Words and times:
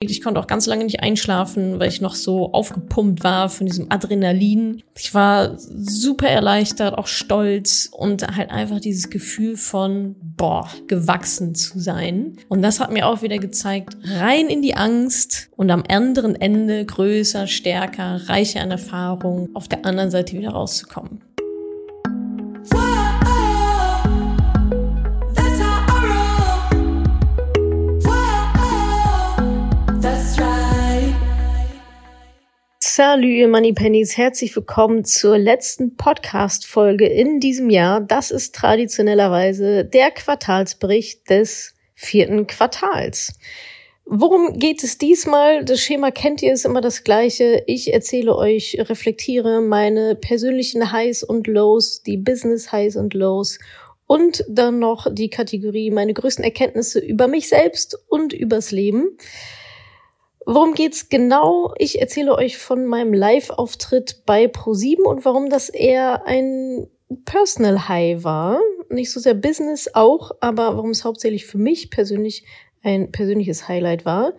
Ich 0.00 0.22
konnte 0.22 0.38
auch 0.38 0.46
ganz 0.46 0.66
lange 0.66 0.84
nicht 0.84 1.00
einschlafen, 1.00 1.80
weil 1.80 1.88
ich 1.88 2.00
noch 2.00 2.14
so 2.14 2.52
aufgepumpt 2.52 3.24
war 3.24 3.48
von 3.48 3.66
diesem 3.66 3.90
Adrenalin. 3.90 4.84
Ich 4.96 5.12
war 5.12 5.58
super 5.58 6.28
erleichtert, 6.28 6.96
auch 6.96 7.08
stolz 7.08 7.90
und 7.90 8.24
halt 8.36 8.52
einfach 8.52 8.78
dieses 8.78 9.10
Gefühl 9.10 9.56
von, 9.56 10.14
boah, 10.20 10.70
gewachsen 10.86 11.56
zu 11.56 11.80
sein. 11.80 12.36
Und 12.48 12.62
das 12.62 12.78
hat 12.78 12.92
mir 12.92 13.08
auch 13.08 13.22
wieder 13.22 13.38
gezeigt, 13.38 13.96
rein 14.04 14.46
in 14.46 14.62
die 14.62 14.76
Angst 14.76 15.50
und 15.56 15.68
am 15.72 15.82
anderen 15.88 16.36
Ende 16.36 16.86
größer, 16.86 17.48
stärker, 17.48 18.28
reicher 18.28 18.60
an 18.60 18.70
Erfahrung, 18.70 19.48
auf 19.54 19.66
der 19.66 19.84
anderen 19.84 20.12
Seite 20.12 20.38
wieder 20.38 20.50
rauszukommen. 20.50 21.27
Salut, 32.98 33.26
ihr 33.26 33.46
Money 33.46 33.74
Pennies. 33.74 34.16
Herzlich 34.16 34.56
willkommen 34.56 35.04
zur 35.04 35.38
letzten 35.38 35.94
Podcast-Folge 35.94 37.06
in 37.06 37.38
diesem 37.38 37.70
Jahr. 37.70 38.00
Das 38.00 38.32
ist 38.32 38.56
traditionellerweise 38.56 39.84
der 39.84 40.10
Quartalsbericht 40.10 41.30
des 41.30 41.76
vierten 41.94 42.48
Quartals. 42.48 43.38
Worum 44.04 44.58
geht 44.58 44.82
es 44.82 44.98
diesmal? 44.98 45.64
Das 45.64 45.80
Schema 45.80 46.10
kennt 46.10 46.42
ihr, 46.42 46.52
ist 46.52 46.64
immer 46.64 46.80
das 46.80 47.04
gleiche. 47.04 47.62
Ich 47.68 47.94
erzähle 47.94 48.34
euch, 48.34 48.76
reflektiere 48.80 49.60
meine 49.60 50.16
persönlichen 50.16 50.90
Highs 50.90 51.22
und 51.22 51.46
Lows, 51.46 52.02
die 52.02 52.16
Business 52.16 52.72
Highs 52.72 52.96
und 52.96 53.14
Lows 53.14 53.60
und 54.08 54.44
dann 54.48 54.80
noch 54.80 55.06
die 55.08 55.30
Kategorie 55.30 55.92
meine 55.92 56.14
größten 56.14 56.42
Erkenntnisse 56.42 56.98
über 56.98 57.28
mich 57.28 57.48
selbst 57.48 57.96
und 58.08 58.32
übers 58.32 58.72
Leben. 58.72 59.16
Worum 60.50 60.72
geht's 60.72 61.10
genau? 61.10 61.74
Ich 61.76 62.00
erzähle 62.00 62.34
euch 62.34 62.56
von 62.56 62.86
meinem 62.86 63.12
Live-Auftritt 63.12 64.22
bei 64.24 64.46
Pro7 64.46 65.02
und 65.02 65.26
warum 65.26 65.50
das 65.50 65.68
eher 65.68 66.26
ein 66.26 66.88
Personal 67.26 67.86
High 67.86 68.24
war. 68.24 68.58
Nicht 68.88 69.12
so 69.12 69.20
sehr 69.20 69.34
Business 69.34 69.90
auch, 69.92 70.30
aber 70.40 70.74
warum 70.74 70.88
es 70.88 71.04
hauptsächlich 71.04 71.44
für 71.44 71.58
mich 71.58 71.90
persönlich 71.90 72.46
ein 72.82 73.12
persönliches 73.12 73.68
Highlight 73.68 74.06
war. 74.06 74.32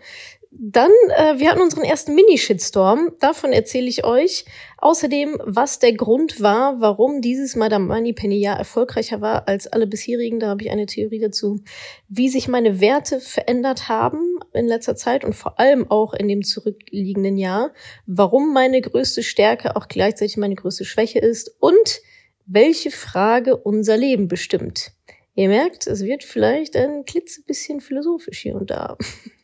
Dann, 0.52 0.92
äh, 1.16 1.38
wir 1.38 1.52
hatten 1.52 1.62
unseren 1.62 1.84
ersten 1.84 2.16
Mini-Shitstorm. 2.16 3.12
Davon 3.20 3.54
erzähle 3.54 3.88
ich 3.88 4.04
euch. 4.04 4.46
Außerdem, 4.80 5.38
was 5.46 5.78
der 5.78 5.94
Grund 5.94 6.42
war, 6.42 6.82
warum 6.82 7.22
dieses 7.22 7.56
Madame 7.56 7.86
Money 7.86 8.14
Penny 8.14 8.40
Jahr 8.40 8.58
erfolgreicher 8.58 9.22
war 9.22 9.48
als 9.48 9.68
alle 9.68 9.86
bisherigen. 9.86 10.40
Da 10.40 10.48
habe 10.48 10.64
ich 10.64 10.72
eine 10.72 10.88
Theorie 10.88 11.20
dazu. 11.20 11.62
Wie 12.08 12.30
sich 12.30 12.48
meine 12.48 12.82
Werte 12.82 13.20
verändert 13.20 13.90
haben 13.90 14.40
in 14.54 14.66
letzter 14.66 14.96
Zeit 14.96 15.24
und 15.24 15.36
vor 15.36 15.60
allem 15.60 15.92
auch 15.92 16.16
in 16.16 16.28
dem 16.28 16.42
zurückliegenden 16.42 17.38
Jahr. 17.38 17.72
Warum 18.08 18.52
meine 18.52 18.82
größte 18.82 19.22
Stärke 19.22 19.76
auch 19.76 19.88
gleichzeitig 19.88 20.38
meine 20.38 20.56
größte 20.56 20.84
Schwäche 20.84 21.20
ist 21.20 21.56
und 21.60 22.02
welche 22.48 22.90
Frage 22.90 23.56
unser 23.56 23.98
Leben 23.98 24.28
bestimmt. 24.28 24.94
Ihr 25.36 25.50
merkt, 25.50 25.86
es 25.86 26.04
wird 26.04 26.24
vielleicht 26.24 26.76
ein 26.76 27.06
klitzebisschen 27.06 27.82
philosophisch 27.82 28.40
hier 28.40 28.56
und 28.56 28.72
da. 28.72 28.98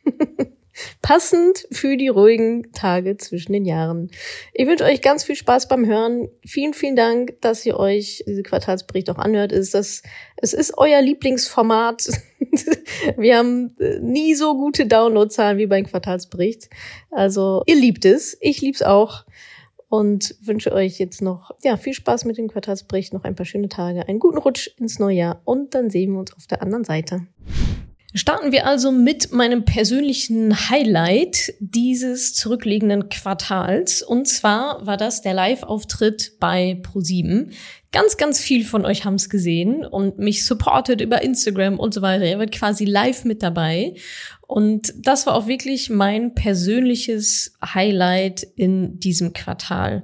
Passend 1.02 1.68
für 1.72 1.98
die 1.98 2.08
ruhigen 2.08 2.72
Tage 2.74 3.18
zwischen 3.18 3.54
den 3.54 3.66
Jahren. 3.66 4.10
Ich 4.54 4.68
wünsche 4.68 4.84
euch 4.84 5.02
ganz 5.02 5.24
viel 5.24 5.36
Spaß 5.36 5.68
beim 5.68 5.86
Hören. 5.86 6.30
Vielen, 6.46 6.74
vielen 6.74 6.96
Dank, 6.96 7.40
dass 7.42 7.66
ihr 7.66 7.78
euch 7.78 8.24
diese 8.28 8.44
Quartalsbericht 8.44 9.10
auch 9.10 9.18
anhört. 9.18 9.52
Ist 9.52 9.74
das, 9.74 10.04
es 10.38 10.54
ist 10.54 10.78
euer 10.78 11.02
Lieblingsformat. 11.02 12.10
Wir 13.18 13.38
haben 13.38 13.76
äh, 13.80 14.00
nie 14.00 14.36
so 14.36 14.56
gute 14.56 14.86
Downloadzahlen 14.86 15.58
wie 15.58 15.68
beim 15.68 15.86
Quartalsbericht. 15.86 16.70
Also 17.12 17.64
ihr 17.66 17.76
liebt 17.76 18.06
es. 18.06 18.38
Ich 18.42 18.62
lieb's 18.62 18.82
auch. 18.82 19.26
Und 19.88 20.36
wünsche 20.42 20.74
euch 20.74 20.98
jetzt 20.98 21.22
noch 21.22 21.52
ja, 21.64 21.78
viel 21.78 21.94
Spaß 21.94 22.26
mit 22.26 22.38
dem 22.38 22.50
Quartalsbericht, 22.50 23.14
noch 23.14 23.24
ein 23.24 23.36
paar 23.36 23.46
schöne 23.46 23.70
Tage, 23.70 24.08
einen 24.08 24.20
guten 24.20 24.40
Rutsch 24.40 24.72
ins 24.78 25.00
neue 25.00 25.16
Jahr 25.16 25.42
und 25.46 25.76
dann 25.76 25.90
sehen 25.90 26.12
wir 26.14 26.20
uns 26.20 26.34
auf 26.34 26.48
der 26.48 26.62
anderen 26.62 26.84
Seite. 26.84 27.28
Starten 28.18 28.54
wir 28.54 28.66
also 28.66 28.94
mit 28.94 29.34
meinem 29.34 29.66
persönlichen 29.66 30.70
Highlight 30.70 31.54
dieses 31.60 32.34
zurückliegenden 32.34 33.10
Quartals. 33.10 34.02
Und 34.02 34.26
zwar 34.30 34.86
war 34.86 34.96
das 34.96 35.22
der 35.22 35.34
Live-Auftritt 35.34 36.40
bei 36.40 36.80
ProSieben. 36.82 37.52
Ganz, 37.92 38.16
ganz 38.16 38.40
viel 38.40 38.64
von 38.64 38.86
euch 38.86 39.04
haben 39.04 39.16
es 39.16 39.30
gesehen 39.30 39.86
und 39.86 40.18
mich 40.18 40.46
supportet 40.46 41.02
über 41.02 41.24
Instagram 41.24 41.78
und 41.78 41.94
so 41.94 42.02
weiter. 42.02 42.24
Ihr 42.24 42.40
wird 42.40 42.54
quasi 42.54 42.86
live 42.86 43.26
mit 43.26 43.44
dabei. 43.44 43.96
Und 44.48 44.94
das 44.96 45.26
war 45.26 45.36
auch 45.36 45.48
wirklich 45.48 45.90
mein 45.90 46.36
persönliches 46.36 47.58
Highlight 47.62 48.44
in 48.56 48.98
diesem 48.98 49.34
Quartal. 49.34 50.04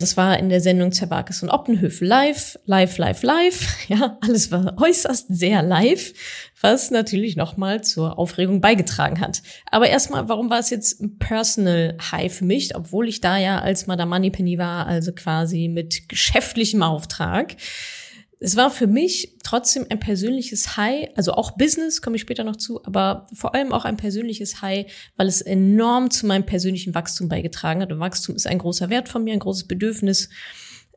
Das 0.00 0.16
war 0.16 0.38
in 0.38 0.48
der 0.48 0.62
Sendung 0.62 0.92
Zerwakis 0.92 1.42
und 1.42 1.50
Optenhöfe 1.50 2.06
live, 2.06 2.58
live, 2.64 2.96
live, 2.96 3.22
live. 3.22 3.66
Ja, 3.88 4.16
alles 4.22 4.50
war 4.50 4.80
äußerst 4.80 5.26
sehr 5.28 5.62
live, 5.62 6.12
was 6.60 6.90
natürlich 6.90 7.36
nochmal 7.36 7.82
zur 7.82 8.18
Aufregung 8.18 8.60
beigetragen 8.60 9.20
hat. 9.20 9.42
Aber 9.70 9.88
erstmal, 9.88 10.28
warum 10.28 10.50
war 10.50 10.58
es 10.58 10.70
jetzt 10.70 11.00
ein 11.00 11.18
Personal 11.18 11.96
High 12.12 12.32
für 12.32 12.44
mich, 12.44 12.76
obwohl 12.76 13.08
ich 13.08 13.20
da 13.20 13.38
ja 13.38 13.60
als 13.60 13.86
Madame 13.86 14.10
Moneypenny 14.10 14.58
war, 14.58 14.86
also 14.86 15.12
quasi 15.12 15.68
mit 15.68 16.08
geschäftlichem 16.08 16.82
Auftrag 16.82 17.56
es 18.42 18.56
war 18.56 18.70
für 18.70 18.86
mich 18.86 19.36
trotzdem 19.44 19.86
ein 19.90 20.00
persönliches 20.00 20.78
High, 20.78 21.10
also 21.14 21.34
auch 21.34 21.52
Business, 21.52 22.00
komme 22.00 22.16
ich 22.16 22.22
später 22.22 22.42
noch 22.42 22.56
zu, 22.56 22.82
aber 22.84 23.26
vor 23.34 23.54
allem 23.54 23.70
auch 23.70 23.84
ein 23.84 23.98
persönliches 23.98 24.62
High, 24.62 24.90
weil 25.16 25.26
es 25.26 25.42
enorm 25.42 26.10
zu 26.10 26.26
meinem 26.26 26.46
persönlichen 26.46 26.94
Wachstum 26.94 27.28
beigetragen 27.28 27.82
hat. 27.82 27.92
Und 27.92 28.00
Wachstum 28.00 28.34
ist 28.34 28.46
ein 28.46 28.58
großer 28.58 28.88
Wert 28.88 29.10
von 29.10 29.24
mir, 29.24 29.34
ein 29.34 29.40
großes 29.40 29.68
Bedürfnis. 29.68 30.30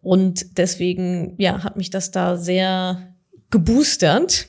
Und 0.02 0.58
deswegen, 0.58 1.36
ja, 1.38 1.64
hat 1.64 1.76
mich 1.76 1.90
das 1.90 2.12
da 2.12 2.38
sehr 2.38 3.14
geboostert. 3.50 4.48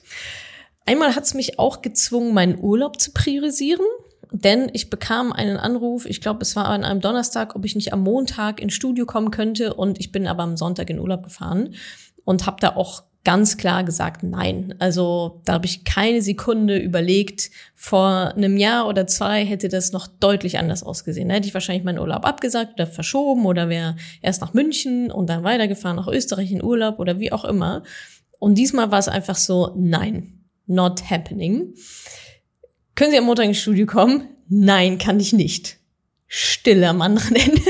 Einmal 0.87 1.15
hat 1.15 1.25
es 1.25 1.35
mich 1.35 1.59
auch 1.59 1.83
gezwungen, 1.83 2.35
meinen 2.35 2.59
Urlaub 2.59 3.01
zu 3.01 3.13
priorisieren. 3.13 3.87
Denn 4.31 4.69
ich 4.73 4.91
bekam 4.91 5.33
einen 5.33 5.57
Anruf, 5.57 6.07
ich 6.07 6.21
glaube, 6.21 6.43
es 6.43 6.57
war 6.57 6.67
an 6.67 6.83
einem 6.83 7.01
Donnerstag, 7.01 7.55
ob 7.55 7.65
ich 7.65 7.77
nicht 7.77 7.93
am 7.93 8.03
Montag 8.03 8.61
ins 8.61 8.75
Studio 8.75 9.07
kommen 9.07 9.31
könnte. 9.31 9.75
Und 9.75 10.01
ich 10.01 10.11
bin 10.11 10.27
aber 10.27 10.43
am 10.43 10.57
Sonntag 10.57 10.91
in 10.91 10.99
Urlaub 10.99 11.23
gefahren 11.23 11.75
und 12.25 12.45
habe 12.45 12.57
da 12.61 12.75
auch 12.75 13.05
ganz 13.25 13.57
klar 13.57 13.85
gesagt, 13.85 14.23
nein. 14.23 14.75
Also 14.79 15.41
da 15.45 15.55
habe 15.55 15.67
ich 15.67 15.85
keine 15.85 16.21
Sekunde 16.21 16.77
überlegt. 16.77 17.51
Vor 17.75 18.35
einem 18.37 18.57
Jahr 18.57 18.87
oder 18.87 19.07
zwei 19.07 19.45
hätte 19.45 19.69
das 19.69 19.93
noch 19.93 20.07
deutlich 20.07 20.59
anders 20.59 20.83
ausgesehen. 20.83 21.29
Da 21.29 21.37
hätte 21.37 21.49
ich 21.49 21.55
wahrscheinlich 21.55 21.85
meinen 21.85 21.99
Urlaub 21.99 22.27
abgesagt 22.27 22.75
oder 22.75 22.87
verschoben 22.87 23.47
oder 23.47 23.69
wäre 23.69 23.97
erst 24.21 24.41
nach 24.41 24.53
München 24.53 25.11
und 25.11 25.31
dann 25.31 25.45
weitergefahren 25.45 25.97
nach 25.97 26.09
Österreich 26.09 26.53
in 26.53 26.63
Urlaub 26.63 26.99
oder 26.99 27.19
wie 27.19 27.33
auch 27.33 27.45
immer. 27.45 27.83
Und 28.39 28.57
diesmal 28.57 28.91
war 28.91 28.99
es 28.99 29.09
einfach 29.09 29.37
so, 29.37 29.73
nein, 29.77 30.44
not 30.67 31.11
happening. 31.11 31.75
Können 32.95 33.11
Sie 33.11 33.19
am 33.19 33.25
Montag 33.25 33.47
ins 33.47 33.59
Studio 33.59 33.87
kommen? 33.87 34.29
Nein, 34.49 34.99
kann 34.99 35.19
ich 35.19 35.33
nicht. 35.33 35.79
Stille 36.27 36.89
am 36.89 37.03
anderen 37.03 37.37
Ende. 37.37 37.63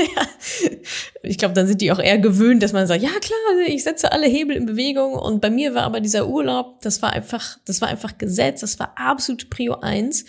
ich 1.23 1.37
glaube, 1.37 1.53
da 1.53 1.65
sind 1.65 1.81
die 1.81 1.91
auch 1.91 1.99
eher 1.99 2.17
gewöhnt, 2.17 2.63
dass 2.63 2.73
man 2.73 2.87
sagt, 2.87 3.03
ja 3.03 3.09
klar, 3.09 3.67
ich 3.67 3.83
setze 3.83 4.11
alle 4.11 4.27
Hebel 4.27 4.55
in 4.55 4.65
Bewegung. 4.65 5.13
Und 5.13 5.41
bei 5.41 5.49
mir 5.49 5.73
war 5.73 5.83
aber 5.83 5.99
dieser 5.99 6.27
Urlaub, 6.27 6.81
das 6.81 7.01
war 7.01 7.13
einfach, 7.13 7.57
das 7.65 7.81
war 7.81 7.89
einfach 7.89 8.17
Gesetz, 8.17 8.61
das 8.61 8.79
war 8.79 8.93
absolut 8.97 9.49
Prio 9.49 9.79
eins 9.81 10.25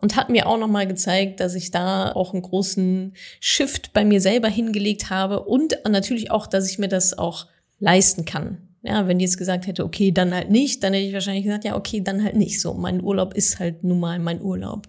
und 0.00 0.16
hat 0.16 0.28
mir 0.30 0.46
auch 0.46 0.58
nochmal 0.58 0.86
gezeigt, 0.86 1.40
dass 1.40 1.54
ich 1.54 1.70
da 1.70 2.12
auch 2.12 2.32
einen 2.32 2.42
großen 2.42 3.14
Shift 3.40 3.92
bei 3.92 4.04
mir 4.04 4.20
selber 4.20 4.48
hingelegt 4.48 5.10
habe 5.10 5.40
und 5.44 5.78
natürlich 5.88 6.30
auch, 6.30 6.46
dass 6.46 6.70
ich 6.70 6.78
mir 6.78 6.88
das 6.88 7.16
auch 7.16 7.46
leisten 7.78 8.24
kann. 8.24 8.73
Ja, 8.84 9.08
wenn 9.08 9.18
die 9.18 9.24
jetzt 9.24 9.38
gesagt 9.38 9.66
hätte, 9.66 9.84
okay, 9.84 10.12
dann 10.12 10.34
halt 10.34 10.50
nicht, 10.50 10.84
dann 10.84 10.92
hätte 10.92 11.06
ich 11.06 11.14
wahrscheinlich 11.14 11.44
gesagt, 11.44 11.64
ja, 11.64 11.74
okay, 11.74 12.02
dann 12.02 12.22
halt 12.22 12.36
nicht 12.36 12.60
so. 12.60 12.74
Mein 12.74 13.02
Urlaub 13.02 13.34
ist 13.34 13.58
halt 13.58 13.82
nun 13.82 13.98
mal 13.98 14.18
mein 14.18 14.42
Urlaub. 14.42 14.88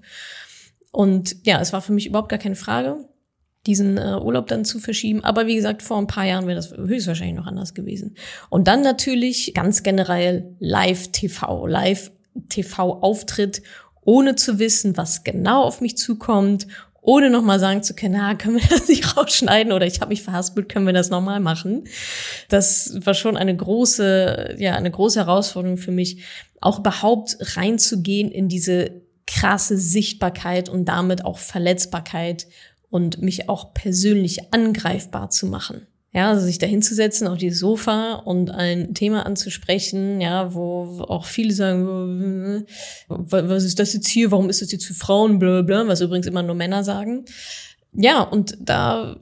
Und 0.91 1.37
ja, 1.45 1.61
es 1.61 1.73
war 1.73 1.81
für 1.81 1.93
mich 1.93 2.07
überhaupt 2.07 2.29
gar 2.29 2.39
keine 2.39 2.55
Frage 2.55 2.97
diesen 3.65 3.97
äh, 3.97 4.19
Urlaub 4.21 4.47
dann 4.47 4.65
zu 4.65 4.79
verschieben. 4.79 5.23
Aber 5.23 5.47
wie 5.47 5.55
gesagt, 5.55 5.81
vor 5.81 5.97
ein 5.97 6.07
paar 6.07 6.25
Jahren 6.25 6.45
wäre 6.47 6.55
das 6.55 6.71
höchstwahrscheinlich 6.71 7.35
noch 7.35 7.47
anders 7.47 7.73
gewesen. 7.73 8.15
Und 8.49 8.67
dann 8.67 8.81
natürlich 8.81 9.53
ganz 9.53 9.83
generell 9.83 10.55
Live-TV, 10.59 11.65
Live-TV-Auftritt, 11.67 13.61
ohne 14.03 14.35
zu 14.35 14.59
wissen, 14.59 14.97
was 14.97 15.23
genau 15.23 15.63
auf 15.63 15.81
mich 15.81 15.97
zukommt, 15.97 16.67
ohne 17.05 17.29
nochmal 17.29 17.59
sagen 17.59 17.83
zu 17.83 17.93
können, 17.93 18.15
na, 18.17 18.35
können 18.35 18.55
wir 18.55 18.67
das 18.69 18.87
nicht 18.87 19.15
rausschneiden 19.15 19.71
oder 19.71 19.85
ich 19.85 20.01
habe 20.01 20.09
mich 20.09 20.23
verhaspelt, 20.23 20.69
können 20.69 20.85
wir 20.85 20.93
das 20.93 21.09
nochmal 21.09 21.39
machen. 21.39 21.85
Das 22.49 22.97
war 23.05 23.13
schon 23.13 23.37
eine 23.37 23.55
große, 23.55 24.55
ja, 24.57 24.75
eine 24.75 24.91
große 24.91 25.19
Herausforderung 25.19 25.77
für 25.77 25.91
mich, 25.91 26.23
auch 26.61 26.79
überhaupt 26.79 27.37
reinzugehen 27.55 28.31
in 28.31 28.49
diese 28.49 29.01
krasse 29.27 29.77
Sichtbarkeit 29.77 30.69
und 30.69 30.85
damit 30.85 31.25
auch 31.25 31.37
Verletzbarkeit 31.37 32.47
und 32.89 33.21
mich 33.21 33.49
auch 33.49 33.73
persönlich 33.73 34.53
angreifbar 34.53 35.29
zu 35.29 35.47
machen. 35.47 35.87
Ja, 36.15 36.29
also 36.29 36.45
sich 36.45 36.59
da 36.59 36.65
hinzusetzen 36.65 37.27
auf 37.27 37.37
dieses 37.37 37.59
Sofa 37.59 38.13
und 38.13 38.49
ein 38.49 38.93
Thema 38.93 39.25
anzusprechen, 39.25 40.21
ja, 40.21 40.53
wo 40.53 41.03
auch 41.09 41.25
viele 41.25 41.53
sagen, 41.53 42.65
was 43.09 43.65
ist 43.65 43.79
das 43.79 43.91
jetzt 43.91 44.07
hier, 44.07 44.31
warum 44.31 44.49
ist 44.49 44.61
das 44.61 44.71
jetzt 44.71 44.85
für 44.85 44.93
Frauen, 44.93 45.39
blablabla, 45.39 45.89
was 45.89 45.99
übrigens 45.99 46.25
immer 46.25 46.41
nur 46.41 46.55
Männer 46.55 46.85
sagen. 46.85 47.25
Ja, 47.91 48.21
und 48.21 48.57
da 48.61 49.17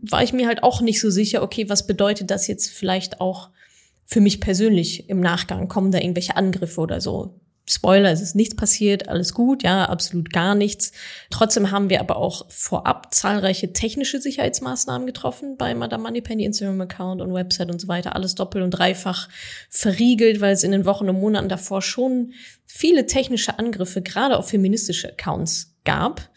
war 0.00 0.22
ich 0.22 0.32
mir 0.32 0.46
halt 0.46 0.62
auch 0.62 0.80
nicht 0.80 1.02
so 1.02 1.10
sicher, 1.10 1.42
okay, 1.42 1.68
was 1.68 1.86
bedeutet 1.86 2.30
das 2.30 2.46
jetzt 2.46 2.70
vielleicht 2.70 3.20
auch 3.20 3.50
für 4.06 4.22
mich 4.22 4.40
persönlich 4.40 5.10
im 5.10 5.20
Nachgang? 5.20 5.68
Kommen 5.68 5.92
da 5.92 5.98
irgendwelche 5.98 6.36
Angriffe 6.38 6.80
oder 6.80 7.02
so? 7.02 7.41
Spoiler, 7.64 8.10
es 8.10 8.20
ist 8.20 8.34
nichts 8.34 8.56
passiert, 8.56 9.08
alles 9.08 9.34
gut, 9.34 9.62
ja, 9.62 9.84
absolut 9.84 10.32
gar 10.32 10.56
nichts. 10.56 10.90
Trotzdem 11.30 11.70
haben 11.70 11.90
wir 11.90 12.00
aber 12.00 12.16
auch 12.16 12.50
vorab 12.50 13.14
zahlreiche 13.14 13.72
technische 13.72 14.20
Sicherheitsmaßnahmen 14.20 15.06
getroffen 15.06 15.56
bei 15.56 15.72
Madame 15.74 16.02
Moneypenny 16.02 16.44
Instagram-Account 16.44 17.20
und 17.20 17.32
Website 17.32 17.70
und 17.70 17.80
so 17.80 17.86
weiter. 17.86 18.16
Alles 18.16 18.34
doppelt 18.34 18.64
und 18.64 18.72
dreifach 18.72 19.28
verriegelt, 19.70 20.40
weil 20.40 20.52
es 20.52 20.64
in 20.64 20.72
den 20.72 20.86
Wochen 20.86 21.08
und 21.08 21.20
Monaten 21.20 21.48
davor 21.48 21.82
schon 21.82 22.32
viele 22.64 23.06
technische 23.06 23.58
Angriffe, 23.60 24.02
gerade 24.02 24.38
auf 24.38 24.48
feministische 24.48 25.10
Accounts 25.10 25.76
gab. 25.84 26.30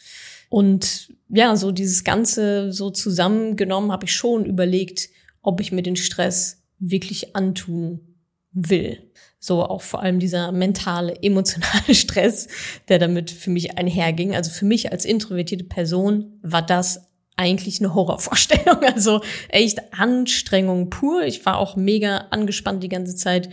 Und 0.49 1.09
ja, 1.29 1.55
so 1.55 1.71
dieses 1.71 2.03
Ganze 2.03 2.71
so 2.71 2.91
zusammengenommen 2.91 3.91
habe 3.91 4.05
ich 4.05 4.13
schon 4.13 4.45
überlegt, 4.45 5.09
ob 5.41 5.59
ich 5.59 5.71
mir 5.71 5.81
den 5.81 5.95
Stress 5.95 6.63
wirklich 6.77 7.35
antun 7.35 8.15
will. 8.51 9.04
So 9.45 9.63
auch 9.63 9.83
vor 9.83 10.01
allem 10.01 10.19
dieser 10.19 10.51
mentale, 10.51 11.15
emotionale 11.21 11.93
Stress, 11.93 12.47
der 12.89 12.97
damit 12.97 13.29
für 13.29 13.51
mich 13.51 13.77
einherging. 13.77 14.35
Also 14.35 14.49
für 14.49 14.65
mich 14.65 14.91
als 14.91 15.05
introvertierte 15.05 15.65
Person 15.65 16.39
war 16.41 16.63
das 16.63 17.11
eigentlich 17.35 17.79
eine 17.79 17.93
Horrorvorstellung. 17.93 18.77
Also 18.95 19.21
echt 19.49 19.93
Anstrengung 19.93 20.89
pur. 20.89 21.23
Ich 21.25 21.45
war 21.45 21.57
auch 21.57 21.75
mega 21.75 22.25
angespannt 22.31 22.81
die 22.81 22.89
ganze 22.89 23.15
Zeit. 23.15 23.49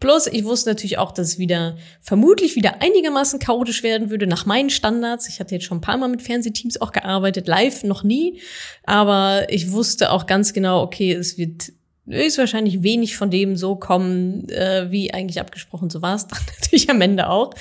Plus, 0.00 0.26
ich 0.26 0.44
wusste 0.44 0.70
natürlich 0.70 0.98
auch, 0.98 1.12
dass 1.12 1.28
es 1.28 1.38
wieder 1.38 1.76
vermutlich 2.00 2.56
wieder 2.56 2.82
einigermaßen 2.82 3.38
chaotisch 3.38 3.84
werden 3.84 4.10
würde 4.10 4.26
nach 4.26 4.46
meinen 4.46 4.70
Standards. 4.70 5.28
Ich 5.28 5.38
hatte 5.38 5.54
jetzt 5.54 5.64
schon 5.64 5.78
ein 5.78 5.82
paar 5.82 5.96
Mal 5.96 6.08
mit 6.08 6.22
Fernsehteams 6.22 6.80
auch 6.80 6.90
gearbeitet, 6.90 7.46
live 7.46 7.84
noch 7.84 8.02
nie. 8.02 8.40
Aber 8.82 9.46
ich 9.48 9.70
wusste 9.70 10.10
auch 10.10 10.26
ganz 10.26 10.52
genau, 10.52 10.82
okay, 10.82 11.12
es 11.12 11.38
wird 11.38 11.72
höchstwahrscheinlich 12.08 12.82
wenig 12.82 13.16
von 13.16 13.30
dem 13.30 13.56
so 13.56 13.76
kommen, 13.76 14.48
äh, 14.48 14.90
wie 14.90 15.12
eigentlich 15.12 15.40
abgesprochen. 15.40 15.90
So 15.90 16.02
war 16.02 16.14
es 16.14 16.26
dann 16.28 16.40
natürlich 16.60 16.88
am 16.90 17.00
Ende 17.00 17.28
auch. 17.28 17.52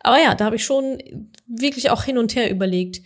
Aber 0.00 0.18
ja, 0.18 0.34
da 0.34 0.46
habe 0.46 0.56
ich 0.56 0.64
schon 0.64 0.98
wirklich 1.46 1.90
auch 1.90 2.04
hin 2.04 2.18
und 2.18 2.34
her 2.34 2.50
überlegt, 2.50 3.00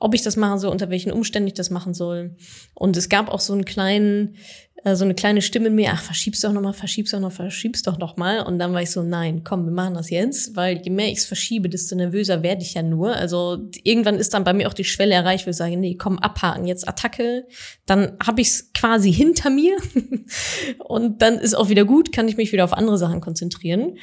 ob 0.00 0.14
ich 0.14 0.22
das 0.22 0.36
machen 0.36 0.58
soll, 0.58 0.70
unter 0.70 0.90
welchen 0.90 1.12
Umständen 1.12 1.48
ich 1.48 1.54
das 1.54 1.70
machen 1.70 1.92
soll. 1.92 2.36
Und 2.74 2.96
es 2.96 3.08
gab 3.08 3.28
auch 3.28 3.40
so 3.40 3.52
einen 3.52 3.64
kleinen, 3.64 4.36
äh, 4.84 4.94
so 4.94 5.04
eine 5.04 5.14
kleine 5.14 5.42
Stimme 5.42 5.68
in 5.68 5.74
mir, 5.74 5.90
ach, 5.92 6.02
verschieb's 6.02 6.40
doch 6.40 6.52
nochmal, 6.52 6.72
verschieb's 6.72 7.10
doch 7.10 7.20
noch, 7.20 7.32
verschieb's 7.32 7.82
doch 7.82 7.98
noch 7.98 8.16
mal. 8.16 8.40
Und 8.40 8.58
dann 8.58 8.72
war 8.72 8.82
ich 8.82 8.90
so, 8.90 9.02
nein, 9.02 9.42
komm, 9.44 9.64
wir 9.64 9.72
machen 9.72 9.94
das 9.94 10.10
jetzt, 10.10 10.56
weil 10.56 10.80
je 10.82 10.90
mehr 10.90 11.08
ich 11.08 11.18
es 11.18 11.24
verschiebe, 11.26 11.68
desto 11.68 11.96
nervöser 11.96 12.42
werde 12.42 12.62
ich 12.62 12.74
ja 12.74 12.82
nur. 12.82 13.14
Also 13.14 13.68
irgendwann 13.82 14.16
ist 14.16 14.34
dann 14.34 14.44
bei 14.44 14.52
mir 14.52 14.68
auch 14.68 14.74
die 14.74 14.84
Schwelle 14.84 15.14
erreicht, 15.14 15.46
wo 15.46 15.50
ich 15.50 15.56
sage, 15.56 15.76
nee, 15.76 15.96
komm, 15.96 16.18
abhaken, 16.18 16.66
jetzt 16.66 16.86
Attacke. 16.88 17.46
Dann 17.86 18.12
habe 18.24 18.40
ich 18.40 18.48
es 18.48 18.72
quasi 18.72 19.12
hinter 19.12 19.50
mir 19.50 19.76
und 20.78 21.22
dann 21.22 21.38
ist 21.38 21.54
auch 21.54 21.68
wieder 21.68 21.84
gut, 21.84 22.12
kann 22.12 22.28
ich 22.28 22.36
mich 22.36 22.52
wieder 22.52 22.64
auf 22.64 22.72
andere 22.72 22.98
Sachen 22.98 23.20
konzentrieren. 23.20 23.98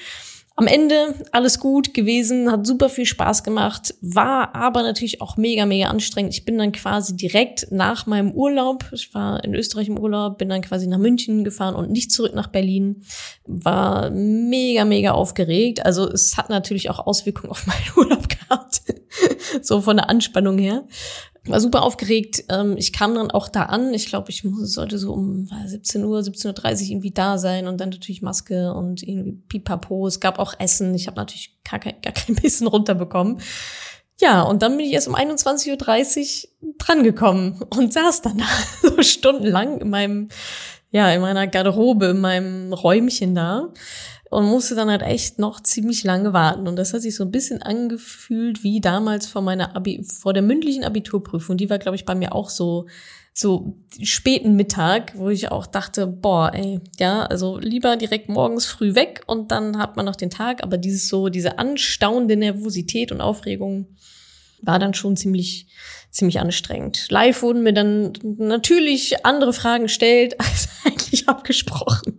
Am 0.57 0.67
Ende 0.67 1.15
alles 1.33 1.59
gut 1.59 1.93
gewesen, 1.93 2.49
hat 2.49 2.65
super 2.65 2.87
viel 2.87 3.05
Spaß 3.05 3.43
gemacht, 3.43 3.93
war 3.99 4.55
aber 4.55 4.83
natürlich 4.83 5.19
auch 5.19 5.35
mega, 5.35 5.65
mega 5.65 5.87
anstrengend. 5.87 6.33
Ich 6.33 6.45
bin 6.45 6.57
dann 6.57 6.71
quasi 6.71 7.13
direkt 7.13 7.67
nach 7.71 8.05
meinem 8.05 8.31
Urlaub, 8.31 8.85
ich 8.93 9.13
war 9.13 9.43
in 9.43 9.53
Österreich 9.53 9.89
im 9.89 9.99
Urlaub, 9.99 10.37
bin 10.37 10.47
dann 10.47 10.61
quasi 10.61 10.87
nach 10.87 10.97
München 10.97 11.43
gefahren 11.43 11.75
und 11.75 11.91
nicht 11.91 12.09
zurück 12.13 12.33
nach 12.33 12.47
Berlin. 12.47 13.03
War 13.45 14.09
mega, 14.11 14.85
mega 14.85 15.11
aufgeregt. 15.11 15.85
Also 15.85 16.09
es 16.09 16.37
hat 16.37 16.49
natürlich 16.49 16.89
auch 16.89 17.05
Auswirkungen 17.05 17.51
auf 17.51 17.67
meinen 17.67 17.83
Urlaub 17.97 18.29
gehabt, 18.29 18.81
so 19.61 19.81
von 19.81 19.97
der 19.97 20.09
Anspannung 20.09 20.57
her 20.57 20.85
war 21.47 21.59
super 21.59 21.83
aufgeregt. 21.83 22.43
Ähm, 22.49 22.75
ich 22.77 22.93
kam 22.93 23.15
dann 23.15 23.31
auch 23.31 23.49
da 23.49 23.63
an. 23.63 23.93
Ich 23.93 24.07
glaube, 24.07 24.29
ich 24.29 24.43
sollte 24.43 24.97
so 24.97 25.13
um 25.13 25.47
17 25.65 26.03
Uhr, 26.03 26.19
17.30 26.19 26.55
Uhr 26.85 26.89
irgendwie 26.89 27.11
da 27.11 27.37
sein 27.37 27.67
und 27.67 27.79
dann 27.79 27.89
natürlich 27.89 28.21
Maske 28.21 28.73
und 28.73 29.03
irgendwie 29.03 29.33
Pipapo. 29.47 30.07
Es 30.07 30.19
gab 30.19 30.39
auch 30.39 30.53
Essen. 30.59 30.95
Ich 30.95 31.07
habe 31.07 31.17
natürlich 31.17 31.57
gar 31.69 31.79
kein, 31.79 32.01
gar 32.01 32.13
kein 32.13 32.35
bisschen 32.41 32.67
runterbekommen. 32.67 33.39
Ja, 34.19 34.43
und 34.43 34.61
dann 34.61 34.77
bin 34.77 34.85
ich 34.85 34.93
erst 34.93 35.07
um 35.07 35.15
21.30 35.15 36.45
Uhr 36.61 36.73
drangekommen 36.77 37.61
und 37.69 37.93
saß 37.93 38.21
dann 38.21 38.37
da 38.83 38.89
so 38.89 39.01
stundenlang 39.01 39.81
in 39.81 39.89
meinem, 39.89 40.29
ja, 40.91 41.11
in 41.11 41.21
meiner 41.21 41.47
Garderobe, 41.47 42.07
in 42.07 42.21
meinem 42.21 42.73
Räumchen 42.73 43.35
da 43.35 43.73
und 44.29 44.45
musste 44.45 44.75
dann 44.75 44.89
halt 44.89 45.01
echt 45.01 45.39
noch 45.39 45.61
ziemlich 45.61 46.03
lange 46.03 46.33
warten. 46.33 46.67
Und 46.67 46.75
das 46.75 46.93
hat 46.93 47.01
sich 47.01 47.15
so 47.15 47.23
ein 47.23 47.31
bisschen 47.31 47.61
angefühlt 47.61 48.63
wie 48.63 48.81
damals 48.81 49.27
vor 49.27 49.41
meiner 49.41 49.75
Abi, 49.75 50.03
vor 50.03 50.33
der 50.33 50.41
mündlichen 50.41 50.83
Abiturprüfung. 50.83 51.57
Die 51.57 51.69
war, 51.69 51.77
glaube 51.77 51.95
ich, 51.95 52.05
bei 52.05 52.15
mir 52.15 52.33
auch 52.33 52.49
so, 52.49 52.87
so 53.33 53.77
späten 54.01 54.55
Mittag, 54.55 55.13
wo 55.17 55.29
ich 55.29 55.51
auch 55.51 55.67
dachte, 55.67 56.07
boah, 56.07 56.51
ey, 56.53 56.79
ja, 56.99 57.23
also 57.23 57.59
lieber 57.59 57.97
direkt 57.97 58.29
morgens 58.29 58.65
früh 58.65 58.95
weg 58.95 59.21
und 59.27 59.51
dann 59.51 59.77
hat 59.77 59.95
man 59.95 60.05
noch 60.05 60.15
den 60.15 60.29
Tag. 60.29 60.63
Aber 60.63 60.77
dieses 60.77 61.07
so, 61.07 61.29
diese 61.29 61.59
anstaunende 61.59 62.35
Nervosität 62.35 63.11
und 63.11 63.21
Aufregung 63.21 63.87
war 64.61 64.79
dann 64.79 64.93
schon 64.93 65.17
ziemlich, 65.17 65.67
ziemlich 66.09 66.39
anstrengend. 66.39 67.07
Live 67.09 67.41
wurden 67.41 67.63
mir 67.63 67.73
dann 67.73 68.13
natürlich 68.23 69.25
andere 69.25 69.53
Fragen 69.53 69.83
gestellt 69.83 70.35
als 70.39 70.69
eigentlich 70.83 71.27
abgesprochen. 71.27 72.14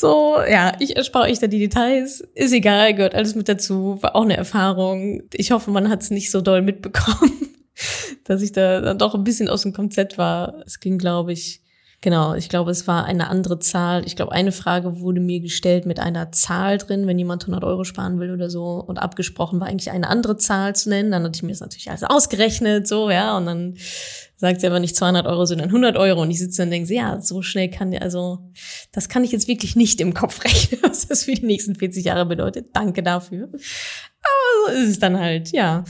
So, 0.00 0.36
ja, 0.48 0.74
ich 0.78 0.96
erspare 0.96 1.24
euch 1.24 1.40
da 1.40 1.48
die 1.48 1.58
Details. 1.58 2.20
Ist 2.36 2.52
egal, 2.52 2.94
gehört 2.94 3.16
alles 3.16 3.34
mit 3.34 3.48
dazu. 3.48 3.98
War 4.00 4.14
auch 4.14 4.22
eine 4.22 4.36
Erfahrung. 4.36 5.24
Ich 5.32 5.50
hoffe, 5.50 5.72
man 5.72 5.88
hat 5.88 6.02
es 6.02 6.10
nicht 6.12 6.30
so 6.30 6.40
doll 6.40 6.62
mitbekommen, 6.62 7.32
dass 8.24 8.40
ich 8.40 8.52
da 8.52 8.80
dann 8.80 8.98
doch 8.98 9.16
ein 9.16 9.24
bisschen 9.24 9.48
aus 9.48 9.62
dem 9.62 9.72
Konzept 9.72 10.16
war. 10.16 10.62
Es 10.64 10.78
ging, 10.78 10.98
glaube 10.98 11.32
ich, 11.32 11.62
genau, 12.00 12.34
ich 12.34 12.48
glaube, 12.48 12.70
es 12.70 12.86
war 12.86 13.04
eine 13.04 13.28
andere 13.28 13.58
Zahl. 13.58 14.06
Ich 14.06 14.16
glaube, 14.16 14.32
eine 14.32 14.52
Frage 14.52 15.00
wurde 15.00 15.20
mir 15.20 15.40
gestellt 15.40 15.86
mit 15.86 15.98
einer 15.98 16.32
Zahl 16.32 16.78
drin, 16.78 17.06
wenn 17.06 17.18
jemand 17.18 17.42
100 17.44 17.64
Euro 17.64 17.84
sparen 17.84 18.20
will 18.20 18.32
oder 18.32 18.50
so. 18.50 18.82
Und 18.86 18.98
abgesprochen 18.98 19.60
war 19.60 19.68
eigentlich 19.68 19.90
eine 19.90 20.08
andere 20.08 20.36
Zahl 20.36 20.74
zu 20.74 20.88
nennen. 20.88 21.10
Dann 21.10 21.24
hatte 21.24 21.36
ich 21.36 21.42
mir 21.42 21.50
das 21.50 21.60
natürlich 21.60 21.90
alles 21.90 22.04
ausgerechnet, 22.04 22.86
so, 22.86 23.10
ja. 23.10 23.36
Und 23.36 23.46
dann 23.46 23.74
sagt 24.36 24.60
sie 24.60 24.66
aber 24.66 24.80
nicht 24.80 24.96
200 24.96 25.26
Euro, 25.26 25.44
sondern 25.44 25.68
100 25.68 25.96
Euro. 25.96 26.22
Und 26.22 26.30
ich 26.30 26.38
sitze 26.38 26.62
und 26.62 26.70
denke, 26.70 26.92
ja, 26.94 27.20
so 27.20 27.42
schnell 27.42 27.70
kann 27.70 27.90
der, 27.90 28.02
also, 28.02 28.50
das 28.92 29.08
kann 29.08 29.24
ich 29.24 29.32
jetzt 29.32 29.48
wirklich 29.48 29.76
nicht 29.76 30.00
im 30.00 30.14
Kopf 30.14 30.44
rechnen, 30.44 30.80
was 30.82 31.08
das 31.08 31.24
für 31.24 31.34
die 31.34 31.46
nächsten 31.46 31.74
40 31.74 32.04
Jahre 32.04 32.26
bedeutet. 32.26 32.68
Danke 32.74 33.02
dafür. 33.02 33.48
Aber 33.48 34.72
so 34.72 34.82
ist 34.82 34.88
es 34.90 34.98
dann 34.98 35.18
halt, 35.18 35.52
ja. 35.52 35.84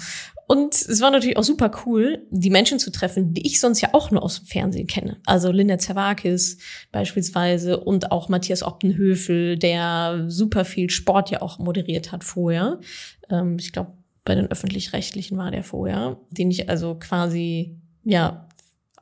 Und 0.49 0.75
es 0.75 1.03
war 1.03 1.11
natürlich 1.11 1.37
auch 1.37 1.45
super 1.45 1.71
cool, 1.85 2.27
die 2.31 2.49
Menschen 2.49 2.79
zu 2.79 2.91
treffen, 2.91 3.35
die 3.35 3.47
ich 3.47 3.61
sonst 3.61 3.83
ja 3.83 3.91
auch 3.93 4.11
nur 4.11 4.23
aus 4.23 4.39
dem 4.39 4.47
Fernsehen 4.47 4.87
kenne. 4.87 5.19
Also 5.27 5.53
Linda 5.53 5.77
Zerwakis 5.77 6.57
beispielsweise 6.91 7.79
und 7.79 8.11
auch 8.13 8.31
Matthias 8.31 8.63
Optenhöfel, 8.63 9.59
der 9.59 10.25
super 10.29 10.65
viel 10.65 10.89
Sport 10.89 11.29
ja 11.29 11.43
auch 11.43 11.59
moderiert 11.59 12.13
hat 12.13 12.25
vorher. 12.25 12.81
Ähm, 13.29 13.59
ich 13.61 13.73
glaube, 13.73 13.93
bei 14.25 14.35
den 14.35 14.51
öffentlich-rechtlichen 14.51 15.37
war 15.37 15.51
der 15.51 15.65
vorher, 15.65 16.19
den 16.31 16.51
ich 16.51 16.71
also 16.71 16.95
quasi 16.95 17.77
ja 18.05 18.49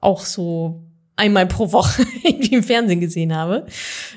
auch 0.00 0.25
so 0.25 0.82
einmal 1.14 1.47
pro 1.47 1.71
Woche 1.71 2.04
irgendwie 2.25 2.56
im 2.56 2.64
Fernsehen 2.64 3.00
gesehen 3.00 3.32
habe. 3.32 3.66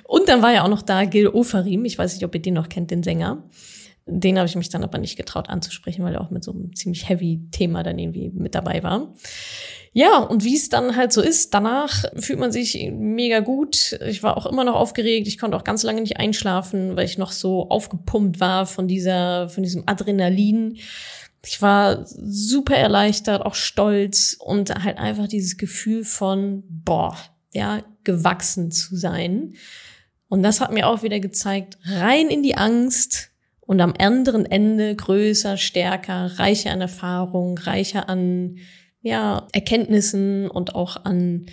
Und 0.04 0.28
dann 0.30 0.42
war 0.42 0.52
ja 0.52 0.64
auch 0.64 0.70
noch 0.70 0.82
da 0.82 1.06
Gil 1.06 1.28
Oferim, 1.28 1.86
ich 1.86 2.00
weiß 2.00 2.16
nicht, 2.16 2.26
ob 2.26 2.34
ihr 2.34 2.42
den 2.42 2.56
noch 2.56 2.70
kennt, 2.70 2.90
den 2.90 3.04
Sänger. 3.04 3.44
Den 4.12 4.38
habe 4.38 4.48
ich 4.48 4.56
mich 4.56 4.70
dann 4.70 4.84
aber 4.84 4.98
nicht 4.98 5.18
getraut 5.18 5.50
anzusprechen, 5.50 6.04
weil 6.04 6.16
er 6.16 6.22
auch 6.22 6.32
mit 6.32 6.44
so 6.44 6.52
einem 6.52 6.76
ziemlich 6.76 7.08
heavy 7.08 7.42
Thema 7.52 7.84
dann 7.84 8.00
irgendwie 8.00 8.30
mit 8.30 8.56
dabei 8.56 8.84
war. 8.84 9.14
Ja, 9.92 10.20
und 10.20 10.44
wie 10.44 10.56
es 10.56 10.70
dann 10.70 10.96
halt 10.96 11.12
so 11.12 11.22
ist, 11.22 11.54
danach 11.54 12.06
fühlt 12.16 12.40
man 12.40 12.52
sich 12.52 12.90
mega 12.92 13.40
gut. 13.40 14.00
Ich 14.08 14.22
war 14.22 14.38
auch 14.38 14.46
immer 14.46 14.64
noch 14.64 14.76
aufgeregt. 14.76 15.28
Ich 15.28 15.40
konnte 15.40 15.58
auch 15.58 15.64
ganz 15.64 15.84
lange 15.84 16.02
nicht 16.02 16.18
einschlafen, 16.18 16.96
weil 16.96 17.06
ich 17.06 17.18
noch 17.18 17.32
so 17.32 17.70
aufgepumpt 17.70 18.40
war 18.40 18.66
von 18.66 18.88
dieser, 18.88 19.50
von 19.50 19.64
diesem 19.64 19.84
Adrenalin. 19.88 20.78
Ich 21.44 21.62
war 21.62 22.06
super 22.06 22.76
erleichtert, 22.76 23.44
auch 23.46 23.56
stolz 23.56 24.38
und 24.40 24.74
halt 24.84 24.98
einfach 24.98 25.28
dieses 25.28 25.58
Gefühl 25.58 26.04
von, 26.04 26.64
boah, 26.68 27.18
ja, 27.54 27.82
gewachsen 28.04 28.72
zu 28.72 28.96
sein. 28.96 29.54
Und 30.28 30.44
das 30.44 30.62
hat 30.62 30.72
mir 30.72 30.88
auch 30.88 31.02
wieder 31.02 31.20
gezeigt, 31.20 31.80
rein 31.84 32.28
in 32.28 32.44
die 32.44 32.56
Angst 32.56 33.29
und 33.70 33.82
am 33.82 33.94
anderen 34.00 34.48
Ende 34.48 34.96
größer, 34.96 35.56
stärker, 35.56 36.40
reicher 36.40 36.72
an 36.72 36.82
Erfahrung, 36.82 37.56
reicher 37.56 38.10
an, 38.10 38.58
ja, 39.02 39.48
Erkenntnissen 39.52 40.50
und 40.50 40.74
auch 40.74 41.06
an 41.06 41.46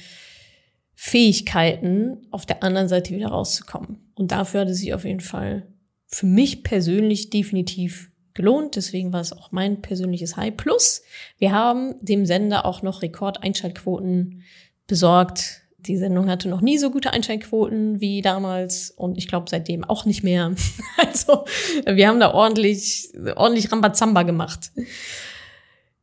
Fähigkeiten 0.94 2.26
auf 2.30 2.46
der 2.46 2.62
anderen 2.62 2.88
Seite 2.88 3.14
wieder 3.14 3.28
rauszukommen. 3.28 3.98
Und 4.14 4.32
dafür 4.32 4.62
hat 4.62 4.70
es 4.70 4.78
sich 4.78 4.94
auf 4.94 5.04
jeden 5.04 5.20
Fall 5.20 5.66
für 6.06 6.24
mich 6.24 6.62
persönlich 6.62 7.28
definitiv 7.28 8.10
gelohnt. 8.32 8.76
Deswegen 8.76 9.12
war 9.12 9.20
es 9.20 9.34
auch 9.34 9.52
mein 9.52 9.82
persönliches 9.82 10.38
High. 10.38 10.56
Plus, 10.56 11.02
wir 11.36 11.52
haben 11.52 11.96
dem 12.00 12.24
Sender 12.24 12.64
auch 12.64 12.80
noch 12.80 13.02
Rekordeinschaltquoten 13.02 14.42
besorgt 14.86 15.65
Die 15.78 15.96
Sendung 15.96 16.28
hatte 16.28 16.48
noch 16.48 16.60
nie 16.60 16.78
so 16.78 16.90
gute 16.90 17.12
Einschaltquoten 17.12 18.00
wie 18.00 18.22
damals 18.22 18.90
und 18.90 19.18
ich 19.18 19.28
glaube 19.28 19.46
seitdem 19.48 19.84
auch 19.84 20.04
nicht 20.04 20.22
mehr. 20.22 20.54
Also 20.98 21.44
wir 21.86 22.08
haben 22.08 22.20
da 22.20 22.32
ordentlich, 22.32 23.12
ordentlich 23.36 23.70
Rambazamba 23.70 24.22
gemacht. 24.22 24.70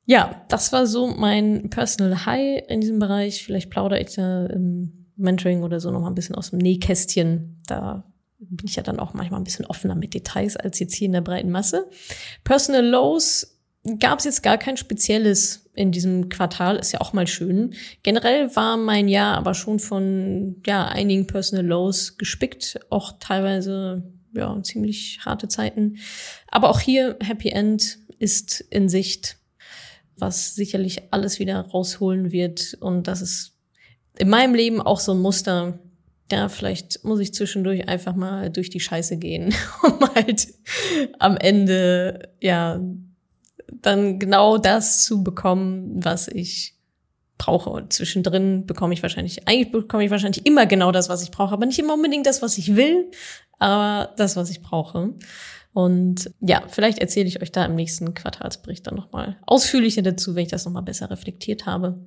Ja, 0.06 0.44
das 0.50 0.74
war 0.74 0.86
so 0.86 1.08
mein 1.08 1.70
Personal 1.70 2.26
High 2.26 2.64
in 2.68 2.82
diesem 2.82 3.00
Bereich. 3.00 3.44
Vielleicht 3.44 3.70
plaudere 3.70 4.02
ich 4.02 4.16
da 4.16 4.46
im 4.48 5.08
Mentoring 5.16 5.64
oder 5.64 5.80
so 5.80 5.92
noch 5.92 6.02
mal 6.02 6.08
ein 6.08 6.16
bisschen 6.16 6.36
aus 6.36 6.50
dem 6.50 6.60
Nähkästchen. 6.60 7.62
Da 7.68 8.04
bin 8.40 8.68
ich 8.68 8.76
ja 8.76 8.84
dann 8.84 9.00
auch 9.00 9.14
manchmal 9.14 9.40
ein 9.40 9.46
bisschen 9.46 9.66
offener 9.66 9.96
mit 9.96 10.14
Details 10.14 10.58
als 10.58 10.80
jetzt 10.80 10.96
hier 10.96 11.06
in 11.06 11.14
der 11.14 11.22
breiten 11.22 11.52
Masse. 11.52 11.90
Personal 12.44 12.86
Lows 12.86 13.53
gab 14.00 14.20
es 14.20 14.26
jetzt 14.26 14.44
gar 14.44 14.58
kein 14.58 14.78
spezielles 14.78 15.70
in 15.74 15.92
diesem 15.92 16.30
Quartal, 16.30 16.78
ist 16.78 16.94
ja 16.94 17.02
auch 17.02 17.14
mal 17.14 17.28
schön. 17.28 17.74
Generell 18.04 18.56
war 18.56 18.78
mein 18.78 19.08
Jahr 19.08 19.38
aber 19.38 19.54
schon 19.54 19.80
von 19.80 20.62
ja 20.66 20.88
einigen 20.88 21.28
Personal 21.28 21.66
Lows 21.66 22.18
gespickt, 22.18 22.80
auch 22.90 23.14
teilweise 23.20 24.04
ja 24.34 24.62
ziemlich 24.64 25.20
harte 25.26 25.48
Zeiten. 25.48 25.98
Aber 26.48 26.70
auch 26.70 26.80
hier 26.80 27.18
Happy 27.22 27.50
End 27.50 28.00
ist 28.20 28.62
in 28.70 28.88
Sicht, 28.88 29.38
was 30.18 30.56
sicherlich 30.56 31.12
alles 31.12 31.40
wieder 31.40 31.60
rausholen 31.60 32.32
wird 32.32 32.78
und 32.80 33.08
das 33.08 33.22
ist 33.22 33.54
in 34.18 34.30
meinem 34.30 34.54
Leben 34.54 34.80
auch 34.80 35.00
so 35.00 35.14
ein 35.14 35.20
Muster, 35.20 35.80
ja, 36.32 36.50
vielleicht 36.50 37.04
muss 37.04 37.20
ich 37.20 37.34
zwischendurch 37.34 37.88
einfach 37.90 38.16
mal 38.16 38.50
durch 38.50 38.70
die 38.70 38.80
Scheiße 38.80 39.18
gehen, 39.18 39.54
um 39.84 40.00
halt 40.16 40.48
am 41.20 41.36
Ende, 41.36 42.32
ja, 42.40 42.80
dann 43.82 44.20
genau 44.20 44.58
das 44.58 45.04
zu 45.06 45.24
bekommen, 45.24 46.04
was 46.04 46.28
ich 46.28 46.76
brauche. 47.38 47.70
Und 47.70 47.94
zwischendrin 47.94 48.66
bekomme 48.66 48.94
ich 48.94 49.02
wahrscheinlich, 49.04 49.48
eigentlich 49.48 49.72
bekomme 49.72 50.06
ich 50.06 50.12
wahrscheinlich 50.12 50.46
immer 50.46 50.66
genau 50.66 50.92
das, 50.92 51.10
was 51.10 51.24
ich 51.24 51.32
brauche, 51.32 51.54
aber 51.54 51.66
nicht 51.66 51.80
immer 51.80 51.94
unbedingt 51.94 52.26
das, 52.26 52.42
was 52.42 52.58
ich 52.58 52.76
will, 52.76 53.12
aber 53.60 54.14
das, 54.18 54.36
was 54.36 54.50
ich 54.50 54.62
brauche. 54.62 55.14
Und 55.74 56.30
ja, 56.40 56.62
vielleicht 56.68 57.00
erzähle 57.00 57.28
ich 57.28 57.42
euch 57.42 57.52
da 57.52 57.66
im 57.66 57.74
nächsten 57.74 58.14
Quartalsbericht 58.14 58.86
dann 58.86 58.96
nochmal 58.96 59.38
ausführlicher 59.48 60.04
dazu, 60.04 60.36
wenn 60.36 60.44
ich 60.44 60.52
das 60.52 60.66
nochmal 60.66 60.84
besser 60.84 61.10
reflektiert 61.10 61.66
habe. 61.66 62.00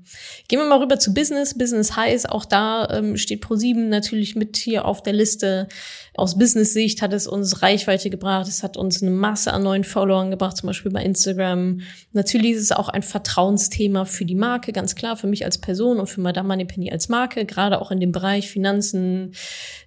Gehen 0.46 0.60
wir 0.60 0.68
mal 0.68 0.78
rüber 0.78 1.00
zu 1.00 1.12
Business. 1.12 1.58
Business 1.58 1.96
Highs, 1.96 2.26
auch 2.26 2.44
da 2.44 2.88
ähm, 2.90 3.16
steht 3.16 3.44
Pro7 3.44 3.88
natürlich 3.88 4.36
mit 4.36 4.56
hier 4.56 4.84
auf 4.84 5.02
der 5.02 5.14
Liste. 5.14 5.66
Aus 6.14 6.38
Business-Sicht 6.38 7.02
hat 7.02 7.12
es 7.12 7.26
uns 7.26 7.60
Reichweite 7.60 8.08
gebracht. 8.08 8.46
Es 8.46 8.62
hat 8.62 8.76
uns 8.76 9.02
eine 9.02 9.10
Masse 9.10 9.52
an 9.52 9.64
neuen 9.64 9.84
Followern 9.84 10.30
gebracht, 10.30 10.56
zum 10.56 10.68
Beispiel 10.68 10.92
bei 10.92 11.02
Instagram. 11.02 11.80
Natürlich 12.12 12.52
ist 12.52 12.62
es 12.62 12.72
auch 12.72 12.88
ein 12.88 13.02
Vertrauensthema 13.02 14.04
für 14.04 14.24
die 14.24 14.34
Marke, 14.36 14.72
ganz 14.72 14.94
klar, 14.94 15.16
für 15.16 15.26
mich 15.26 15.44
als 15.44 15.58
Person 15.58 15.98
und 15.98 16.06
für 16.06 16.20
Madame 16.20 16.48
Moneypenny 16.48 16.92
als 16.92 17.08
Marke, 17.08 17.44
gerade 17.44 17.80
auch 17.80 17.90
in 17.90 18.00
dem 18.00 18.12
Bereich 18.12 18.48
Finanzen. 18.48 19.34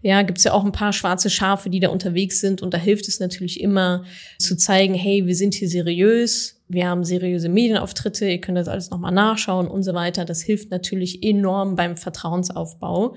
Ja, 0.02 0.22
gibt's 0.22 0.44
ja 0.44 0.52
auch 0.52 0.66
ein 0.66 0.72
paar 0.72 0.92
schwarze 0.94 1.30
Schafe, 1.30 1.70
die 1.70 1.80
da 1.80 1.90
unterwegs 1.90 2.42
sind 2.42 2.62
und 2.62 2.74
da 2.74 2.78
hilft 2.78 3.08
es 3.08 3.20
natürlich 3.20 3.62
immer, 3.62 3.69
immer 3.70 4.04
zu 4.38 4.58
zeigen, 4.58 4.94
hey, 4.94 5.26
wir 5.26 5.36
sind 5.36 5.54
hier 5.54 5.70
seriös, 5.70 6.60
wir 6.68 6.88
haben 6.88 7.04
seriöse 7.04 7.50
Medienauftritte, 7.50 8.30
ihr 8.30 8.42
könnt 8.42 8.58
das 8.58 8.68
alles 8.68 8.90
nochmal 8.90 9.12
nachschauen 9.12 9.68
und 9.68 9.84
so 9.84 9.94
weiter. 9.94 10.26
Das 10.26 10.42
hilft 10.42 10.70
natürlich 10.72 11.24
enorm 11.24 11.76
beim 11.76 11.96
Vertrauensaufbau. 11.96 13.16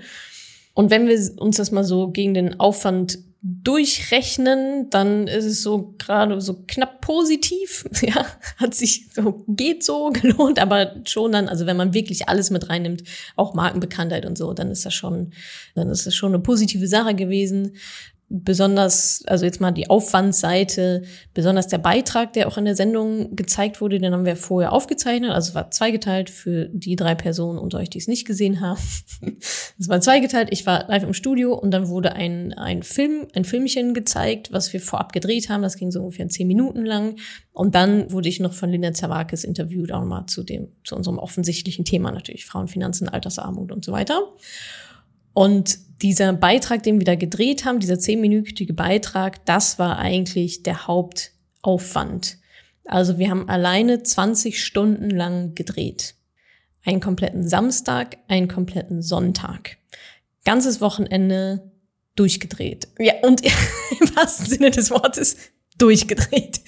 Und 0.75 0.90
wenn 0.90 1.06
wir 1.06 1.18
uns 1.38 1.56
das 1.56 1.71
mal 1.71 1.85
so 1.85 2.09
gegen 2.09 2.35
den 2.35 2.59
Aufwand 2.61 3.18
durchrechnen, 3.44 4.88
dann 4.90 5.26
ist 5.26 5.44
es 5.44 5.62
so 5.62 5.97
gerade 5.99 6.40
so 6.40 6.62
knapp 6.68 7.00
positiv, 7.00 7.85
ja, 8.00 8.25
hat 8.56 8.75
sich 8.75 9.09
so, 9.12 9.44
geht 9.49 9.82
so 9.85 10.11
gelohnt, 10.12 10.61
aber 10.61 10.94
schon 11.04 11.32
dann, 11.32 11.49
also 11.49 11.66
wenn 11.66 11.76
man 11.76 11.92
wirklich 11.92 12.28
alles 12.28 12.50
mit 12.50 12.68
reinnimmt, 12.68 13.02
auch 13.35 13.54
Markenbekanntheit 13.54 14.26
und 14.26 14.38
so, 14.38 14.52
dann 14.54 14.71
ist 14.71 14.87
das 14.87 14.94
schon, 14.94 15.32
dann 15.75 15.90
ist 15.90 16.06
das 16.06 16.14
schon 16.14 16.32
eine 16.32 16.42
positive 16.42 16.87
Sache 16.87 17.16
gewesen 17.16 17.73
besonders, 18.34 19.22
also 19.26 19.44
jetzt 19.44 19.60
mal 19.60 19.72
die 19.72 19.90
Aufwandsseite, 19.90 21.02
besonders 21.34 21.68
der 21.68 21.78
Beitrag, 21.78 22.32
der 22.32 22.48
auch 22.48 22.56
in 22.56 22.64
der 22.64 22.74
Sendung 22.74 23.36
gezeigt 23.36 23.82
wurde, 23.82 23.98
den 23.98 24.14
haben 24.14 24.24
wir 24.24 24.36
vorher 24.36 24.72
aufgezeichnet. 24.72 25.32
Also 25.32 25.50
es 25.50 25.54
war 25.54 25.70
zweigeteilt 25.70 26.30
für 26.30 26.70
die 26.72 26.96
drei 26.96 27.14
Personen 27.14 27.58
unter 27.58 27.78
euch, 27.78 27.90
die 27.90 27.98
es 27.98 28.08
nicht 28.08 28.26
gesehen 28.26 28.60
haben. 28.60 28.80
Es 29.78 29.88
war 29.88 30.00
zweigeteilt. 30.00 30.48
Ich 30.52 30.64
war 30.64 30.86
live 30.88 31.02
im 31.02 31.14
Studio 31.14 31.54
und 31.54 31.72
dann 31.72 31.88
wurde 31.88 32.12
ein, 32.12 32.52
ein 32.52 32.82
Film, 32.84 33.26
ein 33.34 33.44
Filmchen 33.44 33.94
gezeigt, 33.94 34.52
was 34.52 34.72
wir 34.72 34.80
vorab 34.80 35.12
gedreht 35.12 35.48
haben. 35.48 35.62
Das 35.62 35.76
ging 35.76 35.90
so 35.90 36.00
ungefähr 36.00 36.28
zehn 36.28 36.46
Minuten 36.46 36.84
lang. 36.84 37.16
Und 37.52 37.74
dann 37.74 38.10
wurde 38.12 38.28
ich 38.28 38.38
noch 38.38 38.52
von 38.52 38.70
Linda 38.70 38.92
Zerwakis 38.92 39.42
interviewt, 39.42 39.90
auch 39.90 40.00
nochmal 40.00 40.26
zu 40.26 40.44
dem, 40.44 40.68
zu 40.84 40.94
unserem 40.94 41.18
offensichtlichen 41.18 41.84
Thema 41.84 42.12
natürlich, 42.12 42.46
Frauenfinanzen, 42.46 43.08
Altersarmut 43.08 43.72
und 43.72 43.84
so 43.84 43.92
weiter. 43.92 44.22
Und 45.34 45.78
dieser 46.02 46.32
Beitrag, 46.32 46.82
den 46.82 46.99
wir 46.99 47.04
da 47.04 47.14
gedreht 47.14 47.64
haben, 47.64 47.80
dieser 47.80 47.99
zehnminütige 47.99 48.75
Beitrag, 48.75 49.44
das 49.47 49.78
war 49.78 49.99
eigentlich 49.99 50.62
der 50.62 50.87
Hauptaufwand. 50.87 52.38
Also 52.85 53.18
wir 53.18 53.30
haben 53.30 53.49
alleine 53.49 54.02
20 54.02 54.62
Stunden 54.62 55.11
lang 55.11 55.54
gedreht. 55.54 56.14
Einen 56.85 57.00
kompletten 57.00 57.47
Samstag, 57.49 58.16
einen 58.26 58.49
kompletten 58.49 59.02
Sonntag. 59.02 59.76
Ganzes 60.44 60.80
Wochenende 60.80 61.71
durchgedreht. 62.16 62.88
Ja, 62.99 63.14
und 63.23 63.40
im 64.00 64.16
wahrsten 64.16 64.47
Sinne 64.47 64.71
des 64.73 64.90
Wortes 64.90 65.37
durchgedreht. 65.82 66.60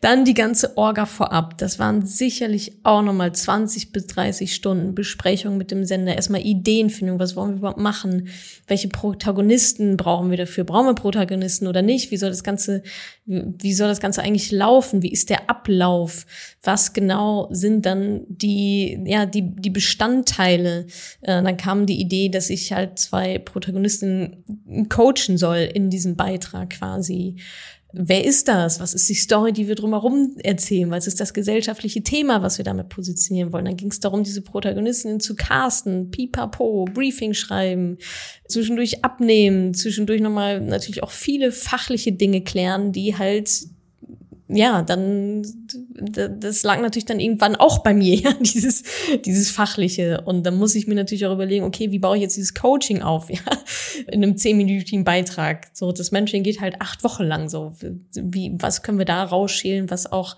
Dann 0.00 0.24
die 0.24 0.34
ganze 0.34 0.76
Orga 0.76 1.04
vorab. 1.04 1.58
Das 1.58 1.78
waren 1.78 2.04
sicherlich 2.06 2.72
auch 2.84 3.02
nochmal 3.02 3.32
20 3.32 3.92
bis 3.92 4.06
30 4.08 4.54
Stunden 4.54 4.94
Besprechung 4.94 5.56
mit 5.56 5.70
dem 5.70 5.84
Sender. 5.84 6.14
Erstmal 6.14 6.40
Ideenfindung. 6.40 7.18
Was 7.18 7.36
wollen 7.36 7.50
wir 7.50 7.58
überhaupt 7.58 7.80
machen? 7.80 8.28
Welche 8.66 8.88
Protagonisten 8.88 9.96
brauchen 9.96 10.30
wir 10.30 10.38
dafür? 10.38 10.64
Brauchen 10.64 10.86
wir 10.86 10.94
Protagonisten 10.94 11.66
oder 11.66 11.82
nicht? 11.82 12.10
Wie 12.10 12.16
soll 12.16 12.30
das 12.30 12.42
Ganze, 12.42 12.82
wie 13.26 13.74
soll 13.74 13.88
das 13.88 14.00
Ganze 14.00 14.22
eigentlich 14.22 14.50
laufen? 14.50 15.02
Wie 15.02 15.12
ist 15.12 15.28
der 15.28 15.50
Ablauf? 15.50 16.26
Was 16.62 16.92
genau 16.92 17.48
sind 17.50 17.84
dann 17.84 18.22
die, 18.28 18.98
ja, 19.06 19.26
die, 19.26 19.54
die 19.54 19.70
Bestandteile? 19.70 20.86
Äh, 21.20 21.42
dann 21.42 21.56
kam 21.56 21.86
die 21.86 22.00
Idee, 22.00 22.28
dass 22.30 22.48
ich 22.50 22.72
halt 22.72 22.98
zwei 22.98 23.38
Protagonisten 23.38 24.86
coachen 24.88 25.36
soll 25.36 25.68
in 25.72 25.90
diesem 25.90 26.16
Beitrag 26.16 26.70
quasi 26.70 27.36
wer 27.92 28.24
ist 28.24 28.48
das? 28.48 28.80
Was 28.80 28.94
ist 28.94 29.08
die 29.08 29.14
Story, 29.14 29.52
die 29.52 29.68
wir 29.68 29.74
drumherum 29.74 30.36
erzählen? 30.42 30.90
Was 30.90 31.06
ist 31.06 31.20
das 31.20 31.34
gesellschaftliche 31.34 32.02
Thema, 32.02 32.42
was 32.42 32.58
wir 32.58 32.64
damit 32.64 32.88
positionieren 32.88 33.52
wollen? 33.52 33.64
Dann 33.64 33.76
ging 33.76 33.90
es 33.90 34.00
darum, 34.00 34.22
diese 34.22 34.42
Protagonisten 34.42 35.20
zu 35.20 35.34
casten, 35.34 36.10
pipapo, 36.10 36.84
Briefing 36.86 37.34
schreiben, 37.34 37.98
zwischendurch 38.48 39.04
abnehmen, 39.04 39.74
zwischendurch 39.74 40.20
nochmal 40.20 40.60
natürlich 40.60 41.02
auch 41.02 41.10
viele 41.10 41.52
fachliche 41.52 42.12
Dinge 42.12 42.42
klären, 42.42 42.92
die 42.92 43.16
halt 43.16 43.50
ja, 44.52 44.82
dann, 44.82 45.42
das 45.94 46.62
lag 46.62 46.80
natürlich 46.80 47.06
dann 47.06 47.20
irgendwann 47.20 47.56
auch 47.56 47.78
bei 47.78 47.94
mir, 47.94 48.14
ja, 48.20 48.32
dieses, 48.32 48.82
dieses 49.24 49.50
Fachliche. 49.50 50.22
Und 50.22 50.44
dann 50.44 50.56
muss 50.56 50.74
ich 50.74 50.86
mir 50.86 50.94
natürlich 50.94 51.26
auch 51.26 51.34
überlegen, 51.34 51.64
okay, 51.64 51.90
wie 51.90 51.98
baue 51.98 52.16
ich 52.16 52.22
jetzt 52.22 52.36
dieses 52.36 52.54
Coaching 52.54 53.02
auf, 53.02 53.30
ja, 53.30 53.40
in 54.08 54.22
einem 54.22 54.36
zehnminütigen 54.36 55.04
Beitrag. 55.04 55.68
So, 55.72 55.92
das 55.92 56.10
Mentoring 56.10 56.42
geht 56.42 56.60
halt 56.60 56.80
acht 56.80 57.04
Wochen 57.04 57.24
lang 57.24 57.48
so. 57.48 57.72
Wie, 58.14 58.52
was 58.58 58.82
können 58.82 58.98
wir 58.98 59.04
da 59.04 59.22
rausschälen, 59.22 59.90
was 59.90 60.10
auch, 60.10 60.36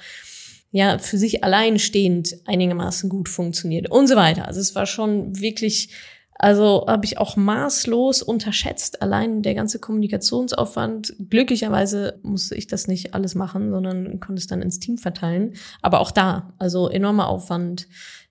ja, 0.71 0.99
für 0.99 1.19
sich 1.19 1.45
alleinstehend 1.45 2.37
einigermaßen 2.47 3.09
gut 3.09 3.28
funktioniert 3.28 3.90
und 3.90 4.09
so 4.09 4.16
weiter. 4.16 4.47
Also 4.47 4.61
es 4.61 4.75
war 4.75 4.87
schon 4.87 5.38
wirklich 5.40 5.90
also 6.42 6.84
habe 6.88 7.04
ich 7.04 7.18
auch 7.18 7.37
maßlos 7.37 8.20
unterschätzt, 8.20 9.00
allein 9.00 9.42
der 9.42 9.54
ganze 9.54 9.78
Kommunikationsaufwand. 9.78 11.14
Glücklicherweise 11.30 12.18
musste 12.22 12.56
ich 12.56 12.66
das 12.66 12.88
nicht 12.88 13.14
alles 13.14 13.37
machen, 13.37 13.70
sondern 13.70 14.18
konnte 14.18 14.40
es 14.40 14.49
dann 14.49 14.61
ins 14.61 14.80
Team 14.80 14.99
verteilen. 14.99 15.54
Aber 15.82 16.00
auch 16.00 16.11
da, 16.11 16.52
also 16.58 16.88
enormer 16.88 17.28
Aufwand 17.28 17.87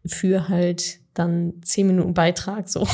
für 0.05 0.49
halt 0.49 0.99
dann 1.13 1.53
zehn 1.63 1.87
Minuten 1.87 2.13
Beitrag, 2.13 2.67
so. 2.67 2.85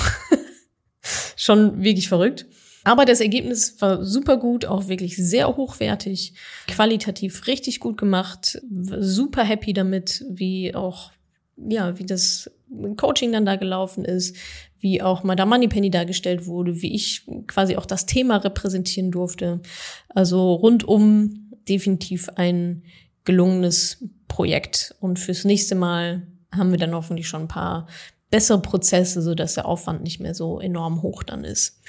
Schon 1.36 1.82
wirklich 1.82 2.10
verrückt. 2.10 2.46
Aber 2.84 3.06
das 3.06 3.20
Ergebnis 3.20 3.82
war 3.82 4.06
super 4.06 4.38
gut, 4.38 4.66
auch 4.66 4.88
wirklich 4.88 5.18
sehr 5.18 5.58
hochwertig, 5.58 6.36
qualitativ 6.68 7.48
richtig 7.48 7.80
gut 7.80 7.98
gemacht, 7.98 8.62
super 8.70 9.44
happy 9.44 9.74
damit, 9.74 10.24
wie 10.30 10.76
auch, 10.76 11.12
ja, 11.58 11.98
wie 11.98 12.06
das 12.06 12.52
Coaching 12.98 13.32
dann 13.32 13.46
da 13.46 13.56
gelaufen 13.56 14.06
ist, 14.06 14.36
wie 14.80 15.02
auch 15.02 15.24
Madame 15.24 15.50
Moneypenny 15.50 15.90
dargestellt 15.90 16.46
wurde, 16.46 16.82
wie 16.82 16.94
ich 16.94 17.26
quasi 17.48 17.78
auch 17.78 17.86
das 17.86 18.06
Thema 18.06 18.38
repräsentieren 18.38 19.12
durfte. 19.12 19.62
Also 20.10 20.54
rundum 20.54 21.52
definitiv 21.68 22.30
ein 22.36 22.84
gelungenes 23.24 24.06
Projekt. 24.28 24.96
Und 25.00 25.20
fürs 25.20 25.44
nächste 25.44 25.76
Mal 25.76 26.28
haben 26.52 26.72
wir 26.72 26.78
dann 26.78 26.94
hoffentlich 26.94 27.28
schon 27.28 27.44
ein 27.44 27.48
paar 27.48 27.88
bessere 28.30 28.62
Prozesse, 28.62 29.22
so 29.22 29.36
dass 29.36 29.56
der 29.56 29.66
Aufwand 29.66 30.04
nicht 30.04 30.20
mehr 30.20 30.36
so 30.36 30.60
enorm 30.60 31.02
hoch 31.02 31.24
dann 31.24 31.44
ist. 31.44 31.82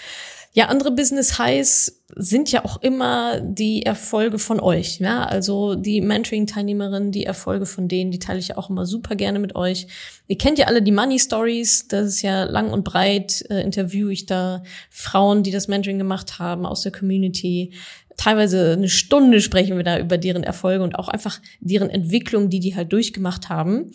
Ja, 0.55 0.67
andere 0.67 0.91
Business 0.91 1.39
Highs 1.39 2.03
sind 2.17 2.51
ja 2.51 2.65
auch 2.65 2.83
immer 2.83 3.41
die 3.41 3.85
Erfolge 3.85 4.39
von 4.39 4.61
euch. 4.61 4.99
Ja, 4.99 5.25
also 5.25 5.75
die 5.75 6.01
Mentoring-Teilnehmerinnen, 6.01 7.13
die 7.13 7.25
Erfolge 7.25 7.67
von 7.67 7.87
denen, 7.87 8.11
die 8.11 8.19
teile 8.19 8.39
ich 8.39 8.49
ja 8.49 8.57
auch 8.57 8.71
immer 8.71 8.87
super 8.87 9.15
gerne 9.15 9.39
mit 9.39 9.55
euch. 9.55 9.87
Ihr 10.27 10.39
kennt 10.39 10.59
ja 10.59 10.67
alle 10.67 10.83
die 10.83 10.91
Money 10.91 11.19
Stories. 11.19 11.87
Das 11.89 12.07
ist 12.07 12.23
ja 12.23 12.45
lang 12.45 12.71
und 12.71 12.83
breit. 12.83 13.45
Äh, 13.51 13.63
interview 13.63 14.09
ich 14.09 14.27
da 14.27 14.63
Frauen, 14.91 15.43
die 15.43 15.51
das 15.51 15.69
Mentoring 15.69 15.99
gemacht 15.99 16.39
haben 16.39 16.65
aus 16.65 16.83
der 16.83 16.93
Community. 16.93 17.75
Teilweise 18.17 18.73
eine 18.73 18.89
Stunde 18.89 19.41
sprechen 19.41 19.77
wir 19.77 19.85
da 19.85 19.99
über 19.99 20.19
deren 20.19 20.43
Erfolge 20.43 20.83
und 20.83 20.99
auch 20.99 21.09
einfach 21.09 21.41
deren 21.61 21.89
Entwicklung, 21.89 22.51
die 22.51 22.59
die 22.59 22.75
halt 22.75 22.93
durchgemacht 22.93 23.49
haben. 23.49 23.93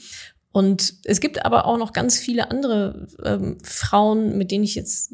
Und 0.54 0.94
es 1.04 1.20
gibt 1.20 1.46
aber 1.46 1.66
auch 1.66 1.78
noch 1.78 1.94
ganz 1.94 2.20
viele 2.20 2.52
andere 2.52 3.08
ähm, 3.26 3.58
Frauen, 3.64 4.38
mit 4.38 4.52
denen 4.52 4.64
ich 4.64 4.76
jetzt 4.76 5.12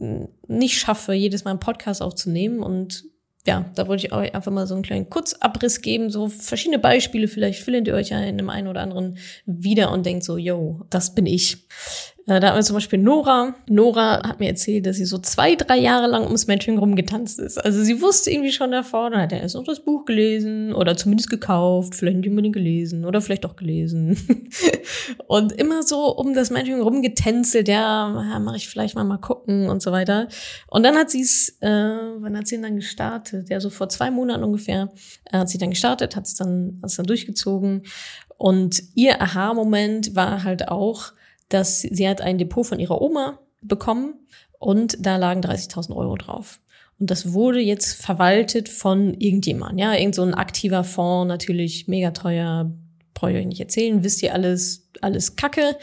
nicht 0.48 0.77
schaffe, 0.77 1.13
jedes 1.13 1.46
Mal 1.46 1.51
einen 1.51 1.62
Podcast 1.62 2.01
aufzunehmen. 2.01 2.60
Und 2.60 3.05
ja, 3.48 3.72
da 3.74 3.88
wollte 3.88 4.05
ich 4.05 4.13
euch 4.13 4.36
einfach 4.36 4.51
mal 4.51 4.67
so 4.67 4.74
einen 4.74 4.84
kleinen 4.84 5.10
Kurzabriss 5.10 5.79
geben, 5.79 6.10
so 6.10 6.27
verschiedene 6.27 6.77
Beispiele. 6.77 7.29
Vielleicht 7.29 7.63
findet 7.63 7.88
ihr 7.88 7.96
euch 7.96 8.10
ja 8.10 8.19
in 8.19 8.38
dem 8.38 8.50
einen 8.50 8.67
oder 8.67 8.81
anderen 8.81 9.17
wieder 9.46 9.91
und 9.91 10.05
denkt 10.05 10.25
so, 10.25 10.38
yo, 10.38 10.81
das 10.89 11.15
bin 11.15 11.25
ich. 11.25 11.65
Äh, 12.29 12.39
da 12.39 12.50
haben 12.50 12.57
wir 12.57 12.63
zum 12.63 12.75
Beispiel 12.75 13.00
Nora. 13.00 13.55
Nora 13.67 14.21
hat 14.27 14.39
mir 14.39 14.50
erzählt, 14.50 14.86
dass 14.86 14.98
sie 14.98 15.05
so 15.05 15.17
zwei, 15.17 15.55
drei 15.55 15.77
Jahre 15.77 16.05
lang 16.05 16.25
ums 16.25 16.45
Mentoring 16.45 16.77
rumgetanzt 16.77 17.39
ist. 17.39 17.57
Also 17.57 17.83
sie 17.83 18.01
wusste 18.01 18.29
irgendwie 18.29 18.51
schon 18.51 18.71
davor, 18.71 19.09
dann 19.09 19.21
hat 19.21 19.31
er 19.31 19.41
erst 19.41 19.55
noch 19.55 19.63
das 19.63 19.79
Buch 19.79 20.05
gelesen 20.05 20.74
oder 20.74 20.95
zumindest 20.95 21.31
gekauft, 21.31 21.95
vielleicht 21.95 22.17
nicht 22.17 22.29
unbedingt 22.29 22.53
gelesen 22.53 23.03
oder 23.05 23.19
vielleicht 23.21 23.48
auch 23.48 23.55
gelesen. 23.55 24.15
und 25.27 25.53
immer 25.53 25.81
so 25.81 26.15
um 26.15 26.36
das 26.36 26.51
Mentoring 26.51 26.81
rumgetänzelt, 26.81 27.67
ja, 27.67 28.24
ja 28.29 28.39
mache 28.39 28.57
ich 28.57 28.69
vielleicht 28.69 28.93
mal 28.93 29.03
mal 29.03 29.17
gucken 29.17 29.67
und 29.67 29.81
so 29.81 29.91
weiter. 29.91 30.27
Und 30.67 30.83
dann 30.83 30.95
hat 30.95 31.09
sie 31.09 31.21
es, 31.21 31.57
äh, 31.62 31.67
wann 31.67 32.38
hat 32.38 32.45
sie 32.45 32.62
dann 32.62 32.75
gestartet? 32.75 33.50
Ja, 33.50 33.59
so 33.59 33.71
vor 33.71 33.89
zwei 33.89 34.12
Monaten 34.12 34.43
ungefähr 34.43 34.91
äh, 35.31 35.39
hat 35.39 35.50
sie 35.50 35.57
dann 35.57 35.71
gestartet, 35.71 36.15
hat 36.15 36.27
es 36.27 36.36
dann, 36.36 36.77
hat's 36.83 36.95
dann 36.95 37.07
durchgezogen. 37.07 37.81
Und 38.38 38.83
ihr 38.93 39.19
Aha-Moment 39.19 40.15
war 40.15 40.43
halt 40.43 40.67
auch, 40.67 41.13
dass 41.50 41.82
sie 41.82 42.08
hat 42.08 42.22
ein 42.22 42.38
Depot 42.38 42.65
von 42.65 42.79
ihrer 42.79 43.01
Oma 43.01 43.39
bekommen 43.62 44.13
und 44.60 44.98
da 45.06 45.18
lagen 45.18 45.41
30.000 45.41 45.96
Euro 45.96 46.15
drauf. 46.15 46.60
Und 47.00 47.10
das 47.10 47.34
wurde 47.34 47.60
jetzt 47.60 47.94
verwaltet 48.01 48.68
von 48.68 49.13
irgendjemand, 49.13 49.79
ja, 49.79 49.94
irgend 49.94 50.15
so 50.15 50.24
ein 50.24 50.34
aktiver 50.34 50.84
Fonds, 50.84 51.29
natürlich 51.29 51.88
mega 51.88 52.12
teuer, 52.12 52.72
brauche 53.13 53.32
ich 53.32 53.38
euch 53.38 53.46
nicht 53.46 53.62
erzählen, 53.62 54.03
wisst 54.03 54.22
ihr 54.22 54.34
alles, 54.34 54.89
alles 55.01 55.36
Kacke. 55.36 55.77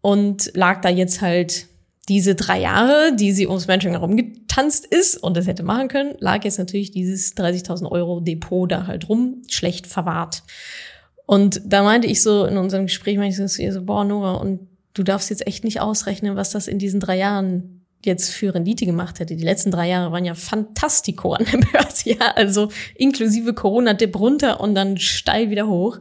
Und 0.00 0.52
lag 0.54 0.80
da 0.80 0.88
jetzt 0.88 1.20
halt 1.20 1.66
diese 2.08 2.36
drei 2.36 2.60
Jahre, 2.60 3.16
die 3.16 3.32
sie 3.32 3.48
ums 3.48 3.66
Mentoring 3.66 3.94
herumgetanzt 3.94 4.86
ist 4.86 5.16
und 5.16 5.36
das 5.36 5.48
hätte 5.48 5.64
machen 5.64 5.88
können, 5.88 6.14
lag 6.20 6.44
jetzt 6.44 6.58
natürlich 6.58 6.92
dieses 6.92 7.36
30.000 7.36 7.90
Euro 7.90 8.20
Depot 8.20 8.70
da 8.70 8.86
halt 8.86 9.08
rum, 9.08 9.42
schlecht 9.48 9.88
verwahrt. 9.88 10.44
Und 11.26 11.60
da 11.64 11.82
meinte 11.82 12.06
ich 12.06 12.22
so 12.22 12.44
in 12.44 12.56
unserem 12.56 12.86
Gespräch, 12.86 13.18
meinte 13.18 13.42
ich 13.42 13.52
so, 13.52 13.70
so, 13.72 13.84
boah, 13.84 14.04
Nora, 14.04 14.34
und 14.34 14.68
du 14.94 15.02
darfst 15.02 15.28
jetzt 15.30 15.46
echt 15.46 15.64
nicht 15.64 15.80
ausrechnen, 15.80 16.36
was 16.36 16.50
das 16.50 16.68
in 16.68 16.78
diesen 16.78 17.00
drei 17.00 17.18
Jahren 17.18 17.84
jetzt 18.04 18.30
für 18.30 18.54
Rendite 18.54 18.86
gemacht 18.86 19.18
hätte. 19.18 19.34
Die 19.34 19.44
letzten 19.44 19.72
drei 19.72 19.88
Jahre 19.88 20.12
waren 20.12 20.24
ja 20.24 20.34
fantastico 20.34 21.32
an 21.32 21.44
der 21.52 21.58
Börse, 21.58 22.10
ja, 22.10 22.32
also 22.36 22.68
inklusive 22.94 23.52
Corona-Dip 23.52 24.18
runter 24.18 24.60
und 24.60 24.74
dann 24.74 24.96
steil 24.98 25.50
wieder 25.50 25.66
hoch. 25.66 25.98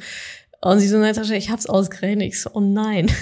Und 0.61 0.79
sie 0.79 0.87
so, 0.87 0.97
Natascha, 0.97 1.33
ich 1.33 1.49
hab's 1.49 1.65
ausgerechnet. 1.65 2.27
Ich 2.27 2.41
so, 2.41 2.51
oh 2.53 2.59
nein. 2.59 3.11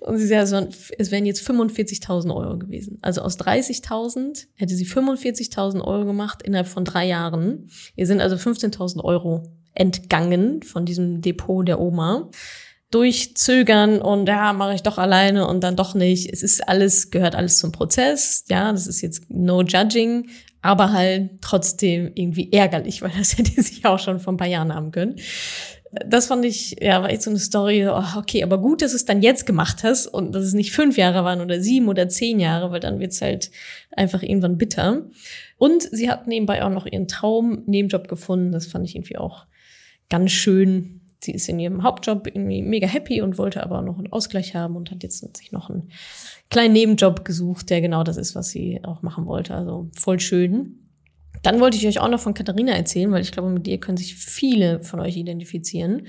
Und 0.00 0.18
sie 0.18 0.26
sagt, 0.26 0.74
es 0.98 1.10
wären 1.10 1.26
jetzt 1.26 1.48
45.000 1.48 2.34
Euro 2.34 2.58
gewesen. 2.58 2.98
Also 3.02 3.20
aus 3.20 3.38
30.000 3.38 4.46
hätte 4.54 4.74
sie 4.74 4.86
45.000 4.86 5.80
Euro 5.82 6.04
gemacht 6.04 6.42
innerhalb 6.42 6.66
von 6.66 6.84
drei 6.84 7.06
Jahren. 7.06 7.68
Ihr 7.94 8.06
sind 8.06 8.20
also 8.20 8.34
15.000 8.34 9.04
Euro 9.04 9.44
entgangen 9.74 10.62
von 10.62 10.84
diesem 10.84 11.20
Depot 11.20 11.66
der 11.66 11.80
Oma. 11.80 12.30
Durch 12.90 13.34
Zögern 13.36 14.02
und 14.02 14.26
ja, 14.26 14.52
mache 14.52 14.74
ich 14.74 14.82
doch 14.82 14.98
alleine 14.98 15.46
und 15.46 15.64
dann 15.64 15.76
doch 15.76 15.94
nicht. 15.94 16.30
Es 16.30 16.42
ist 16.42 16.68
alles, 16.68 17.10
gehört 17.10 17.34
alles 17.34 17.58
zum 17.58 17.72
Prozess. 17.72 18.44
Ja, 18.50 18.70
das 18.70 18.86
ist 18.86 19.00
jetzt 19.00 19.30
no 19.30 19.62
judging, 19.62 20.28
aber 20.60 20.92
halt 20.92 21.30
trotzdem 21.40 22.12
irgendwie 22.14 22.52
ärgerlich, 22.52 23.00
weil 23.00 23.12
das 23.16 23.38
hätte 23.38 23.62
sie 23.62 23.84
auch 23.86 23.98
schon 23.98 24.20
vor 24.20 24.34
ein 24.34 24.36
paar 24.36 24.46
Jahren 24.48 24.74
haben 24.74 24.92
können. 24.92 25.16
Das 26.06 26.26
fand 26.26 26.44
ich, 26.46 26.76
ja, 26.80 27.02
war 27.02 27.10
echt 27.10 27.22
so 27.22 27.28
eine 27.28 27.38
Story, 27.38 27.86
oh, 27.86 28.02
okay, 28.16 28.42
aber 28.42 28.56
gut, 28.58 28.80
dass 28.80 28.92
du 28.92 28.96
es 28.96 29.04
dann 29.04 29.20
jetzt 29.20 29.44
gemacht 29.44 29.84
hast 29.84 30.06
und 30.06 30.34
dass 30.34 30.44
es 30.44 30.54
nicht 30.54 30.72
fünf 30.72 30.96
Jahre 30.96 31.22
waren 31.22 31.42
oder 31.42 31.60
sieben 31.60 31.88
oder 31.88 32.08
zehn 32.08 32.40
Jahre, 32.40 32.70
weil 32.70 32.80
dann 32.80 32.98
wird's 32.98 33.20
halt 33.20 33.50
einfach 33.90 34.22
irgendwann 34.22 34.56
bitter. 34.56 35.02
Und 35.58 35.82
sie 35.82 36.10
hat 36.10 36.26
nebenbei 36.26 36.64
auch 36.64 36.70
noch 36.70 36.86
ihren 36.86 37.08
Traum-Nebenjob 37.08 38.08
gefunden. 38.08 38.52
Das 38.52 38.66
fand 38.66 38.86
ich 38.86 38.96
irgendwie 38.96 39.18
auch 39.18 39.44
ganz 40.12 40.30
schön. 40.30 41.00
Sie 41.20 41.32
ist 41.32 41.48
in 41.48 41.58
ihrem 41.58 41.82
Hauptjob 41.84 42.26
irgendwie 42.26 42.60
mega 42.60 42.86
happy 42.86 43.22
und 43.22 43.38
wollte 43.38 43.62
aber 43.62 43.80
noch 43.80 43.96
einen 43.96 44.12
Ausgleich 44.12 44.54
haben 44.54 44.76
und 44.76 44.90
hat 44.90 45.02
jetzt 45.02 45.36
sich 45.36 45.52
noch 45.52 45.70
einen 45.70 45.90
kleinen 46.50 46.74
Nebenjob 46.74 47.24
gesucht, 47.24 47.70
der 47.70 47.80
genau 47.80 48.04
das 48.04 48.18
ist, 48.18 48.34
was 48.34 48.50
sie 48.50 48.84
auch 48.84 49.00
machen 49.00 49.24
wollte. 49.24 49.54
Also 49.54 49.88
voll 49.98 50.20
schön. 50.20 50.80
Dann 51.42 51.60
wollte 51.60 51.78
ich 51.78 51.86
euch 51.86 51.98
auch 51.98 52.10
noch 52.10 52.20
von 52.20 52.34
Katharina 52.34 52.72
erzählen, 52.72 53.10
weil 53.10 53.22
ich 53.22 53.32
glaube, 53.32 53.48
mit 53.48 53.66
ihr 53.66 53.80
können 53.80 53.96
sich 53.96 54.14
viele 54.14 54.82
von 54.82 55.00
euch 55.00 55.16
identifizieren. 55.16 56.08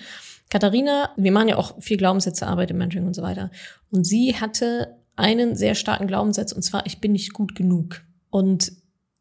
Katharina, 0.50 1.12
wir 1.16 1.32
machen 1.32 1.48
ja 1.48 1.58
auch 1.58 1.82
viel 1.82 1.96
Glaubenssätzearbeit 1.96 2.72
im 2.72 2.78
Mentoring 2.80 3.08
und 3.08 3.14
so 3.14 3.22
weiter. 3.22 3.52
Und 3.90 4.06
sie 4.06 4.36
hatte 4.36 4.98
einen 5.16 5.56
sehr 5.56 5.76
starken 5.76 6.08
Glaubenssatz 6.08 6.52
und 6.52 6.64
zwar, 6.64 6.86
ich 6.88 7.00
bin 7.00 7.14
nicht 7.14 7.32
gut 7.32 7.56
genug. 7.56 8.02
Und 8.30 8.74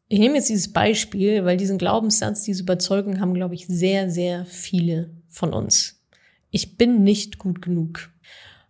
ich 0.07 0.19
nehme 0.19 0.35
jetzt 0.35 0.49
dieses 0.49 0.71
Beispiel, 0.71 1.45
weil 1.45 1.57
diesen 1.57 1.77
Glaubenssatz, 1.77 2.43
diese 2.43 2.63
Überzeugung 2.63 3.19
haben, 3.19 3.33
glaube 3.33 3.55
ich, 3.55 3.67
sehr, 3.67 4.09
sehr 4.09 4.45
viele 4.45 5.09
von 5.27 5.53
uns. 5.53 5.99
Ich 6.51 6.77
bin 6.77 7.03
nicht 7.03 7.39
gut 7.39 7.61
genug. 7.61 8.11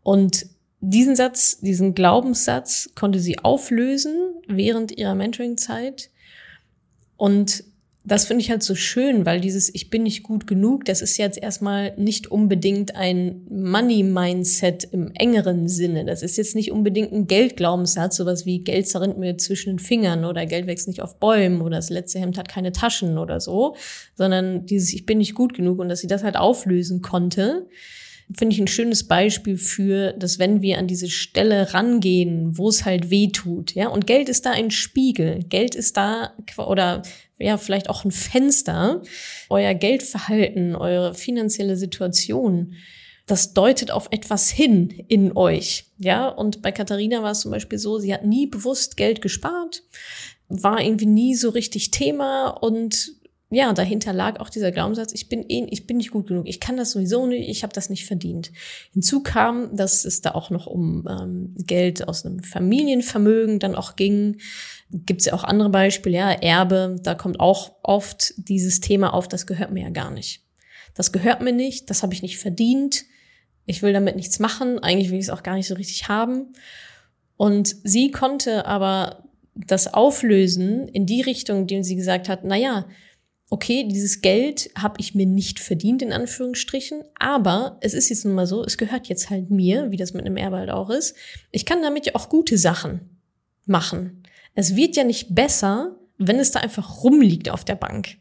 Und 0.03 0.45
diesen 0.79 1.15
Satz, 1.15 1.59
diesen 1.59 1.95
Glaubenssatz 1.95 2.89
konnte 2.95 3.19
sie 3.19 3.39
auflösen 3.39 4.15
während 4.47 4.97
ihrer 4.97 5.15
Mentoring-Zeit. 5.15 6.09
Und 7.17 7.63
das 8.05 8.25
finde 8.25 8.41
ich 8.41 8.49
halt 8.49 8.63
so 8.63 8.75
schön, 8.75 9.25
weil 9.25 9.39
dieses 9.39 9.73
Ich 9.73 9.89
bin 9.89 10.03
nicht 10.03 10.23
gut 10.23 10.45
genug, 10.45 10.83
das 10.83 11.01
ist 11.01 11.17
jetzt 11.17 11.37
erstmal 11.41 11.93
nicht 11.95 12.29
unbedingt 12.29 12.97
ein 12.97 13.47
Money-Mindset 13.49 14.89
im 14.91 15.11
engeren 15.13 15.69
Sinne. 15.69 16.03
Das 16.03 16.21
ist 16.21 16.37
jetzt 16.37 16.53
nicht 16.53 16.73
unbedingt 16.73 17.13
ein 17.13 17.27
Geldglaubenssatz, 17.27 18.17
sowas 18.17 18.45
wie 18.45 18.59
Geld 18.59 18.89
zerrinnt 18.89 19.17
mir 19.17 19.37
zwischen 19.37 19.77
den 19.77 19.79
Fingern 19.79 20.25
oder 20.25 20.45
Geld 20.45 20.67
wächst 20.67 20.89
nicht 20.89 21.01
auf 21.01 21.17
Bäumen 21.17 21.61
oder 21.61 21.77
das 21.77 21.89
letzte 21.89 22.19
Hemd 22.19 22.37
hat 22.37 22.49
keine 22.49 22.73
Taschen 22.73 23.17
oder 23.17 23.39
so, 23.39 23.77
sondern 24.15 24.65
dieses 24.65 24.91
Ich 24.93 25.05
bin 25.05 25.19
nicht 25.19 25.33
gut 25.33 25.53
genug 25.53 25.79
und 25.79 25.87
dass 25.87 26.01
sie 26.01 26.07
das 26.07 26.23
halt 26.23 26.35
auflösen 26.35 27.01
konnte 27.01 27.67
finde 28.35 28.55
ich 28.55 28.61
ein 28.61 28.67
schönes 28.67 29.07
Beispiel 29.07 29.57
für, 29.57 30.13
dass 30.13 30.39
wenn 30.39 30.61
wir 30.61 30.77
an 30.77 30.87
diese 30.87 31.09
Stelle 31.09 31.73
rangehen, 31.73 32.57
wo 32.57 32.69
es 32.69 32.85
halt 32.85 33.09
weh 33.09 33.29
tut, 33.29 33.73
ja, 33.73 33.87
und 33.87 34.07
Geld 34.07 34.29
ist 34.29 34.45
da 34.45 34.51
ein 34.51 34.71
Spiegel, 34.71 35.43
Geld 35.43 35.75
ist 35.75 35.97
da 35.97 36.33
oder 36.57 37.03
ja, 37.39 37.57
vielleicht 37.57 37.89
auch 37.89 38.05
ein 38.05 38.11
Fenster, 38.11 39.01
euer 39.49 39.73
Geldverhalten, 39.73 40.75
eure 40.75 41.13
finanzielle 41.13 41.75
Situation, 41.75 42.75
das 43.25 43.53
deutet 43.53 43.91
auf 43.91 44.07
etwas 44.11 44.49
hin 44.49 44.89
in 45.07 45.35
euch, 45.35 45.85
ja, 45.97 46.27
und 46.27 46.61
bei 46.61 46.71
Katharina 46.71 47.23
war 47.23 47.31
es 47.31 47.41
zum 47.41 47.51
Beispiel 47.51 47.77
so, 47.77 47.99
sie 47.99 48.13
hat 48.13 48.25
nie 48.25 48.47
bewusst 48.47 48.97
Geld 48.97 49.21
gespart, 49.21 49.83
war 50.47 50.81
irgendwie 50.81 51.05
nie 51.05 51.35
so 51.35 51.49
richtig 51.49 51.91
Thema 51.91 52.49
und 52.49 53.13
ja, 53.53 53.73
dahinter 53.73 54.13
lag 54.13 54.39
auch 54.39 54.49
dieser 54.49 54.71
Glaubenssatz, 54.71 55.13
ich 55.13 55.29
bin 55.29 55.45
eh, 55.47 55.67
ich 55.69 55.87
bin 55.87 55.97
nicht 55.97 56.11
gut 56.11 56.27
genug, 56.27 56.47
ich 56.47 56.59
kann 56.59 56.77
das 56.77 56.91
sowieso 56.91 57.25
nicht, 57.25 57.49
ich 57.49 57.63
habe 57.63 57.73
das 57.73 57.89
nicht 57.89 58.05
verdient. 58.05 58.51
Hinzu 58.93 59.21
kam, 59.21 59.75
dass 59.75 60.05
es 60.05 60.21
da 60.21 60.31
auch 60.31 60.49
noch 60.49 60.67
um 60.67 61.07
ähm, 61.09 61.55
Geld 61.57 62.07
aus 62.07 62.25
einem 62.25 62.41
Familienvermögen 62.41 63.59
dann 63.59 63.75
auch 63.75 63.95
ging. 63.95 64.37
Gibt 64.91 65.21
es 65.21 65.27
ja 65.27 65.33
auch 65.33 65.43
andere 65.43 65.69
Beispiele, 65.69 66.17
ja, 66.17 66.31
Erbe, 66.31 66.97
da 67.01 67.15
kommt 67.15 67.39
auch 67.39 67.75
oft 67.83 68.33
dieses 68.37 68.79
Thema 68.79 69.13
auf, 69.13 69.27
das 69.27 69.47
gehört 69.47 69.71
mir 69.71 69.83
ja 69.83 69.89
gar 69.89 70.11
nicht. 70.11 70.41
Das 70.93 71.11
gehört 71.11 71.41
mir 71.41 71.53
nicht, 71.53 71.89
das 71.89 72.03
habe 72.03 72.13
ich 72.13 72.21
nicht 72.21 72.37
verdient, 72.37 73.03
ich 73.65 73.81
will 73.81 73.93
damit 73.93 74.15
nichts 74.15 74.39
machen, 74.39 74.79
eigentlich 74.79 75.09
will 75.09 75.19
ich 75.19 75.25
es 75.25 75.29
auch 75.29 75.43
gar 75.43 75.55
nicht 75.55 75.67
so 75.67 75.75
richtig 75.75 76.07
haben. 76.07 76.53
Und 77.37 77.75
sie 77.83 78.11
konnte 78.11 78.65
aber 78.65 79.23
das 79.55 79.93
auflösen 79.93 80.87
in 80.87 81.05
die 81.05 81.21
Richtung, 81.21 81.59
in 81.61 81.67
dem 81.67 81.83
sie 81.83 81.95
gesagt 81.95 82.29
hat, 82.29 82.43
na 82.43 82.55
ja, 82.55 82.85
okay, 83.49 83.87
dieses 83.87 84.21
Geld 84.21 84.69
habe 84.77 84.95
ich 84.99 85.15
mir 85.15 85.25
nicht 85.25 85.59
verdient, 85.59 86.01
in 86.01 86.13
Anführungsstrichen, 86.13 87.03
aber 87.19 87.77
es 87.81 87.93
ist 87.93 88.09
jetzt 88.09 88.25
nun 88.25 88.33
mal 88.33 88.47
so, 88.47 88.63
es 88.63 88.77
gehört 88.77 89.07
jetzt 89.07 89.29
halt 89.29 89.51
mir, 89.51 89.91
wie 89.91 89.97
das 89.97 90.13
mit 90.13 90.25
einem 90.25 90.37
Erbe 90.37 90.57
halt 90.57 90.69
auch 90.71 90.89
ist. 90.89 91.15
Ich 91.51 91.65
kann 91.65 91.81
damit 91.81 92.05
ja 92.05 92.15
auch 92.15 92.29
gute 92.29 92.57
Sachen 92.57 93.19
machen. 93.65 94.23
Es 94.55 94.75
wird 94.75 94.95
ja 94.95 95.03
nicht 95.03 95.33
besser, 95.35 95.95
wenn 96.17 96.39
es 96.39 96.51
da 96.51 96.59
einfach 96.59 97.03
rumliegt 97.03 97.49
auf 97.49 97.65
der 97.65 97.75
Bank. 97.75 98.17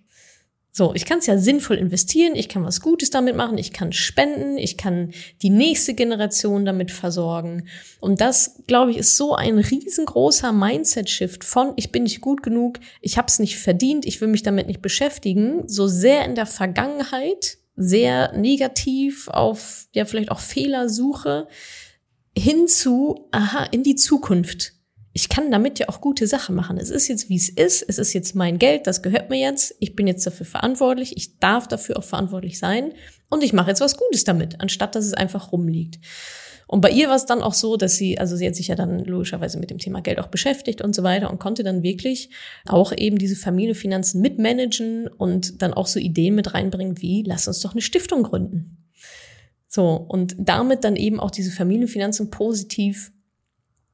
So, 0.74 0.94
ich 0.94 1.04
kann 1.04 1.18
es 1.18 1.26
ja 1.26 1.36
sinnvoll 1.36 1.76
investieren, 1.76 2.34
ich 2.34 2.48
kann 2.48 2.64
was 2.64 2.80
Gutes 2.80 3.10
damit 3.10 3.36
machen, 3.36 3.58
ich 3.58 3.74
kann 3.74 3.92
spenden, 3.92 4.56
ich 4.56 4.78
kann 4.78 5.12
die 5.42 5.50
nächste 5.50 5.92
Generation 5.92 6.64
damit 6.64 6.90
versorgen. 6.90 7.68
Und 8.00 8.22
das, 8.22 8.62
glaube 8.66 8.90
ich, 8.90 8.96
ist 8.96 9.18
so 9.18 9.34
ein 9.34 9.58
riesengroßer 9.58 10.50
Mindset-Shift 10.50 11.44
von 11.44 11.74
ich 11.76 11.92
bin 11.92 12.04
nicht 12.04 12.22
gut 12.22 12.42
genug, 12.42 12.80
ich 13.02 13.18
habe 13.18 13.26
es 13.28 13.38
nicht 13.38 13.58
verdient, 13.58 14.06
ich 14.06 14.22
will 14.22 14.28
mich 14.28 14.42
damit 14.42 14.66
nicht 14.66 14.80
beschäftigen, 14.80 15.68
so 15.68 15.88
sehr 15.88 16.24
in 16.24 16.34
der 16.34 16.46
Vergangenheit, 16.46 17.58
sehr 17.76 18.32
negativ 18.32 19.28
auf 19.28 19.88
ja 19.92 20.06
vielleicht 20.06 20.30
auch 20.30 20.40
Fehlersuche 20.40 21.48
hinzu, 22.34 23.28
aha, 23.30 23.64
in 23.72 23.82
die 23.82 23.96
Zukunft 23.96 24.72
ich 25.12 25.28
kann 25.28 25.50
damit 25.50 25.78
ja 25.78 25.88
auch 25.88 26.00
gute 26.00 26.26
Sachen 26.26 26.54
machen. 26.54 26.78
Es 26.78 26.90
ist 26.90 27.08
jetzt, 27.08 27.28
wie 27.28 27.36
es 27.36 27.50
ist. 27.50 27.82
Es 27.82 27.98
ist 27.98 28.14
jetzt 28.14 28.34
mein 28.34 28.58
Geld, 28.58 28.86
das 28.86 29.02
gehört 29.02 29.28
mir 29.28 29.38
jetzt. 29.38 29.74
Ich 29.78 29.94
bin 29.94 30.06
jetzt 30.06 30.26
dafür 30.26 30.46
verantwortlich. 30.46 31.16
Ich 31.16 31.38
darf 31.38 31.68
dafür 31.68 31.98
auch 31.98 32.04
verantwortlich 32.04 32.58
sein. 32.58 32.94
Und 33.28 33.44
ich 33.44 33.52
mache 33.52 33.70
jetzt 33.70 33.80
was 33.80 33.96
Gutes 33.96 34.24
damit, 34.24 34.60
anstatt 34.60 34.94
dass 34.94 35.04
es 35.04 35.14
einfach 35.14 35.52
rumliegt. 35.52 35.98
Und 36.66 36.80
bei 36.80 36.90
ihr 36.90 37.08
war 37.08 37.16
es 37.16 37.26
dann 37.26 37.42
auch 37.42 37.52
so, 37.52 37.76
dass 37.76 37.96
sie, 37.96 38.18
also 38.18 38.34
sie 38.34 38.46
hat 38.46 38.56
sich 38.56 38.68
ja 38.68 38.74
dann 38.74 39.04
logischerweise 39.04 39.58
mit 39.58 39.68
dem 39.68 39.76
Thema 39.76 40.00
Geld 40.00 40.18
auch 40.18 40.28
beschäftigt 40.28 40.80
und 40.80 40.94
so 40.94 41.02
weiter 41.02 41.30
und 41.30 41.38
konnte 41.38 41.62
dann 41.62 41.82
wirklich 41.82 42.30
auch 42.66 42.92
eben 42.96 43.18
diese 43.18 43.36
Familienfinanzen 43.36 44.22
mitmanagen 44.22 45.08
und 45.08 45.60
dann 45.60 45.74
auch 45.74 45.86
so 45.86 46.00
Ideen 46.00 46.34
mit 46.34 46.54
reinbringen 46.54 47.02
wie, 47.02 47.24
lass 47.26 47.46
uns 47.46 47.60
doch 47.60 47.72
eine 47.72 47.82
Stiftung 47.82 48.22
gründen. 48.22 48.88
So, 49.68 49.96
und 49.96 50.34
damit 50.38 50.84
dann 50.84 50.96
eben 50.96 51.20
auch 51.20 51.30
diese 51.30 51.50
Familienfinanzen 51.50 52.30
positiv 52.30 53.11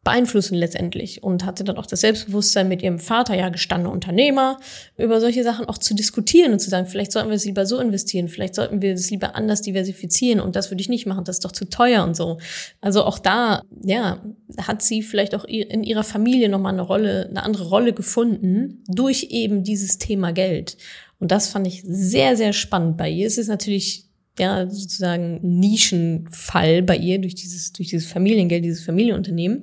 beeinflussen 0.09 0.55
letztendlich 0.55 1.23
und 1.23 1.45
hatte 1.45 1.65
dann 1.65 1.77
auch 1.77 1.85
das 1.85 2.01
Selbstbewusstsein 2.01 2.67
mit 2.67 2.83
ihrem 2.83 2.99
Vater, 2.99 3.35
ja 3.35 3.51
gestandener 3.51 3.93
Unternehmer, 3.93 4.59
über 4.97 5.21
solche 5.21 5.45
Sachen 5.45 5.67
auch 5.67 5.77
zu 5.77 5.95
diskutieren 5.95 6.55
und 6.55 6.61
zu 6.61 6.71
sagen, 6.71 6.87
vielleicht 6.87 7.13
sollten 7.13 7.29
wir 7.29 7.37
es 7.37 7.45
lieber 7.45 7.67
so 7.67 7.79
investieren, 7.79 8.29
vielleicht 8.29 8.55
sollten 8.55 8.81
wir 8.81 8.95
es 8.95 9.11
lieber 9.11 9.37
anders 9.37 9.61
diversifizieren 9.61 10.41
und 10.41 10.57
das 10.57 10.71
würde 10.71 10.81
ich 10.81 10.89
nicht 10.89 11.05
machen, 11.05 11.25
das 11.25 11.37
ist 11.37 11.45
doch 11.45 11.53
zu 11.53 11.67
teuer 11.67 12.05
und 12.05 12.17
so. 12.17 12.39
Also 12.81 13.05
auch 13.05 13.19
da, 13.19 13.61
ja, 13.83 14.23
hat 14.63 14.81
sie 14.81 15.03
vielleicht 15.03 15.35
auch 15.35 15.45
in 15.45 15.85
ihrer 15.85 16.05
Familie 16.05 16.49
nochmal 16.49 16.73
eine 16.73 16.83
Rolle, 16.83 17.27
eine 17.29 17.43
andere 17.43 17.69
Rolle 17.69 17.93
gefunden 17.93 18.83
durch 18.89 19.27
eben 19.29 19.63
dieses 19.63 19.99
Thema 19.99 20.33
Geld. 20.33 20.79
Und 21.19 21.33
das 21.33 21.49
fand 21.49 21.67
ich 21.67 21.83
sehr, 21.85 22.35
sehr 22.35 22.55
spannend 22.55 22.97
bei 22.97 23.11
ihr. 23.11 23.27
Es 23.27 23.37
ist 23.37 23.49
natürlich 23.49 24.08
ja, 24.39 24.69
sozusagen 24.69 25.41
Nischenfall 25.43 26.83
bei 26.83 26.97
ihr 26.97 27.19
durch 27.19 27.35
dieses, 27.35 27.73
durch 27.73 27.89
dieses 27.89 28.11
Familiengeld, 28.11 28.65
dieses 28.65 28.85
Familienunternehmen. 28.85 29.63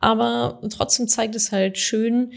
Aber 0.00 0.60
trotzdem 0.70 1.08
zeigt 1.08 1.34
es 1.34 1.52
halt 1.52 1.78
schön, 1.78 2.32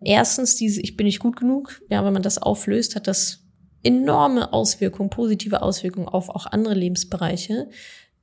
erstens 0.00 0.56
diese, 0.56 0.80
ich 0.80 0.96
bin 0.96 1.06
nicht 1.06 1.18
gut 1.18 1.36
genug. 1.36 1.82
Ja, 1.90 2.04
wenn 2.04 2.12
man 2.12 2.22
das 2.22 2.38
auflöst, 2.38 2.96
hat 2.96 3.06
das 3.06 3.40
enorme 3.82 4.52
Auswirkungen, 4.52 5.10
positive 5.10 5.62
Auswirkungen 5.62 6.08
auf 6.08 6.30
auch 6.30 6.46
andere 6.46 6.74
Lebensbereiche. 6.74 7.68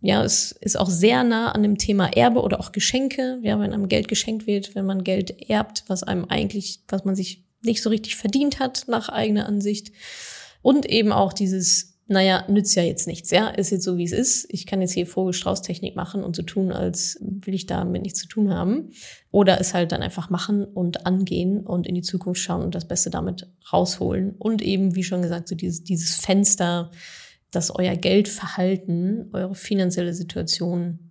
Ja, 0.02 0.24
es 0.24 0.54
ist 0.54 0.80
auch 0.80 0.90
sehr 0.90 1.26
nah 1.26 1.52
an 1.52 1.62
dem 1.62 1.78
Thema 1.78 2.08
Erbe 2.16 2.42
oder 2.42 2.60
auch 2.60 2.72
Geschenke. 2.72 3.40
Ja, 3.44 3.60
wenn 3.60 3.74
einem 3.74 3.90
Geld 3.90 4.08
geschenkt 4.08 4.48
wird, 4.48 4.76
wenn 4.76 4.86
man 4.86 5.04
Geld 5.04 5.50
erbt, 5.50 5.84
was 5.88 6.04
einem 6.04 6.26
eigentlich, 6.26 6.82
was 6.88 7.04
man 7.04 7.16
sich 7.16 7.44
nicht 7.62 7.82
so 7.82 7.90
richtig 7.90 8.16
verdient 8.16 8.60
hat, 8.60 8.86
nach 8.88 9.10
eigener 9.10 9.46
Ansicht. 9.46 9.92
Und 10.62 10.86
eben 10.86 11.12
auch 11.12 11.34
dieses 11.34 11.99
naja, 12.10 12.46
nützt 12.48 12.76
ja 12.76 12.84
jetzt 12.84 13.08
nichts, 13.08 13.30
ja, 13.32 13.50
ist 13.50 13.70
jetzt 13.70 13.84
so, 13.84 13.98
wie 13.98 14.04
es 14.04 14.12
ist. 14.12 14.48
Ich 14.50 14.66
kann 14.66 14.82
jetzt 14.82 14.94
hier 14.94 15.06
Vogelstrauß-Technik 15.06 15.96
machen 15.96 16.24
und 16.24 16.36
so 16.36 16.42
tun, 16.42 16.72
als 16.72 17.18
will 17.22 17.54
ich 17.54 17.66
damit 17.66 18.02
nichts 18.02 18.20
zu 18.20 18.28
tun 18.28 18.54
haben. 18.54 18.90
Oder 19.32 19.60
es 19.62 19.74
halt 19.74 19.92
dann 19.92 20.02
einfach 20.02 20.30
machen 20.30 20.64
und 20.64 21.06
angehen 21.06 21.66
und 21.66 21.88
in 21.88 21.96
die 21.96 22.02
Zukunft 22.02 22.42
schauen 22.42 22.64
und 22.64 22.76
das 22.76 22.88
Beste 22.88 23.10
damit 23.10 23.48
rausholen. 23.72 24.36
Und 24.38 24.62
eben, 24.62 24.96
wie 24.96 25.04
schon 25.04 25.22
gesagt, 25.22 25.48
so 25.48 25.56
dieses, 25.56 25.84
dieses 25.84 26.16
Fenster, 26.16 26.92
dass 27.52 27.74
euer 27.74 27.96
Geldverhalten, 27.96 29.30
eure 29.34 29.56
finanzielle 29.56 30.14
Situation 30.14 31.10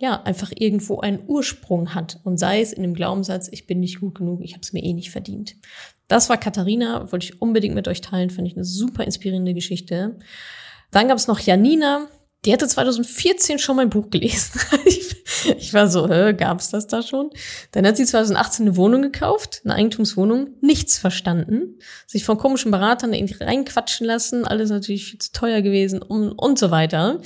ja, 0.00 0.22
einfach 0.22 0.50
irgendwo 0.56 1.00
einen 1.00 1.22
Ursprung 1.26 1.94
hat 1.94 2.20
und 2.24 2.38
sei 2.38 2.62
es 2.62 2.72
in 2.72 2.82
dem 2.82 2.94
Glaubenssatz, 2.94 3.48
ich 3.52 3.66
bin 3.66 3.80
nicht 3.80 4.00
gut 4.00 4.14
genug, 4.14 4.40
ich 4.42 4.54
habe 4.54 4.62
es 4.62 4.72
mir 4.72 4.82
eh 4.82 4.94
nicht 4.94 5.10
verdient. 5.10 5.56
Das 6.10 6.28
war 6.28 6.38
Katharina, 6.38 7.10
wollte 7.12 7.26
ich 7.26 7.40
unbedingt 7.40 7.76
mit 7.76 7.86
euch 7.86 8.00
teilen, 8.00 8.30
fand 8.30 8.48
ich 8.48 8.56
eine 8.56 8.64
super 8.64 9.04
inspirierende 9.04 9.54
Geschichte. 9.54 10.18
Dann 10.90 11.06
gab 11.06 11.16
es 11.16 11.28
noch 11.28 11.38
Janina, 11.38 12.08
die 12.44 12.52
hatte 12.52 12.66
2014 12.66 13.60
schon 13.60 13.76
mein 13.76 13.90
Buch 13.90 14.10
gelesen. 14.10 14.60
ich 15.56 15.72
war 15.72 15.86
so, 15.86 16.08
hä, 16.08 16.32
gab 16.32 16.58
es 16.58 16.70
das 16.70 16.88
da 16.88 17.02
schon? 17.02 17.30
Dann 17.70 17.86
hat 17.86 17.96
sie 17.96 18.04
2018 18.04 18.66
eine 18.66 18.76
Wohnung 18.76 19.02
gekauft, 19.02 19.60
eine 19.62 19.76
Eigentumswohnung, 19.76 20.48
nichts 20.60 20.98
verstanden, 20.98 21.78
sich 22.08 22.24
von 22.24 22.38
komischen 22.38 22.72
Beratern 22.72 23.12
irgendwie 23.12 23.44
reinquatschen 23.44 24.04
lassen, 24.04 24.44
alles 24.44 24.70
natürlich 24.70 25.04
viel 25.04 25.20
zu 25.20 25.30
teuer 25.30 25.62
gewesen 25.62 26.02
und, 26.02 26.32
und 26.32 26.58
so 26.58 26.72
weiter. 26.72 27.20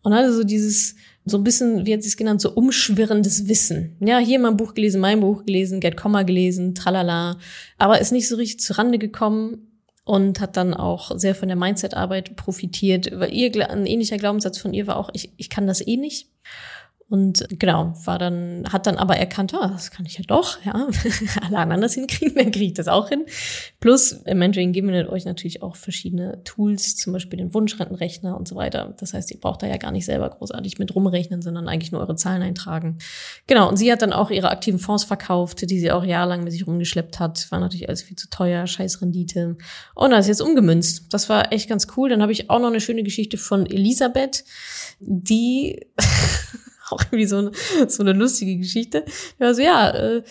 Und 0.00 0.14
hatte 0.14 0.32
so 0.32 0.42
dieses, 0.42 0.94
so 1.24 1.36
ein 1.38 1.44
bisschen, 1.44 1.86
wie 1.86 1.94
hat 1.94 2.02
sie 2.02 2.08
es 2.08 2.16
genannt, 2.16 2.40
so 2.40 2.50
umschwirrendes 2.50 3.48
Wissen. 3.48 3.96
Ja, 4.00 4.18
hier 4.18 4.38
mein 4.38 4.56
Buch 4.56 4.74
gelesen, 4.74 5.00
mein 5.00 5.20
Buch 5.20 5.44
gelesen, 5.44 5.80
Get 5.80 5.96
Komma 5.96 6.22
gelesen, 6.22 6.74
tralala, 6.74 7.38
aber 7.78 8.00
ist 8.00 8.12
nicht 8.12 8.28
so 8.28 8.36
richtig 8.36 8.60
zurande 8.60 8.98
gekommen 8.98 9.68
und 10.04 10.40
hat 10.40 10.56
dann 10.56 10.74
auch 10.74 11.16
sehr 11.16 11.34
von 11.34 11.48
der 11.48 11.56
Mindset-Arbeit 11.56 12.34
profitiert, 12.34 13.10
weil 13.12 13.32
ihr 13.32 13.70
ein 13.70 13.86
ähnlicher 13.86 14.16
Glaubenssatz 14.16 14.58
von 14.58 14.74
ihr 14.74 14.86
war 14.86 14.96
auch, 14.96 15.10
ich, 15.12 15.32
ich 15.36 15.48
kann 15.48 15.66
das 15.66 15.86
eh 15.86 15.96
nicht. 15.96 16.28
Und 17.12 17.46
genau, 17.58 17.92
war 18.06 18.18
dann, 18.18 18.64
hat 18.72 18.86
dann 18.86 18.96
aber 18.96 19.18
erkannt, 19.18 19.52
ah, 19.54 19.68
das 19.68 19.90
kann 19.90 20.06
ich 20.06 20.16
ja 20.16 20.24
doch, 20.26 20.64
ja. 20.64 20.72
Alle 21.46 21.58
anderen 21.58 21.82
das 21.82 21.92
hinkriegen, 21.92 22.36
dann 22.36 22.50
kriege 22.50 22.64
ich 22.64 22.72
das 22.72 22.88
auch 22.88 23.10
hin. 23.10 23.26
Plus, 23.80 24.12
im 24.12 24.38
Mentoring 24.38 24.72
geben 24.72 24.88
wir 24.88 25.10
euch 25.10 25.26
natürlich 25.26 25.62
auch 25.62 25.76
verschiedene 25.76 26.42
Tools, 26.44 26.96
zum 26.96 27.12
Beispiel 27.12 27.36
den 27.36 27.52
Wunschrentenrechner 27.52 28.34
und 28.34 28.48
so 28.48 28.56
weiter. 28.56 28.94
Das 28.98 29.12
heißt, 29.12 29.30
ihr 29.30 29.38
braucht 29.38 29.62
da 29.62 29.66
ja 29.66 29.76
gar 29.76 29.90
nicht 29.90 30.06
selber 30.06 30.30
großartig 30.30 30.78
mit 30.78 30.94
rumrechnen, 30.94 31.42
sondern 31.42 31.68
eigentlich 31.68 31.92
nur 31.92 32.00
eure 32.00 32.16
Zahlen 32.16 32.40
eintragen. 32.40 32.96
Genau, 33.46 33.68
und 33.68 33.76
sie 33.76 33.92
hat 33.92 34.00
dann 34.00 34.14
auch 34.14 34.30
ihre 34.30 34.48
aktiven 34.48 34.78
Fonds 34.78 35.04
verkauft, 35.04 35.68
die 35.68 35.80
sie 35.80 35.92
auch 35.92 36.04
jahrelang 36.04 36.44
mit 36.44 36.52
sich 36.54 36.66
rumgeschleppt 36.66 37.20
hat. 37.20 37.46
War 37.50 37.60
natürlich 37.60 37.90
alles 37.90 38.00
viel 38.00 38.16
zu 38.16 38.30
teuer, 38.30 38.66
scheiß 38.66 39.02
Rendite. 39.02 39.58
Und 39.94 40.12
das 40.12 40.20
ist 40.20 40.28
jetzt 40.28 40.40
umgemünzt. 40.40 41.12
Das 41.12 41.28
war 41.28 41.52
echt 41.52 41.68
ganz 41.68 41.88
cool. 41.94 42.08
Dann 42.08 42.22
habe 42.22 42.32
ich 42.32 42.48
auch 42.48 42.58
noch 42.58 42.68
eine 42.68 42.80
schöne 42.80 43.02
Geschichte 43.02 43.36
von 43.36 43.66
Elisabeth, 43.66 44.46
die 44.98 45.78
auch 46.92 47.02
irgendwie 47.10 47.26
so 47.26 47.38
eine, 47.38 47.52
so 47.88 48.02
eine 48.02 48.12
lustige 48.12 48.56
Geschichte. 48.56 49.04
Ja, 49.38 49.54
so, 49.54 49.62
ja, 49.62 49.90
äh, 49.90 50.22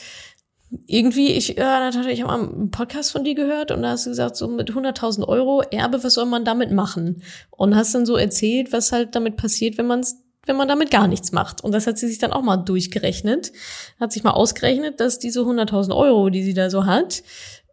irgendwie, 0.87 1.31
ich, 1.31 1.57
äh, 1.57 1.61
Natascha, 1.61 2.09
ich 2.09 2.23
habe 2.23 2.33
einen 2.33 2.71
Podcast 2.71 3.11
von 3.11 3.23
dir 3.23 3.35
gehört 3.35 3.71
und 3.71 3.81
da 3.81 3.89
hast 3.89 4.05
du 4.05 4.11
gesagt, 4.11 4.37
so 4.37 4.47
mit 4.47 4.71
100.000 4.71 5.27
Euro 5.27 5.61
Erbe, 5.61 6.03
was 6.03 6.13
soll 6.13 6.25
man 6.25 6.45
damit 6.45 6.71
machen? 6.71 7.23
Und 7.49 7.75
hast 7.75 7.93
dann 7.93 8.05
so 8.05 8.15
erzählt, 8.15 8.71
was 8.71 8.91
halt 8.91 9.15
damit 9.15 9.35
passiert, 9.35 9.77
wenn 9.77 9.87
man 9.87 10.05
wenn 10.47 10.55
man 10.55 10.67
damit 10.67 10.89
gar 10.89 11.07
nichts 11.07 11.31
macht. 11.31 11.63
Und 11.63 11.71
das 11.71 11.85
hat 11.85 11.99
sie 11.99 12.07
sich 12.07 12.17
dann 12.17 12.33
auch 12.33 12.41
mal 12.41 12.57
durchgerechnet, 12.57 13.51
hat 13.99 14.11
sich 14.11 14.23
mal 14.23 14.31
ausgerechnet, 14.31 14.99
dass 14.99 15.19
diese 15.19 15.41
100.000 15.41 15.95
Euro, 15.95 16.31
die 16.31 16.41
sie 16.41 16.55
da 16.55 16.71
so 16.71 16.87
hat, 16.87 17.21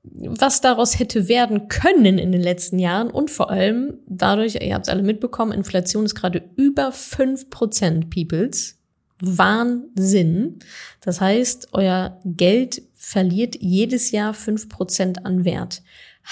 was 0.02 0.60
daraus 0.60 0.98
hätte 0.98 1.28
werden 1.28 1.68
können 1.68 2.18
in 2.18 2.32
den 2.32 2.40
letzten 2.40 2.78
Jahren 2.78 3.10
und 3.10 3.30
vor 3.30 3.50
allem 3.50 3.98
dadurch, 4.06 4.56
ihr 4.56 4.74
habt 4.74 4.86
es 4.86 4.92
alle 4.92 5.02
mitbekommen, 5.02 5.52
Inflation 5.52 6.04
ist 6.04 6.14
gerade 6.14 6.42
über 6.56 6.92
fünf 6.92 7.50
Prozent, 7.50 8.10
Peoples. 8.10 8.77
Wahnsinn. 9.20 10.58
Das 11.00 11.20
heißt, 11.20 11.68
euer 11.72 12.20
Geld 12.24 12.82
verliert 12.94 13.56
jedes 13.60 14.10
Jahr 14.10 14.34
fünf 14.34 14.68
Prozent 14.68 15.24
an 15.26 15.44
Wert. 15.44 15.82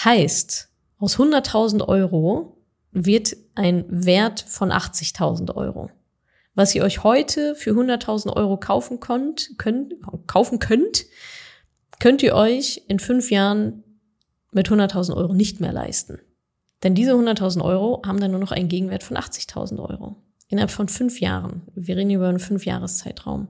Heißt, 0.05 0.69
aus 0.99 1.19
100.000 1.19 1.87
Euro 1.87 2.57
wird 2.93 3.37
ein 3.55 3.85
Wert 3.89 4.41
von 4.41 4.71
80.000 4.71 5.55
Euro. 5.55 5.91
Was 6.55 6.75
ihr 6.75 6.83
euch 6.83 7.05
heute 7.05 7.55
für 7.55 7.73
100.000 7.73 8.35
Euro 8.35 8.57
kaufen 8.57 8.99
könnt, 9.01 9.59
könnt, 9.59 9.95
kaufen 10.27 10.59
könnt, 10.59 11.05
könnt 12.01 12.23
ihr 12.23 12.35
euch 12.35 12.83
in 12.89 12.99
fünf 12.99 13.31
Jahren 13.31 13.85
mit 14.53 14.69
100.000 14.69 15.15
Euro 15.15 15.35
nicht 15.35 15.61
mehr 15.61 15.73
leisten. 15.73 16.19
Denn 16.83 16.95
diese 16.95 17.13
100.000 17.13 17.63
Euro 17.63 18.03
haben 18.07 18.21
dann 18.21 18.31
nur 18.31 18.41
noch 18.41 18.53
einen 18.53 18.69
Gegenwert 18.69 19.03
von 19.03 19.17
80.000 19.17 19.79
Euro. 19.79 20.17
Innerhalb 20.49 20.71
von 20.71 20.89
fünf 20.89 21.21
Jahren. 21.21 21.63
Wir 21.75 21.97
reden 21.97 22.11
über 22.11 22.29
einen 22.29 22.39
Fünfjahreszeitraum. 22.39 23.49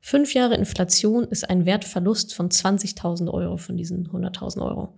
Fünf 0.00 0.34
Jahre 0.34 0.54
Inflation 0.54 1.24
ist 1.24 1.50
ein 1.50 1.66
Wertverlust 1.66 2.34
von 2.34 2.48
20.000 2.48 3.28
Euro 3.32 3.56
von 3.56 3.76
diesen 3.76 4.08
100.000 4.08 4.64
Euro. 4.64 4.96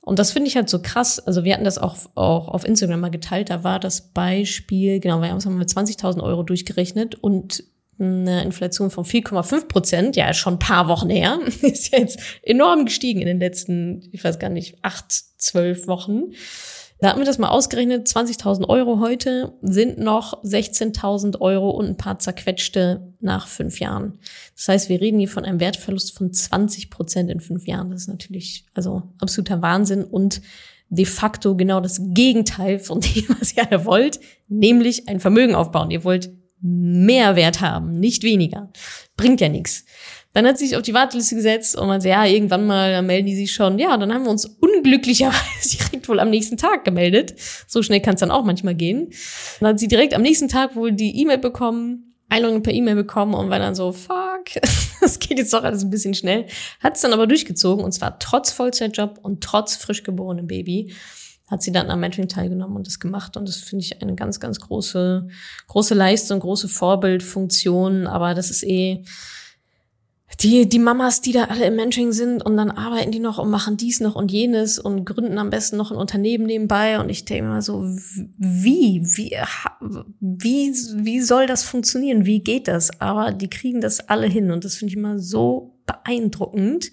Und 0.00 0.18
das 0.18 0.32
finde 0.32 0.48
ich 0.48 0.56
halt 0.56 0.70
so 0.70 0.80
krass. 0.80 1.18
Also 1.18 1.44
wir 1.44 1.52
hatten 1.52 1.64
das 1.64 1.76
auch, 1.76 1.98
auch 2.14 2.48
auf 2.48 2.64
Instagram 2.64 3.00
mal 3.00 3.10
geteilt. 3.10 3.50
Da 3.50 3.62
war 3.62 3.78
das 3.78 4.12
Beispiel, 4.12 5.00
genau, 5.00 5.20
wir 5.20 5.28
haben 5.28 5.36
es 5.36 5.44
mit 5.44 5.68
20.000 5.68 6.22
Euro 6.22 6.42
durchgerechnet 6.44 7.16
und 7.16 7.64
eine 7.98 8.42
Inflation 8.42 8.90
von 8.90 9.04
4,5 9.04 9.66
Prozent, 9.66 10.16
ja, 10.16 10.32
schon 10.32 10.54
ein 10.54 10.58
paar 10.58 10.88
Wochen 10.88 11.10
her, 11.10 11.40
ist 11.62 11.92
jetzt 11.92 12.20
enorm 12.42 12.84
gestiegen 12.84 13.20
in 13.20 13.26
den 13.26 13.40
letzten, 13.40 14.08
ich 14.12 14.22
weiß 14.22 14.38
gar 14.38 14.50
nicht, 14.50 14.78
acht, 14.82 15.10
zwölf 15.10 15.86
Wochen. 15.88 16.32
Da 17.00 17.08
hatten 17.10 17.20
wir 17.20 17.26
das 17.26 17.38
mal 17.38 17.48
ausgerechnet, 17.48 18.08
20.000 18.08 18.68
Euro 18.68 18.98
heute 18.98 19.52
sind 19.62 19.98
noch 19.98 20.42
16.000 20.42 21.40
Euro 21.40 21.70
und 21.70 21.86
ein 21.86 21.96
paar 21.96 22.18
zerquetschte 22.18 23.12
nach 23.20 23.46
fünf 23.46 23.78
Jahren. 23.78 24.18
Das 24.56 24.68
heißt, 24.68 24.88
wir 24.88 25.00
reden 25.00 25.20
hier 25.20 25.28
von 25.28 25.44
einem 25.44 25.60
Wertverlust 25.60 26.16
von 26.16 26.32
20 26.32 26.90
Prozent 26.90 27.30
in 27.30 27.40
fünf 27.40 27.66
Jahren. 27.66 27.90
Das 27.90 28.02
ist 28.02 28.08
natürlich 28.08 28.66
also 28.74 29.04
absoluter 29.20 29.62
Wahnsinn 29.62 30.02
und 30.02 30.42
de 30.88 31.04
facto 31.04 31.54
genau 31.54 31.80
das 31.80 32.00
Gegenteil 32.02 32.80
von 32.80 33.00
dem, 33.14 33.26
was 33.38 33.56
ihr 33.56 33.70
alle 33.70 33.84
wollt, 33.84 34.18
nämlich 34.48 35.08
ein 35.08 35.20
Vermögen 35.20 35.54
aufbauen. 35.54 35.92
Ihr 35.92 36.02
wollt 36.02 36.30
mehr 36.60 37.36
Wert 37.36 37.60
haben, 37.60 38.00
nicht 38.00 38.24
weniger. 38.24 38.72
Bringt 39.16 39.40
ja 39.40 39.48
nichts. 39.48 39.84
Dann 40.34 40.46
hat 40.46 40.58
sie 40.58 40.66
sich 40.66 40.76
auf 40.76 40.82
die 40.82 40.94
Warteliste 40.94 41.34
gesetzt 41.34 41.76
und 41.76 41.88
meinte, 41.88 42.08
ja, 42.08 42.24
irgendwann 42.24 42.66
mal 42.66 42.92
dann 42.92 43.06
melden 43.06 43.26
die 43.26 43.34
sich 43.34 43.52
schon. 43.52 43.78
Ja, 43.78 43.96
dann 43.96 44.12
haben 44.12 44.24
wir 44.24 44.30
uns 44.30 44.44
unglücklicherweise 44.44 45.78
direkt 45.78 46.08
wohl 46.08 46.20
am 46.20 46.30
nächsten 46.30 46.56
Tag 46.56 46.84
gemeldet. 46.84 47.34
So 47.66 47.82
schnell 47.82 48.00
kann 48.00 48.14
es 48.14 48.20
dann 48.20 48.30
auch 48.30 48.44
manchmal 48.44 48.74
gehen. 48.74 49.10
Dann 49.60 49.70
hat 49.70 49.80
sie 49.80 49.88
direkt 49.88 50.14
am 50.14 50.22
nächsten 50.22 50.48
Tag 50.48 50.76
wohl 50.76 50.92
die 50.92 51.20
E-Mail 51.20 51.38
bekommen, 51.38 52.14
Einladung 52.28 52.62
per 52.62 52.74
E-Mail 52.74 52.94
bekommen 52.94 53.34
und 53.34 53.48
war 53.48 53.58
dann 53.58 53.74
so, 53.74 53.92
fuck, 53.92 54.44
das 55.00 55.18
geht 55.18 55.38
jetzt 55.38 55.52
doch 55.54 55.64
alles 55.64 55.82
ein 55.82 55.90
bisschen 55.90 56.14
schnell. 56.14 56.46
Hat 56.80 56.96
es 56.96 57.00
dann 57.00 57.14
aber 57.14 57.26
durchgezogen 57.26 57.82
und 57.82 57.92
zwar 57.92 58.18
trotz 58.18 58.52
Vollzeitjob 58.52 59.18
und 59.22 59.42
trotz 59.42 59.76
frisch 59.76 60.02
geborenem 60.02 60.46
Baby 60.46 60.92
hat 61.50 61.62
sie 61.62 61.72
dann 61.72 61.90
am 61.90 62.00
Mentoring 62.00 62.28
teilgenommen 62.28 62.76
und 62.76 62.86
das 62.86 63.00
gemacht. 63.00 63.36
Und 63.36 63.48
das 63.48 63.56
finde 63.56 63.84
ich 63.84 64.02
eine 64.02 64.14
ganz, 64.14 64.38
ganz 64.38 64.60
große, 64.60 65.28
große 65.66 65.94
Leistung, 65.94 66.40
große 66.40 66.68
Vorbildfunktion. 66.68 68.06
Aber 68.06 68.34
das 68.34 68.50
ist 68.50 68.64
eh, 68.64 69.02
die, 70.42 70.68
die 70.68 70.78
Mamas, 70.78 71.20
die 71.20 71.32
da 71.32 71.44
alle 71.44 71.66
im 71.66 71.76
Mentoring 71.76 72.12
sind 72.12 72.44
und 72.44 72.56
dann 72.56 72.70
arbeiten 72.70 73.10
die 73.10 73.18
noch 73.18 73.38
und 73.38 73.50
machen 73.50 73.76
dies 73.76 74.00
noch 74.00 74.14
und 74.14 74.30
jenes 74.30 74.78
und 74.78 75.04
gründen 75.04 75.38
am 75.38 75.50
besten 75.50 75.76
noch 75.76 75.90
ein 75.90 75.96
Unternehmen 75.96 76.46
nebenbei. 76.46 77.00
Und 77.00 77.08
ich 77.08 77.24
denke 77.24 77.46
immer 77.46 77.62
so, 77.62 77.82
wie, 78.36 79.02
wie, 79.04 79.36
wie, 80.20 80.72
wie 80.72 81.20
soll 81.20 81.46
das 81.46 81.64
funktionieren? 81.64 82.26
Wie 82.26 82.40
geht 82.40 82.68
das? 82.68 83.00
Aber 83.00 83.32
die 83.32 83.50
kriegen 83.50 83.80
das 83.80 84.08
alle 84.08 84.26
hin 84.26 84.50
und 84.50 84.64
das 84.64 84.76
finde 84.76 84.92
ich 84.92 84.98
immer 84.98 85.18
so 85.18 85.78
beeindruckend. 85.86 86.90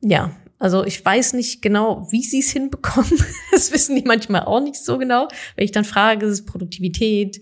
Ja, 0.00 0.32
also 0.60 0.84
ich 0.84 1.02
weiß 1.02 1.32
nicht 1.32 1.62
genau, 1.62 2.06
wie 2.10 2.22
sie 2.22 2.40
es 2.40 2.50
hinbekommen. 2.50 3.10
Das 3.50 3.72
wissen 3.72 3.96
die 3.96 4.02
manchmal 4.02 4.42
auch 4.42 4.60
nicht 4.60 4.76
so 4.76 4.96
genau. 4.96 5.26
Wenn 5.56 5.64
ich 5.64 5.72
dann 5.72 5.84
frage, 5.84 6.24
ist 6.26 6.32
es 6.32 6.44
Produktivität, 6.44 7.40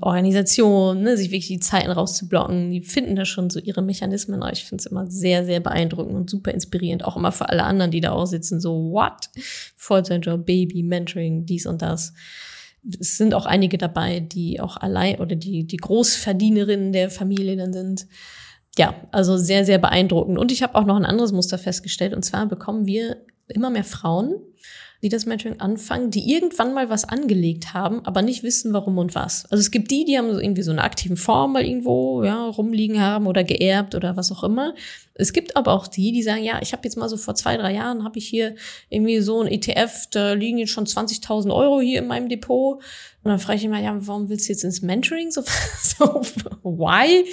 Organisation, 0.00 1.02
ne, 1.02 1.16
sich 1.16 1.30
wirklich 1.30 1.48
die 1.48 1.60
Zeiten 1.60 1.90
rauszublocken. 1.90 2.70
Die 2.70 2.80
finden 2.80 3.16
da 3.16 3.24
schon 3.24 3.50
so 3.50 3.60
ihre 3.60 3.82
Mechanismen. 3.82 4.42
Ich 4.52 4.64
finde 4.64 4.80
es 4.80 4.86
immer 4.86 5.10
sehr, 5.10 5.44
sehr 5.44 5.60
beeindruckend 5.60 6.14
und 6.14 6.30
super 6.30 6.52
inspirierend. 6.52 7.04
Auch 7.04 7.16
immer 7.16 7.32
für 7.32 7.48
alle 7.48 7.64
anderen, 7.64 7.90
die 7.90 8.00
da 8.00 8.12
auch 8.12 8.26
sitzen. 8.26 8.60
So, 8.60 8.92
what? 8.92 9.28
Vollzeitjob, 9.76 10.46
Baby, 10.46 10.82
Mentoring, 10.84 11.44
dies 11.44 11.66
und 11.66 11.82
das. 11.82 12.12
Es 12.98 13.16
sind 13.18 13.34
auch 13.34 13.46
einige 13.46 13.76
dabei, 13.76 14.20
die 14.20 14.60
auch 14.60 14.76
allein 14.76 15.20
oder 15.20 15.36
die, 15.36 15.66
die 15.66 15.76
Großverdienerinnen 15.76 16.92
der 16.92 17.10
Familie 17.10 17.56
dann 17.56 17.72
sind 17.72 18.06
ja, 18.78 18.94
also 19.10 19.36
sehr, 19.36 19.64
sehr 19.64 19.78
beeindruckend. 19.78 20.38
Und 20.38 20.50
ich 20.50 20.62
habe 20.62 20.74
auch 20.76 20.84
noch 20.84 20.96
ein 20.96 21.04
anderes 21.04 21.32
Muster 21.32 21.58
festgestellt. 21.58 22.14
Und 22.14 22.24
zwar 22.24 22.46
bekommen 22.46 22.86
wir 22.86 23.18
immer 23.48 23.70
mehr 23.70 23.84
Frauen, 23.84 24.36
die 25.02 25.08
das 25.08 25.26
Mentoring 25.26 25.58
anfangen, 25.58 26.10
die 26.10 26.32
irgendwann 26.32 26.74
mal 26.74 26.88
was 26.88 27.04
angelegt 27.04 27.74
haben, 27.74 28.06
aber 28.06 28.22
nicht 28.22 28.44
wissen, 28.44 28.72
warum 28.72 28.98
und 28.98 29.16
was. 29.16 29.44
Also 29.50 29.60
es 29.60 29.72
gibt 29.72 29.90
die, 29.90 30.04
die 30.04 30.16
haben 30.16 30.28
irgendwie 30.28 30.62
so 30.62 30.70
eine 30.70 30.82
aktiven 30.82 31.16
Form 31.16 31.54
mal 31.54 31.64
irgendwo 31.64 32.22
ja, 32.22 32.46
rumliegen 32.46 33.00
haben 33.00 33.26
oder 33.26 33.42
geerbt 33.42 33.96
oder 33.96 34.16
was 34.16 34.30
auch 34.30 34.44
immer. 34.44 34.74
Es 35.14 35.32
gibt 35.32 35.56
aber 35.56 35.72
auch 35.72 35.88
die, 35.88 36.12
die 36.12 36.22
sagen, 36.22 36.44
ja, 36.44 36.60
ich 36.62 36.72
habe 36.72 36.84
jetzt 36.84 36.96
mal 36.96 37.08
so 37.08 37.16
vor 37.16 37.34
zwei, 37.34 37.56
drei 37.56 37.74
Jahren, 37.74 38.04
habe 38.04 38.18
ich 38.18 38.28
hier 38.28 38.54
irgendwie 38.90 39.20
so 39.20 39.42
ein 39.42 39.48
ETF, 39.48 40.06
da 40.12 40.34
liegen 40.34 40.58
jetzt 40.58 40.70
schon 40.70 40.86
20.000 40.86 41.52
Euro 41.52 41.80
hier 41.80 41.98
in 41.98 42.06
meinem 42.06 42.28
Depot. 42.28 42.76
Und 43.24 43.28
dann 43.28 43.40
frage 43.40 43.58
ich 43.58 43.64
immer, 43.64 43.80
ja, 43.80 43.94
warum 44.06 44.28
willst 44.28 44.48
du 44.48 44.52
jetzt 44.52 44.62
ins 44.62 44.82
Mentoring? 44.82 45.32
So, 45.32 45.42
so 45.82 46.22
why? 46.62 47.24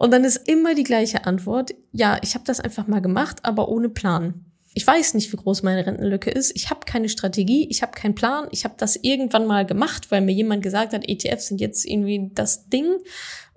Und 0.00 0.12
dann 0.12 0.24
ist 0.24 0.48
immer 0.48 0.74
die 0.74 0.82
gleiche 0.82 1.26
Antwort, 1.26 1.74
ja, 1.92 2.18
ich 2.22 2.32
habe 2.32 2.44
das 2.46 2.58
einfach 2.58 2.86
mal 2.86 3.02
gemacht, 3.02 3.40
aber 3.42 3.68
ohne 3.68 3.90
Plan. 3.90 4.46
Ich 4.72 4.86
weiß 4.86 5.12
nicht, 5.12 5.30
wie 5.30 5.36
groß 5.36 5.62
meine 5.62 5.84
Rentenlücke 5.84 6.30
ist. 6.30 6.56
Ich 6.56 6.70
habe 6.70 6.86
keine 6.86 7.10
Strategie, 7.10 7.66
ich 7.68 7.82
habe 7.82 7.92
keinen 7.92 8.14
Plan. 8.14 8.48
Ich 8.50 8.64
habe 8.64 8.76
das 8.78 8.96
irgendwann 8.96 9.46
mal 9.46 9.66
gemacht, 9.66 10.10
weil 10.10 10.22
mir 10.22 10.32
jemand 10.32 10.62
gesagt 10.62 10.94
hat, 10.94 11.06
ETFs 11.06 11.48
sind 11.48 11.60
jetzt 11.60 11.84
irgendwie 11.84 12.30
das 12.32 12.66
Ding. 12.70 12.86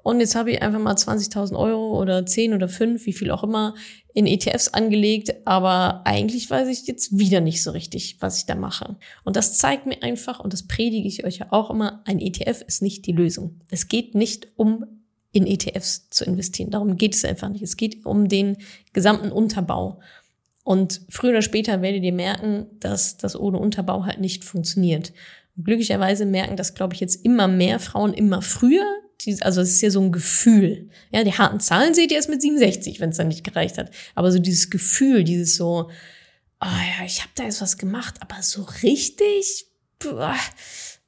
Und 0.04 0.20
jetzt 0.20 0.36
habe 0.36 0.52
ich 0.52 0.62
einfach 0.62 0.82
mal 0.82 0.96
20.000 0.96 1.58
Euro 1.58 1.98
oder 2.02 2.26
10 2.26 2.54
oder 2.54 2.68
5, 2.68 3.06
wie 3.06 3.14
viel 3.14 3.32
auch 3.32 3.46
immer, 3.46 3.74
in 4.14 4.28
ETFs 4.28 4.68
angelegt. 4.68 5.34
Aber 5.46 6.02
eigentlich 6.04 6.50
weiß 6.50 6.68
ich 6.68 6.86
jetzt 6.88 7.18
wieder 7.18 7.40
nicht 7.40 7.64
so 7.64 7.72
richtig, 7.72 8.18
was 8.20 8.40
ich 8.40 8.48
da 8.48 8.56
mache. 8.56 8.98
Und 9.24 9.38
das 9.38 9.58
zeigt 9.58 9.86
mir 9.86 10.04
einfach, 10.04 10.42
und 10.42 10.52
das 10.52 10.68
predige 10.68 11.08
ich 11.08 11.24
euch 11.24 11.38
ja 11.38 11.48
auch 11.52 11.70
immer, 11.70 12.02
ein 12.04 12.20
ETF 12.20 12.66
ist 12.68 12.82
nicht 12.82 13.06
die 13.06 13.14
Lösung. 13.14 13.62
Es 13.70 13.88
geht 13.88 14.14
nicht 14.14 14.50
um 14.58 15.03
in 15.34 15.46
ETFs 15.48 16.10
zu 16.10 16.24
investieren. 16.24 16.70
Darum 16.70 16.96
geht 16.96 17.16
es 17.16 17.26
einfach 17.26 17.50
nicht. 17.50 17.64
Es 17.64 17.76
geht 17.76 18.06
um 18.06 18.30
den 18.30 18.58
gesamten 18.94 19.32
Unterbau. 19.32 20.00
Und 20.64 21.02
früher 21.10 21.32
oder 21.32 21.42
später 21.42 21.82
werdet 21.82 22.04
ihr 22.04 22.14
merken, 22.14 22.68
dass 22.80 23.18
das 23.18 23.36
ohne 23.36 23.58
Unterbau 23.58 24.06
halt 24.06 24.22
nicht 24.22 24.46
funktioniert. 24.46 25.12
Und 25.58 25.66
glücklicherweise 25.66 26.26
merken 26.26 26.56
das, 26.56 26.76
glaube 26.76 26.94
ich, 26.94 27.02
jetzt 27.02 27.26
immer 27.26 27.48
mehr 27.48 27.80
Frauen 27.80 28.14
immer 28.14 28.42
früher. 28.42 28.86
Also 29.42 29.62
es 29.62 29.72
ist 29.72 29.82
ja 29.82 29.90
so 29.90 30.02
ein 30.02 30.12
Gefühl. 30.12 30.90
Ja, 31.12 31.24
die 31.24 31.34
harten 31.34 31.60
Zahlen 31.60 31.94
seht 31.94 32.12
ihr 32.12 32.18
erst 32.18 32.30
mit 32.30 32.42
67, 32.42 33.00
wenn 33.00 33.10
es 33.10 33.18
dann 33.18 33.28
nicht 33.28 33.44
gereicht 33.44 33.78
hat. 33.78 33.90
Aber 34.16 34.32
so 34.32 34.40
dieses 34.40 34.70
Gefühl, 34.70 35.24
dieses 35.24 35.56
so, 35.56 35.90
oh 36.62 36.66
ja, 37.00 37.06
ich 37.06 37.22
habe 37.22 37.32
da 37.36 37.44
jetzt 37.44 37.62
was 37.62 37.78
gemacht, 37.78 38.16
aber 38.20 38.42
so 38.42 38.66
richtig, 38.84 39.66
boah, 40.00 40.36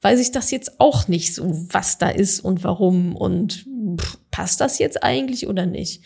weiß 0.06 0.20
ich 0.20 0.32
das 0.32 0.52
jetzt 0.52 0.80
auch 0.80 1.08
nicht 1.08 1.34
so, 1.34 1.50
was 1.72 1.98
da 1.98 2.10
ist 2.10 2.40
und 2.40 2.64
warum 2.64 3.16
und 3.16 3.66
pff, 4.00 4.20
passt 4.30 4.62
das 4.62 4.78
jetzt 4.78 5.04
eigentlich 5.04 5.48
oder 5.48 5.66
nicht. 5.66 6.04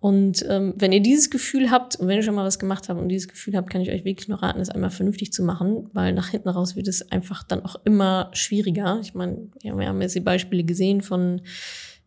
Und 0.00 0.44
ähm, 0.48 0.74
wenn 0.76 0.90
ihr 0.90 1.00
dieses 1.00 1.30
Gefühl 1.30 1.70
habt 1.70 1.94
und 1.94 2.08
wenn 2.08 2.16
ihr 2.16 2.24
schon 2.24 2.34
mal 2.34 2.44
was 2.44 2.58
gemacht 2.58 2.88
habt 2.88 2.98
und 2.98 3.08
dieses 3.08 3.28
Gefühl 3.28 3.56
habt, 3.56 3.70
kann 3.70 3.82
ich 3.82 3.90
euch 3.90 4.04
wirklich 4.04 4.26
nur 4.26 4.42
raten, 4.42 4.58
es 4.60 4.68
einmal 4.68 4.90
vernünftig 4.90 5.32
zu 5.32 5.44
machen, 5.44 5.88
weil 5.92 6.12
nach 6.12 6.30
hinten 6.30 6.48
raus 6.48 6.74
wird 6.74 6.88
es 6.88 7.12
einfach 7.12 7.44
dann 7.44 7.64
auch 7.64 7.76
immer 7.84 8.30
schwieriger. 8.32 8.98
Ich 9.00 9.14
meine, 9.14 9.46
ja, 9.62 9.78
wir 9.78 9.86
haben 9.86 10.02
jetzt 10.02 10.16
die 10.16 10.20
Beispiele 10.20 10.64
gesehen 10.64 11.00
von 11.00 11.40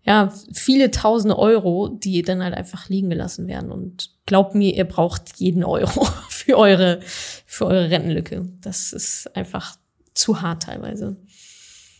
ja, 0.02 0.34
viele 0.52 0.92
tausende 0.92 1.40
Euro, 1.40 1.88
die 1.88 2.22
dann 2.22 2.44
halt 2.44 2.54
einfach 2.54 2.90
liegen 2.90 3.10
gelassen 3.10 3.48
werden. 3.48 3.72
Und 3.72 4.10
glaubt 4.26 4.56
mir, 4.56 4.76
ihr 4.76 4.84
braucht 4.84 5.38
jeden 5.38 5.64
Euro 5.64 6.06
für 6.30 6.58
eure, 6.58 7.00
für 7.46 7.68
eure 7.68 7.90
Rentenlücke. 7.90 8.50
Das 8.60 8.92
ist 8.92 9.34
einfach 9.38 9.78
zu 10.14 10.42
hart 10.42 10.64
teilweise. 10.64 11.18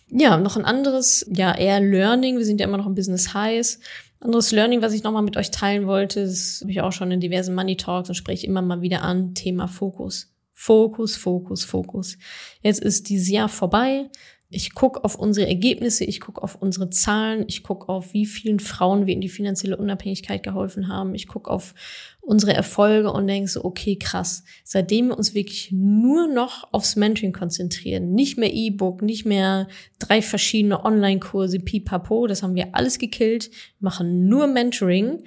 Ja, 0.10 0.38
noch 0.38 0.58
ein 0.58 0.66
anderes, 0.66 1.26
ja, 1.34 1.56
eher 1.56 1.80
Learning. 1.80 2.38
Wir 2.38 2.46
sind 2.46 2.60
ja 2.60 2.68
immer 2.68 2.78
noch 2.78 2.86
im 2.86 2.96
Business 2.96 3.34
Highs. 3.34 3.80
Anderes 4.20 4.52
Learning, 4.52 4.82
was 4.82 4.94
ich 4.94 5.04
nochmal 5.04 5.24
mit 5.24 5.38
euch 5.38 5.52
teilen 5.52 5.88
wollte, 5.88 6.24
das 6.24 6.60
habe 6.62 6.72
ich 6.72 6.82
auch 6.82 6.92
schon 6.92 7.12
in 7.12 7.20
diversen 7.20 7.56
Money 7.56 7.76
Talks 7.76 8.10
und 8.10 8.16
spreche 8.16 8.48
immer 8.48 8.62
mal 8.62 8.82
wieder 8.82 9.02
an, 9.02 9.34
Thema 9.34 9.68
Fokus. 9.68 10.34
Fokus, 10.54 11.18
Fokus, 11.18 11.66
Fokus. 11.66 12.18
Jetzt 12.62 12.80
ist 12.80 13.10
dieses 13.10 13.28
Jahr 13.28 13.50
vorbei. 13.50 14.10
Ich 14.54 14.76
gucke 14.76 15.04
auf 15.04 15.16
unsere 15.16 15.48
Ergebnisse, 15.48 16.06
ich 16.06 16.22
gucke 16.22 16.44
auf 16.44 16.62
unsere 16.62 16.90
Zahlen, 16.92 17.46
ich 17.48 17.64
gucke 17.64 17.90
auf, 17.90 18.14
wie 18.14 18.28
vielen 18.28 18.60
Frauen 18.60 19.08
wir 19.08 19.14
in 19.14 19.22
die 19.22 19.30
finanzielle 19.30 19.78
Unabhängigkeit 19.78 20.44
geholfen 20.44 20.88
haben. 20.88 21.16
Ich 21.16 21.28
gucke 21.28 21.50
auf 21.50 21.74
unsere 22.22 22.54
Erfolge 22.54 23.12
und 23.12 23.28
denke 23.28 23.50
so, 23.50 23.66
okay, 23.66 23.98
krass. 23.98 24.44
Seitdem 24.64 25.08
wir 25.08 25.18
uns 25.18 25.34
wirklich 25.34 25.72
nur 25.72 26.28
noch 26.28 26.72
aufs 26.72 26.96
Mentoring 26.96 27.34
konzentrieren, 27.34 28.14
nicht 28.14 28.38
mehr 28.38 28.54
E-Book, 28.54 29.02
nicht 29.02 29.26
mehr 29.26 29.68
drei 29.98 30.22
verschiedene 30.22 30.86
Online-Kurse, 30.86 31.60
pipapo, 31.60 32.28
das 32.28 32.44
haben 32.44 32.56
wir 32.56 32.76
alles 32.76 33.00
gekillt, 33.00 33.50
machen 33.80 34.28
nur 34.28 34.46
Mentoring. 34.46 35.24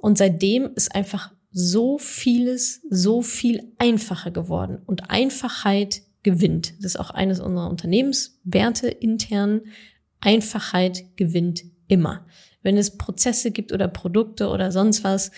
Und 0.00 0.16
seitdem 0.16 0.70
ist 0.74 0.94
einfach 0.94 1.30
so 1.52 1.98
vieles, 1.98 2.80
so 2.88 3.20
viel 3.20 3.72
einfacher 3.78 4.30
geworden. 4.30 4.80
Und 4.86 5.10
Einfachheit 5.10 6.02
gewinnt. 6.22 6.74
Das 6.78 6.94
ist 6.94 7.00
auch 7.00 7.10
eines 7.10 7.40
unserer 7.40 7.70
Unternehmenswerte 7.70 8.88
intern. 8.88 9.62
Einfachheit 10.20 11.04
gewinnt 11.16 11.64
immer. 11.88 12.26
Wenn 12.62 12.76
es 12.76 12.96
Prozesse 12.96 13.50
gibt 13.50 13.72
oder 13.72 13.88
Produkte 13.88 14.48
oder 14.48 14.70
sonst 14.70 15.04
was, 15.04 15.32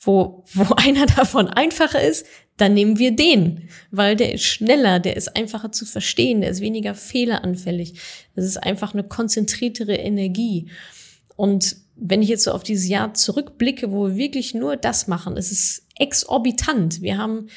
wo, 0.00 0.44
wo 0.52 0.74
einer 0.74 1.06
davon 1.06 1.48
einfacher 1.48 2.02
ist, 2.02 2.26
dann 2.56 2.72
nehmen 2.74 2.98
wir 2.98 3.14
den, 3.14 3.68
weil 3.90 4.16
der 4.16 4.32
ist 4.32 4.44
schneller, 4.44 4.98
der 4.98 5.16
ist 5.16 5.36
einfacher 5.36 5.72
zu 5.72 5.84
verstehen, 5.84 6.40
der 6.40 6.50
ist 6.50 6.62
weniger 6.62 6.94
fehleranfällig. 6.94 8.00
Das 8.34 8.46
ist 8.46 8.56
einfach 8.56 8.94
eine 8.94 9.04
konzentriertere 9.04 9.94
Energie. 9.94 10.70
Und 11.36 11.76
wenn 11.96 12.22
ich 12.22 12.28
jetzt 12.30 12.44
so 12.44 12.52
auf 12.52 12.62
dieses 12.62 12.88
Jahr 12.88 13.12
zurückblicke, 13.12 13.92
wo 13.92 14.08
wir 14.08 14.16
wirklich 14.16 14.54
nur 14.54 14.76
das 14.76 15.06
machen, 15.06 15.36
es 15.36 15.52
ist 15.52 15.86
exorbitant. 15.96 17.02
Wir 17.02 17.18
haben 17.18 17.48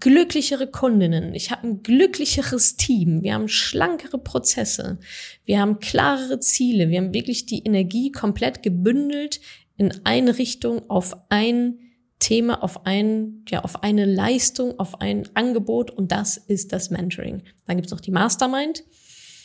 glücklichere 0.00 0.68
Kundinnen, 0.68 1.34
ich 1.34 1.50
habe 1.50 1.66
ein 1.66 1.82
glücklicheres 1.82 2.76
Team, 2.76 3.22
wir 3.22 3.34
haben 3.34 3.48
schlankere 3.48 4.18
Prozesse, 4.18 4.98
wir 5.44 5.60
haben 5.60 5.80
klarere 5.80 6.40
Ziele, 6.40 6.88
wir 6.88 6.98
haben 6.98 7.12
wirklich 7.12 7.44
die 7.44 7.62
Energie 7.62 8.10
komplett 8.10 8.62
gebündelt 8.62 9.40
in 9.76 9.92
eine 10.04 10.38
Richtung 10.38 10.88
auf 10.88 11.14
ein 11.28 11.78
Thema, 12.18 12.62
auf 12.62 12.86
ein, 12.86 13.44
ja, 13.50 13.62
auf 13.64 13.82
eine 13.82 14.06
Leistung, 14.06 14.78
auf 14.78 15.02
ein 15.02 15.28
Angebot 15.34 15.90
und 15.90 16.10
das 16.10 16.38
ist 16.38 16.72
das 16.72 16.88
Mentoring. 16.88 17.42
Dann 17.66 17.76
gibt's 17.76 17.92
noch 17.92 18.00
die 18.00 18.10
Mastermind, 18.10 18.82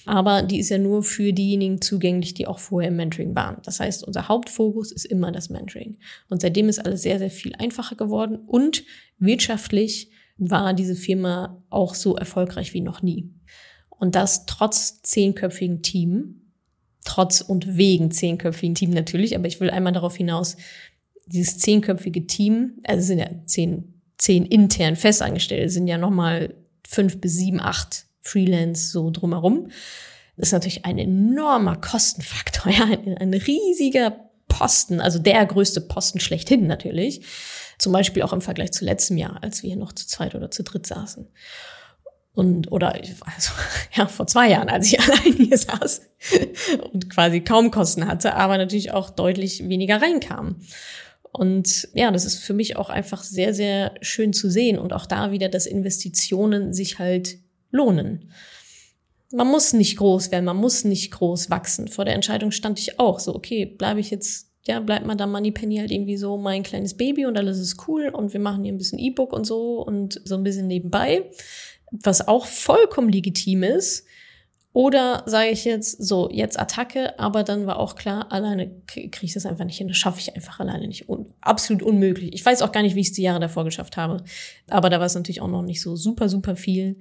aber 0.06 0.44
die 0.44 0.60
ist 0.60 0.70
ja 0.70 0.78
nur 0.78 1.04
für 1.04 1.34
diejenigen 1.34 1.82
zugänglich, 1.82 2.34
die 2.34 2.48
auch 2.48 2.60
vorher 2.60 2.90
im 2.90 2.96
Mentoring 2.96 3.36
waren. 3.36 3.58
Das 3.66 3.82
heißt, 3.82 4.06
unser 4.06 4.30
Hauptfokus 4.30 4.94
ist 4.94 5.04
immer 5.04 5.34
das 5.34 5.50
Mentoring. 5.50 5.98
Und 6.30 6.42
seitdem 6.42 6.70
ist 6.70 6.80
alles 6.80 7.02
sehr, 7.02 7.20
sehr 7.20 7.30
viel 7.30 7.54
einfacher 7.56 7.98
geworden 7.98 8.38
und 8.38 8.86
wirtschaftlich 9.20 10.10
war 10.38 10.74
diese 10.74 10.96
Firma 10.96 11.64
auch 11.70 11.96
so 11.96 12.16
erfolgreich 12.16 12.74
wie 12.74 12.82
noch 12.82 13.02
nie. 13.02 13.34
Und 13.90 14.16
das 14.16 14.46
trotz 14.46 15.02
zehnköpfigen 15.04 15.84
Team, 15.84 16.54
trotz 17.06 17.42
und 17.42 17.78
wegen 17.78 18.12
zehnköpfigen 18.12 18.76
Team 18.76 18.92
natürlich, 18.92 19.36
aber 19.36 19.48
ich 19.48 19.60
will 19.60 19.70
einmal 19.70 19.94
darauf 19.94 20.16
hinaus, 20.16 20.58
dieses 21.28 21.60
zehnköpfige 21.60 22.28
Team, 22.28 22.80
also 22.84 23.06
sind 23.06 23.20
ja 23.20 23.30
zehn, 23.46 24.02
zehn 24.18 24.46
intern 24.46 24.96
Festangestellte, 24.96 25.70
sind 25.70 25.88
ja 25.88 25.98
nochmal 25.98 26.56
fünf 26.88 27.22
bis 27.22 27.36
sieben, 27.36 27.60
acht 27.60 28.06
Freelance 28.22 28.92
so 28.92 29.10
drumherum. 29.12 29.70
Das 30.38 30.50
ist 30.50 30.54
natürlich 30.54 30.86
ein 30.86 30.98
enormer 30.98 31.78
Kostenfaktor, 31.78 32.72
ja, 32.72 32.86
ein, 32.86 33.18
ein 33.18 33.34
riesiger 33.34 34.30
Posten, 34.48 35.00
also 35.00 35.20
der 35.20 35.46
größte 35.46 35.82
Posten 35.82 36.20
schlechthin 36.20 36.68
natürlich. 36.68 37.22
Zum 37.82 37.94
Beispiel 37.94 38.22
auch 38.22 38.32
im 38.32 38.42
Vergleich 38.42 38.72
zu 38.74 38.86
letztem 38.86 39.18
Jahr, 39.18 39.42
als 39.42 39.64
wir 39.64 39.70
hier 39.70 39.80
noch 39.80 39.94
zu 39.94 40.06
zweit 40.06 40.36
oder 40.36 40.52
zu 40.52 40.62
dritt 40.62 40.86
saßen. 40.86 41.28
Und, 42.34 42.72
oder, 42.72 42.94
also, 42.94 43.52
ja, 43.96 44.06
vor 44.06 44.28
zwei 44.28 44.52
Jahren, 44.52 44.70
als 44.70 44.94
ich 44.94 45.00
allein 45.02 45.34
hier 45.34 45.58
saß 45.58 46.02
und 46.94 47.10
quasi 47.10 47.42
kaum 47.42 47.72
Kosten 47.72 48.08
hatte, 48.08 48.36
aber 48.36 48.60
natürlich 48.60 48.92
auch 48.92 49.10
deutlich 49.10 49.68
weniger 49.68 50.00
reinkam. 50.00 50.58
Und 51.32 51.90
ja, 51.96 52.12
das 52.12 52.26
ist 52.26 52.38
für 52.38 52.54
mich 52.54 52.76
auch 52.76 52.92
einfach 52.92 53.24
sehr, 53.24 53.56
sehr 53.56 53.96
schön 54.02 54.32
zu 54.32 54.52
sehen 54.52 54.78
und 54.78 54.94
auch 54.94 55.08
da 55.08 55.32
wieder, 55.32 55.50
dass 55.50 55.66
Investitionen 55.66 56.74
sich 56.74 57.00
halt 57.00 57.40
lohnen. 57.72 58.32
Man 59.32 59.48
muss 59.48 59.74
nicht 59.74 59.98
groß 59.98 60.30
werden, 60.32 60.46
man 60.46 60.58
muss 60.58 60.84
nicht 60.84 61.10
groß 61.10 61.50
wachsen. 61.50 61.88
Vor 61.88 62.06
der 62.06 62.14
Entscheidung 62.14 62.52
stand 62.52 62.78
ich 62.78 63.00
auch 63.00 63.20
so, 63.20 63.34
okay, 63.34 63.66
bleibe 63.66 64.02
ich 64.02 64.12
jetzt, 64.12 64.51
ja, 64.64 64.80
bleibt 64.80 65.06
Madame 65.06 65.32
Moneypenny 65.32 65.78
halt 65.78 65.92
irgendwie 65.92 66.18
so 66.18 66.38
mein 66.38 66.64
kleines 66.64 66.96
Baby 66.96 67.26
und 67.26 67.38
alles 67.38 67.60
ist 67.60 67.88
cool 67.88 68.10
und 68.10 68.34
wir 68.34 68.40
machen 68.40 68.64
hier 68.64 68.74
ein 68.74 68.78
bisschen 68.78 69.00
E-Book 69.00 69.34
und 69.34 69.46
so 69.46 69.82
und 69.82 70.22
so 70.24 70.36
ein 70.36 70.44
bisschen 70.44 70.68
nebenbei, 70.68 71.32
was 71.92 72.28
auch 72.28 72.46
vollkommen 72.46 73.10
legitim 73.10 73.64
ist. 73.64 74.06
Oder 74.74 75.24
sage 75.26 75.50
ich 75.50 75.66
jetzt 75.66 76.02
so, 76.02 76.30
jetzt 76.32 76.58
Attacke, 76.58 77.20
aber 77.20 77.44
dann 77.44 77.68
war 77.68 77.78
auch 77.78 77.96
klar, 77.96 78.32
alleine 78.32 78.72
kriege 78.88 79.12
ich 79.20 79.34
das 79.34 79.46
einfach 79.46 79.66
nicht 79.66 79.78
hin. 79.78 79.90
Das 79.90 79.98
schaffe 79.98 80.20
ich 80.22 80.34
einfach 80.34 80.62
alleine 80.62 80.88
nicht. 80.88 81.10
Un 81.10 81.34
absolut 81.42 81.84
unmöglich. 81.84 82.34
Ich 82.34 82.46
weiß 82.46 82.62
auch 82.62 82.72
gar 82.72 82.82
nicht, 82.82 82.96
wie 82.96 83.02
ich 83.02 83.08
es 83.08 83.14
die 83.14 83.24
Jahre 83.24 83.42
davor 83.42 83.66
geschafft 83.66 83.98
habe. 83.98 84.24
Aber 84.70 84.90
da 84.90 85.00
war 85.00 85.08
es 85.08 85.16
natürlich 85.16 85.42
auch 85.42 85.50
noch 85.50 85.62
nicht 85.62 85.82
so 85.82 85.98
super, 85.98 86.30
super 86.30 86.56
viel. 86.56 87.00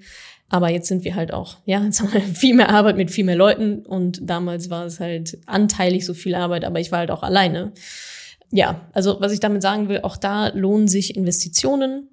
Aber 0.51 0.69
jetzt 0.69 0.89
sind 0.89 1.05
wir 1.05 1.15
halt 1.15 1.33
auch, 1.33 1.57
ja, 1.65 1.83
jetzt 1.83 2.01
haben 2.01 2.13
wir 2.13 2.21
viel 2.35 2.55
mehr 2.55 2.69
Arbeit 2.69 2.97
mit 2.97 3.11
viel 3.11 3.25
mehr 3.25 3.37
Leuten. 3.37 3.87
Und 3.87 4.21
damals 4.23 4.69
war 4.69 4.85
es 4.85 5.01
halt 5.01 5.39
anteilig 5.47 6.05
so 6.05 6.13
viel 6.13 6.35
Arbeit, 6.35 6.65
aber 6.65 6.81
ich 6.81 6.93
war 6.93 6.99
halt 6.99 7.11
auch 7.11 7.23
alleine. 7.23 7.73
Ja, 8.51 8.81
also 8.93 9.21
was 9.21 9.33
ich 9.33 9.41
damit 9.41 9.63
sagen 9.63 9.89
will, 9.89 10.01
auch 10.03 10.17
da 10.17 10.49
lohnen 10.49 10.89
sich 10.89 11.17
Investitionen 11.17 12.10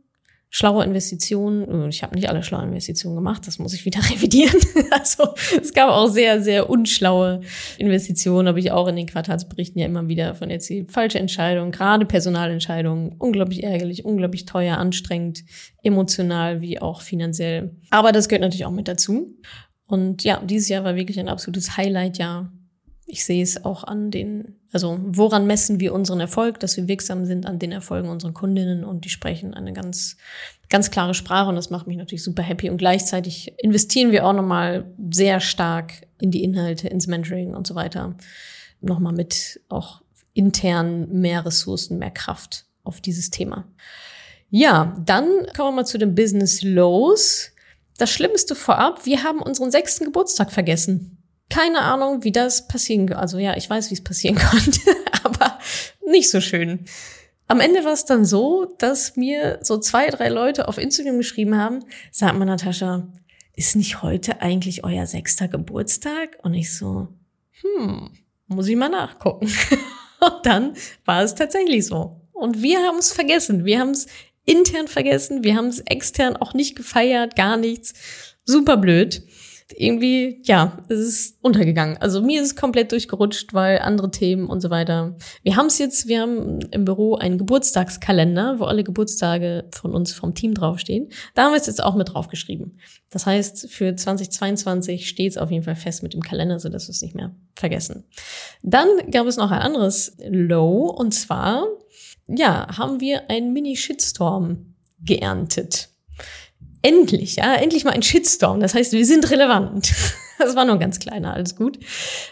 schlaue 0.49 0.83
Investitionen. 0.83 1.89
Ich 1.89 2.03
habe 2.03 2.15
nicht 2.15 2.29
alle 2.29 2.43
schlaue 2.43 2.63
Investitionen 2.63 3.15
gemacht, 3.15 3.45
das 3.47 3.59
muss 3.59 3.73
ich 3.73 3.85
wieder 3.85 3.99
revidieren. 4.09 4.55
Also 4.91 5.33
es 5.61 5.73
gab 5.73 5.89
auch 5.89 6.07
sehr, 6.07 6.41
sehr 6.41 6.69
unschlaue 6.69 7.41
Investitionen, 7.77 8.47
habe 8.47 8.59
ich 8.59 8.71
auch 8.71 8.87
in 8.87 8.95
den 8.95 9.07
Quartalsberichten 9.07 9.79
ja 9.79 9.85
immer 9.85 10.07
wieder 10.07 10.35
von 10.35 10.49
erzählt. 10.49 10.91
Falsche 10.91 11.19
Entscheidungen, 11.19 11.71
gerade 11.71 12.05
Personalentscheidungen, 12.05 13.15
unglaublich 13.17 13.63
ärgerlich, 13.63 14.05
unglaublich 14.05 14.45
teuer, 14.45 14.77
anstrengend, 14.77 15.43
emotional 15.83 16.61
wie 16.61 16.79
auch 16.79 17.01
finanziell. 17.01 17.75
Aber 17.89 18.11
das 18.11 18.29
gehört 18.29 18.41
natürlich 18.41 18.65
auch 18.65 18.71
mit 18.71 18.87
dazu. 18.87 19.35
Und 19.85 20.23
ja, 20.23 20.41
dieses 20.43 20.69
Jahr 20.69 20.83
war 20.83 20.95
wirklich 20.95 21.19
ein 21.19 21.29
absolutes 21.29 21.77
Highlight-Jahr 21.77 22.51
ich 23.09 23.23
sehe 23.23 23.41
es 23.41 23.63
auch 23.63 23.85
an 23.85 24.11
den, 24.11 24.57
also 24.73 24.99
woran 25.01 25.47
messen 25.47 25.79
wir 25.79 25.93
unseren 25.93 26.19
Erfolg, 26.19 26.59
dass 26.59 26.75
wir 26.75 26.89
wirksam 26.89 27.25
sind 27.25 27.45
an 27.45 27.57
den 27.57 27.71
Erfolgen 27.71 28.09
unserer 28.09 28.33
Kundinnen 28.33 28.83
und 28.83 29.05
die 29.05 29.09
sprechen 29.09 29.53
eine 29.53 29.71
ganz, 29.71 30.17
ganz 30.67 30.91
klare 30.91 31.13
Sprache 31.13 31.47
und 31.47 31.55
das 31.55 31.69
macht 31.69 31.87
mich 31.87 31.95
natürlich 31.95 32.21
super 32.21 32.43
happy 32.43 32.69
und 32.69 32.77
gleichzeitig 32.77 33.53
investieren 33.59 34.11
wir 34.11 34.25
auch 34.25 34.33
nochmal 34.33 34.93
sehr 35.09 35.39
stark 35.39 35.93
in 36.19 36.31
die 36.31 36.43
Inhalte, 36.43 36.89
ins 36.89 37.07
Mentoring 37.07 37.55
und 37.55 37.65
so 37.65 37.75
weiter. 37.75 38.17
Nochmal 38.81 39.13
mit 39.13 39.61
auch 39.69 40.01
intern 40.33 41.07
mehr 41.09 41.45
Ressourcen, 41.45 41.97
mehr 41.99 42.11
Kraft 42.11 42.65
auf 42.83 42.99
dieses 42.99 43.29
Thema. 43.29 43.65
Ja, 44.49 44.97
dann 45.05 45.27
kommen 45.55 45.69
wir 45.69 45.75
mal 45.77 45.85
zu 45.85 45.97
dem 45.97 46.13
Business 46.13 46.61
los. 46.61 47.51
Das 47.97 48.09
Schlimmste 48.09 48.53
vorab, 48.53 49.05
wir 49.05 49.23
haben 49.23 49.41
unseren 49.41 49.71
sechsten 49.71 50.03
Geburtstag 50.03 50.51
vergessen. 50.51 51.16
Keine 51.49 51.79
Ahnung, 51.79 52.23
wie 52.23 52.31
das 52.31 52.67
passieren, 52.67 53.11
also 53.13 53.37
ja, 53.37 53.55
ich 53.55 53.69
weiß, 53.69 53.89
wie 53.89 53.95
es 53.95 54.03
passieren 54.03 54.35
konnte, 54.51 54.79
aber 55.23 55.59
nicht 56.05 56.29
so 56.29 56.41
schön. 56.41 56.85
Am 57.47 57.61
Ende 57.61 57.85
war 57.85 57.93
es 57.93 58.03
dann 58.03 58.25
so, 58.25 58.65
dass 58.77 59.15
mir 59.15 59.59
so 59.61 59.77
zwei, 59.77 60.09
drei 60.09 60.27
Leute 60.27 60.67
auf 60.67 60.77
Instagram 60.77 61.17
geschrieben 61.17 61.57
haben, 61.57 61.85
sag 62.11 62.37
mal, 62.37 62.43
Natascha, 62.43 63.07
ist 63.55 63.75
nicht 63.75 64.01
heute 64.01 64.41
eigentlich 64.41 64.83
euer 64.83 65.07
sechster 65.07 65.47
Geburtstag? 65.47 66.37
Und 66.43 66.53
ich 66.53 66.75
so, 66.75 67.07
hm, 67.61 68.11
muss 68.47 68.67
ich 68.67 68.75
mal 68.75 68.89
nachgucken. 68.89 69.49
Und 70.19 70.45
dann 70.45 70.73
war 71.05 71.23
es 71.23 71.35
tatsächlich 71.35 71.85
so. 71.85 72.21
Und 72.33 72.61
wir 72.61 72.79
haben 72.79 72.97
es 72.97 73.11
vergessen. 73.11 73.65
Wir 73.65 73.79
haben 73.79 73.91
es 73.91 74.07
intern 74.45 74.87
vergessen. 74.87 75.43
Wir 75.43 75.55
haben 75.55 75.67
es 75.67 75.79
extern 75.79 76.35
auch 76.37 76.53
nicht 76.53 76.75
gefeiert, 76.75 77.35
gar 77.35 77.57
nichts. 77.57 77.93
Super 78.45 78.77
blöd 78.77 79.23
irgendwie, 79.75 80.41
ja, 80.45 80.77
es 80.87 80.99
ist 80.99 81.37
untergegangen. 81.41 81.97
Also 81.97 82.21
mir 82.21 82.41
ist 82.41 82.47
es 82.47 82.55
komplett 82.55 82.91
durchgerutscht, 82.91 83.53
weil 83.53 83.79
andere 83.79 84.11
Themen 84.11 84.47
und 84.47 84.61
so 84.61 84.69
weiter. 84.69 85.17
Wir 85.43 85.57
haben 85.57 85.65
es 85.65 85.77
jetzt, 85.77 86.07
wir 86.07 86.21
haben 86.21 86.59
im 86.71 86.85
Büro 86.85 87.15
einen 87.15 87.37
Geburtstagskalender, 87.37 88.59
wo 88.59 88.65
alle 88.65 88.83
Geburtstage 88.83 89.65
von 89.73 89.93
uns 89.93 90.13
vom 90.13 90.33
Team 90.33 90.53
draufstehen. 90.53 91.09
Da 91.35 91.43
haben 91.43 91.51
wir 91.51 91.59
es 91.59 91.67
jetzt 91.67 91.83
auch 91.83 91.95
mit 91.95 92.13
draufgeschrieben. 92.13 92.79
Das 93.09 93.25
heißt, 93.25 93.69
für 93.69 93.95
2022 93.95 95.07
steht 95.07 95.31
es 95.31 95.37
auf 95.37 95.51
jeden 95.51 95.63
Fall 95.63 95.75
fest 95.75 96.01
mit 96.01 96.13
dem 96.13 96.21
Kalender, 96.21 96.59
so 96.59 96.69
dass 96.69 96.87
wir 96.87 96.91
es 96.91 97.01
nicht 97.01 97.15
mehr 97.15 97.35
vergessen. 97.55 98.05
Dann 98.63 98.87
gab 99.11 99.27
es 99.27 99.37
noch 99.37 99.51
ein 99.51 99.59
anderes 99.61 100.15
Low 100.29 100.87
und 100.89 101.13
zwar, 101.13 101.67
ja, 102.27 102.77
haben 102.77 103.01
wir 103.01 103.29
einen 103.29 103.51
Mini-Shitstorm 103.51 104.75
geerntet 105.03 105.89
endlich, 106.81 107.37
ja, 107.37 107.55
endlich 107.55 107.83
mal 107.83 107.91
ein 107.91 108.03
Shitstorm. 108.03 108.59
Das 108.59 108.73
heißt, 108.73 108.93
wir 108.93 109.05
sind 109.05 109.29
relevant. 109.31 109.93
Das 110.39 110.55
war 110.55 110.65
nur 110.65 110.75
ein 110.75 110.79
ganz 110.79 110.99
kleiner, 110.99 111.33
alles 111.33 111.55
gut. 111.55 111.79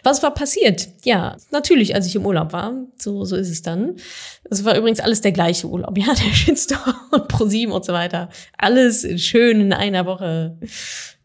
Was 0.04 0.22
war 0.22 0.32
passiert? 0.32 0.90
Ja, 1.06 1.38
natürlich, 1.50 1.96
als 1.96 2.06
ich 2.06 2.16
im 2.16 2.24
Urlaub 2.24 2.54
war. 2.54 2.72
So, 3.00 3.26
so 3.26 3.36
ist 3.36 3.50
es 3.50 3.64
dann. 3.64 3.96
Es 4.44 4.64
war 4.64 4.78
übrigens 4.78 5.00
alles 5.00 5.22
der 5.22 5.32
gleiche 5.32 5.66
Urlaub. 5.66 5.98
Ja, 5.98 6.14
der 6.14 6.36
Shitstorm 6.36 6.94
und 7.10 7.28
ProSieben 7.28 7.74
und 7.74 7.84
so 7.84 7.94
weiter. 7.94 8.30
Alles 8.60 9.08
schön 9.20 9.60
in 9.60 9.74
einer 9.74 10.06
Woche 10.06 10.56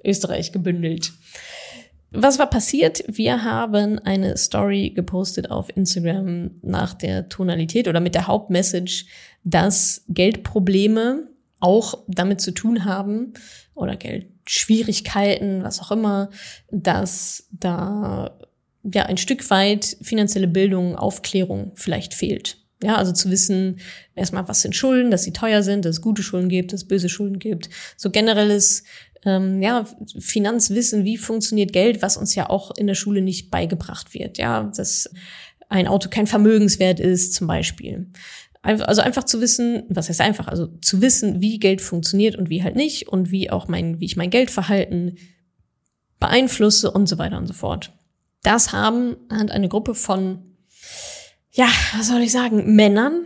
Österreich 0.03 0.53
gebündelt. 0.53 1.13
Was 2.13 2.39
war 2.39 2.51
passiert? 2.51 3.05
Wir 3.07 3.45
haben 3.45 3.99
eine 3.99 4.37
Story 4.37 4.91
gepostet 4.91 5.51
auf 5.51 5.69
Instagram 5.77 6.51
nach 6.63 6.95
der 6.95 7.29
Tonalität 7.29 7.87
oder 7.87 8.01
mit 8.01 8.15
der 8.15 8.27
Hauptmessage, 8.27 9.05
dass 9.45 10.03
Geldprobleme 10.09 11.30
auch 11.61 12.05
damit 12.09 12.41
zu 12.41 12.53
tun 12.53 12.85
haben 12.85 13.35
oder 13.75 13.97
Geldschwierigkeiten, 13.97 15.63
was 15.63 15.81
auch 15.81 15.91
immer, 15.91 16.31
dass 16.71 17.49
da 17.53 18.39
ja 18.83 19.05
ein 19.05 19.19
Stück 19.19 19.49
weit 19.51 19.97
finanzielle 20.03 20.49
Bildung, 20.49 20.97
Aufklärung 20.97 21.73
vielleicht 21.75 22.15
fehlt. 22.15 22.59
Ja, 22.83 22.97
also 22.97 23.13
zu 23.13 23.31
wissen, 23.31 23.79
erstmal, 24.15 24.49
was 24.49 24.63
sind 24.63 24.75
Schulden, 24.75 25.11
dass 25.11 25.25
sie 25.25 25.35
teuer 25.35 25.63
sind, 25.63 25.85
dass 25.85 25.97
es 25.97 26.03
gute 26.03 26.23
Schulden 26.23 26.49
gibt, 26.49 26.73
dass 26.73 26.83
es 26.83 26.89
böse 26.89 27.11
Schulden 27.11 27.39
gibt. 27.39 27.69
So 27.99 28.11
generelles 28.11 28.85
ähm, 29.27 29.61
ja, 29.61 29.87
Finanzwissen, 30.19 31.05
wie 31.05 31.19
funktioniert 31.19 31.75
Geld, 31.75 32.01
was 32.01 32.17
uns 32.17 32.35
ja 32.35 32.49
auch 32.49 32.75
in 32.77 32.87
der 32.87 32.95
Schule 32.95 33.21
nicht 33.21 33.51
beigebracht 33.51 34.15
wird. 34.15 34.39
Ja, 34.39 34.73
dass 34.75 35.11
ein 35.69 35.87
Auto 35.87 36.09
kein 36.09 36.27
Vermögenswert 36.27 37.01
ist, 37.01 37.35
zum 37.35 37.47
Beispiel. 37.47 38.07
Also 38.63 39.01
einfach 39.01 39.25
zu 39.25 39.41
wissen, 39.41 39.85
was 39.89 40.11
heißt 40.11 40.21
einfach, 40.21 40.47
also 40.47 40.67
zu 40.83 41.01
wissen, 41.01 41.41
wie 41.41 41.59
Geld 41.59 41.81
funktioniert 41.81 42.37
und 42.37 42.51
wie 42.51 42.63
halt 42.63 42.77
nicht 42.77 43.09
und 43.09 43.31
wie 43.31 43.51
auch 43.51 43.69
mein, 43.69 44.01
wie 44.01 44.05
ich 44.05 44.17
mein 44.17 44.29
Geldverhalten 44.29 45.17
beeinflusse 46.19 46.91
und 46.91 47.09
so 47.09 47.17
weiter 47.17 47.39
und 47.39 47.47
so 47.47 47.55
fort. 47.55 47.93
Das 48.43 48.73
haben 48.73 49.17
halt 49.31 49.51
eine 49.51 49.69
Gruppe 49.69 49.95
von, 49.95 50.57
ja, 51.53 51.69
was 51.97 52.09
soll 52.09 52.21
ich 52.21 52.33
sagen, 52.33 52.75
Männern. 52.77 53.25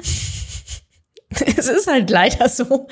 es 1.57 1.68
ist 1.68 1.88
halt 1.88 2.11
leider 2.11 2.49
so 2.49 2.87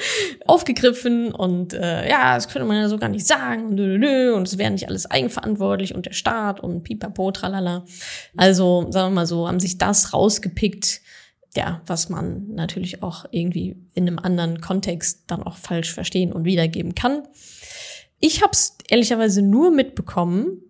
aufgegriffen 0.46 1.32
und 1.32 1.74
äh, 1.74 2.08
ja, 2.08 2.34
das 2.34 2.48
könnte 2.48 2.66
man 2.66 2.76
ja 2.76 2.88
so 2.88 2.98
gar 2.98 3.08
nicht 3.08 3.26
sagen 3.26 3.66
und, 3.66 3.78
und 3.78 4.48
es 4.48 4.58
wäre 4.58 4.70
nicht 4.70 4.88
alles 4.88 5.08
eigenverantwortlich 5.08 5.94
und 5.94 6.06
der 6.06 6.12
Staat 6.12 6.58
und 6.58 6.82
pipapo, 6.82 7.30
tralala. 7.30 7.84
Also, 8.36 8.86
sagen 8.90 9.12
wir 9.12 9.20
mal 9.20 9.26
so, 9.26 9.46
haben 9.46 9.60
sich 9.60 9.78
das 9.78 10.12
rausgepickt, 10.12 11.02
ja, 11.56 11.82
was 11.86 12.08
man 12.08 12.54
natürlich 12.54 13.02
auch 13.02 13.26
irgendwie 13.30 13.76
in 13.94 14.06
einem 14.06 14.18
anderen 14.18 14.60
Kontext 14.60 15.24
dann 15.26 15.42
auch 15.42 15.56
falsch 15.56 15.92
verstehen 15.92 16.32
und 16.32 16.44
wiedergeben 16.44 16.94
kann. 16.94 17.22
Ich 18.20 18.42
habe 18.42 18.52
es 18.52 18.76
ehrlicherweise 18.88 19.42
nur 19.42 19.70
mitbekommen, 19.70 20.62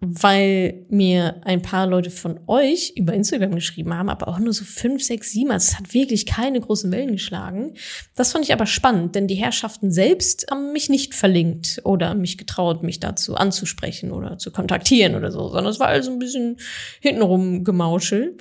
weil 0.00 0.86
mir 0.90 1.40
ein 1.44 1.60
paar 1.60 1.86
Leute 1.88 2.10
von 2.10 2.38
euch 2.46 2.92
über 2.94 3.14
Instagram 3.14 3.54
geschrieben 3.54 3.92
haben, 3.94 4.08
aber 4.08 4.28
auch 4.28 4.38
nur 4.38 4.52
so 4.52 4.64
fünf, 4.64 5.02
sechs, 5.02 5.32
sieben. 5.32 5.50
Also 5.50 5.72
es 5.72 5.78
hat 5.78 5.92
wirklich 5.92 6.24
keine 6.24 6.60
großen 6.60 6.92
Wellen 6.92 7.12
geschlagen. 7.12 7.74
Das 8.14 8.30
fand 8.30 8.44
ich 8.44 8.52
aber 8.52 8.66
spannend, 8.66 9.16
denn 9.16 9.26
die 9.26 9.34
Herrschaften 9.34 9.90
selbst 9.90 10.46
haben 10.50 10.72
mich 10.72 10.88
nicht 10.88 11.14
verlinkt 11.16 11.80
oder 11.82 12.14
mich 12.14 12.38
getraut, 12.38 12.84
mich 12.84 13.00
dazu 13.00 13.34
anzusprechen 13.34 14.12
oder 14.12 14.38
zu 14.38 14.52
kontaktieren 14.52 15.16
oder 15.16 15.32
so, 15.32 15.48
sondern 15.48 15.72
es 15.72 15.80
war 15.80 15.88
also 15.88 16.12
ein 16.12 16.20
bisschen 16.20 16.58
hintenrum 17.00 17.64
Gemauschel. 17.64 18.36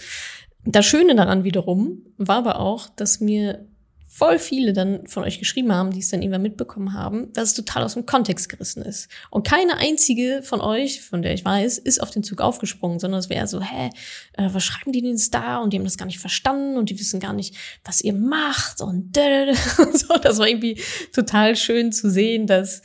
Das 0.70 0.86
Schöne 0.86 1.16
daran 1.16 1.46
wiederum 1.46 2.04
war 2.18 2.38
aber 2.38 2.60
auch, 2.60 2.90
dass 2.90 3.22
mir 3.22 3.66
voll 4.06 4.38
viele 4.38 4.74
dann 4.74 5.08
von 5.08 5.24
euch 5.24 5.40
geschrieben 5.40 5.72
haben, 5.72 5.92
die 5.92 6.00
es 6.00 6.10
dann 6.10 6.22
irgendwann 6.22 6.42
mitbekommen 6.42 6.94
haben, 6.94 7.32
dass 7.34 7.50
es 7.50 7.56
total 7.56 7.84
aus 7.84 7.94
dem 7.94 8.06
Kontext 8.06 8.50
gerissen 8.50 8.82
ist. 8.82 9.10
Und 9.30 9.48
keine 9.48 9.78
einzige 9.78 10.42
von 10.44 10.60
euch, 10.60 11.02
von 11.02 11.22
der 11.22 11.34
ich 11.34 11.46
weiß, 11.46 11.78
ist 11.78 12.02
auf 12.02 12.12
den 12.12 12.24
Zug 12.24 12.42
aufgesprungen, 12.42 13.00
sondern 13.00 13.20
es 13.20 13.30
wäre 13.30 13.48
so, 13.48 13.62
hä, 13.62 13.92
äh, 14.34 14.50
was 14.52 14.64
schreiben 14.64 14.92
die 14.92 15.02
denn 15.02 15.12
jetzt 15.12 15.34
da? 15.34 15.60
Und 15.60 15.72
die 15.72 15.78
haben 15.78 15.86
das 15.86 15.98
gar 15.98 16.06
nicht 16.06 16.20
verstanden 16.20 16.78
und 16.78 16.90
die 16.90 17.00
wissen 17.00 17.20
gar 17.22 17.34
nicht, 17.34 17.56
was 17.86 18.02
ihr 18.02 18.14
macht 18.14 18.82
und, 18.82 19.18
und 19.18 19.98
so. 19.98 20.18
Das 20.22 20.38
war 20.38 20.48
irgendwie 20.48 20.82
total 21.14 21.56
schön 21.56 21.92
zu 21.94 22.10
sehen, 22.10 22.46
dass 22.46 22.82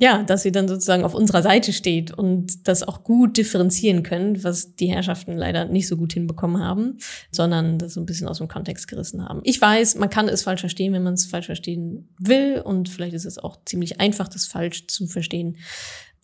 ja, 0.00 0.22
dass 0.22 0.42
sie 0.42 0.50
dann 0.50 0.66
sozusagen 0.66 1.04
auf 1.04 1.14
unserer 1.14 1.42
Seite 1.42 1.74
steht 1.74 2.10
und 2.10 2.66
das 2.66 2.82
auch 2.82 3.04
gut 3.04 3.36
differenzieren 3.36 4.02
können, 4.02 4.42
was 4.42 4.74
die 4.74 4.86
Herrschaften 4.86 5.36
leider 5.36 5.66
nicht 5.66 5.86
so 5.86 5.98
gut 5.98 6.14
hinbekommen 6.14 6.62
haben, 6.62 6.96
sondern 7.30 7.78
das 7.78 7.94
so 7.94 8.00
ein 8.00 8.06
bisschen 8.06 8.26
aus 8.26 8.38
dem 8.38 8.48
Kontext 8.48 8.88
gerissen 8.88 9.22
haben. 9.22 9.42
Ich 9.44 9.60
weiß, 9.60 9.96
man 9.96 10.08
kann 10.08 10.28
es 10.28 10.42
falsch 10.42 10.60
verstehen, 10.60 10.94
wenn 10.94 11.02
man 11.02 11.14
es 11.14 11.26
falsch 11.26 11.46
verstehen 11.46 12.08
will 12.18 12.62
und 12.64 12.88
vielleicht 12.88 13.12
ist 13.12 13.26
es 13.26 13.38
auch 13.38 13.58
ziemlich 13.66 14.00
einfach, 14.00 14.26
das 14.26 14.46
falsch 14.46 14.86
zu 14.86 15.06
verstehen, 15.06 15.58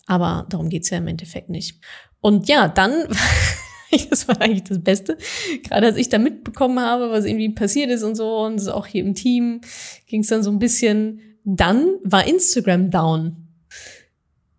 aber 0.06 0.46
darum 0.48 0.70
geht's 0.70 0.88
ja 0.88 0.96
im 0.96 1.06
Endeffekt 1.06 1.50
nicht. 1.50 1.78
Und 2.22 2.48
ja, 2.48 2.68
dann 2.68 3.04
das 4.10 4.26
war 4.26 4.40
eigentlich 4.40 4.64
das 4.64 4.82
Beste. 4.82 5.18
Gerade 5.64 5.88
als 5.88 5.98
ich 5.98 6.08
da 6.08 6.18
mitbekommen 6.18 6.80
habe, 6.80 7.10
was 7.10 7.26
irgendwie 7.26 7.50
passiert 7.50 7.90
ist 7.90 8.02
und 8.02 8.14
so, 8.14 8.38
und 8.38 8.66
auch 8.70 8.86
hier 8.86 9.04
im 9.04 9.14
Team 9.14 9.60
ging 10.06 10.22
es 10.22 10.28
dann 10.28 10.42
so 10.42 10.50
ein 10.50 10.58
bisschen. 10.58 11.20
Dann 11.44 11.96
war 12.02 12.26
Instagram 12.26 12.90
down. 12.90 13.45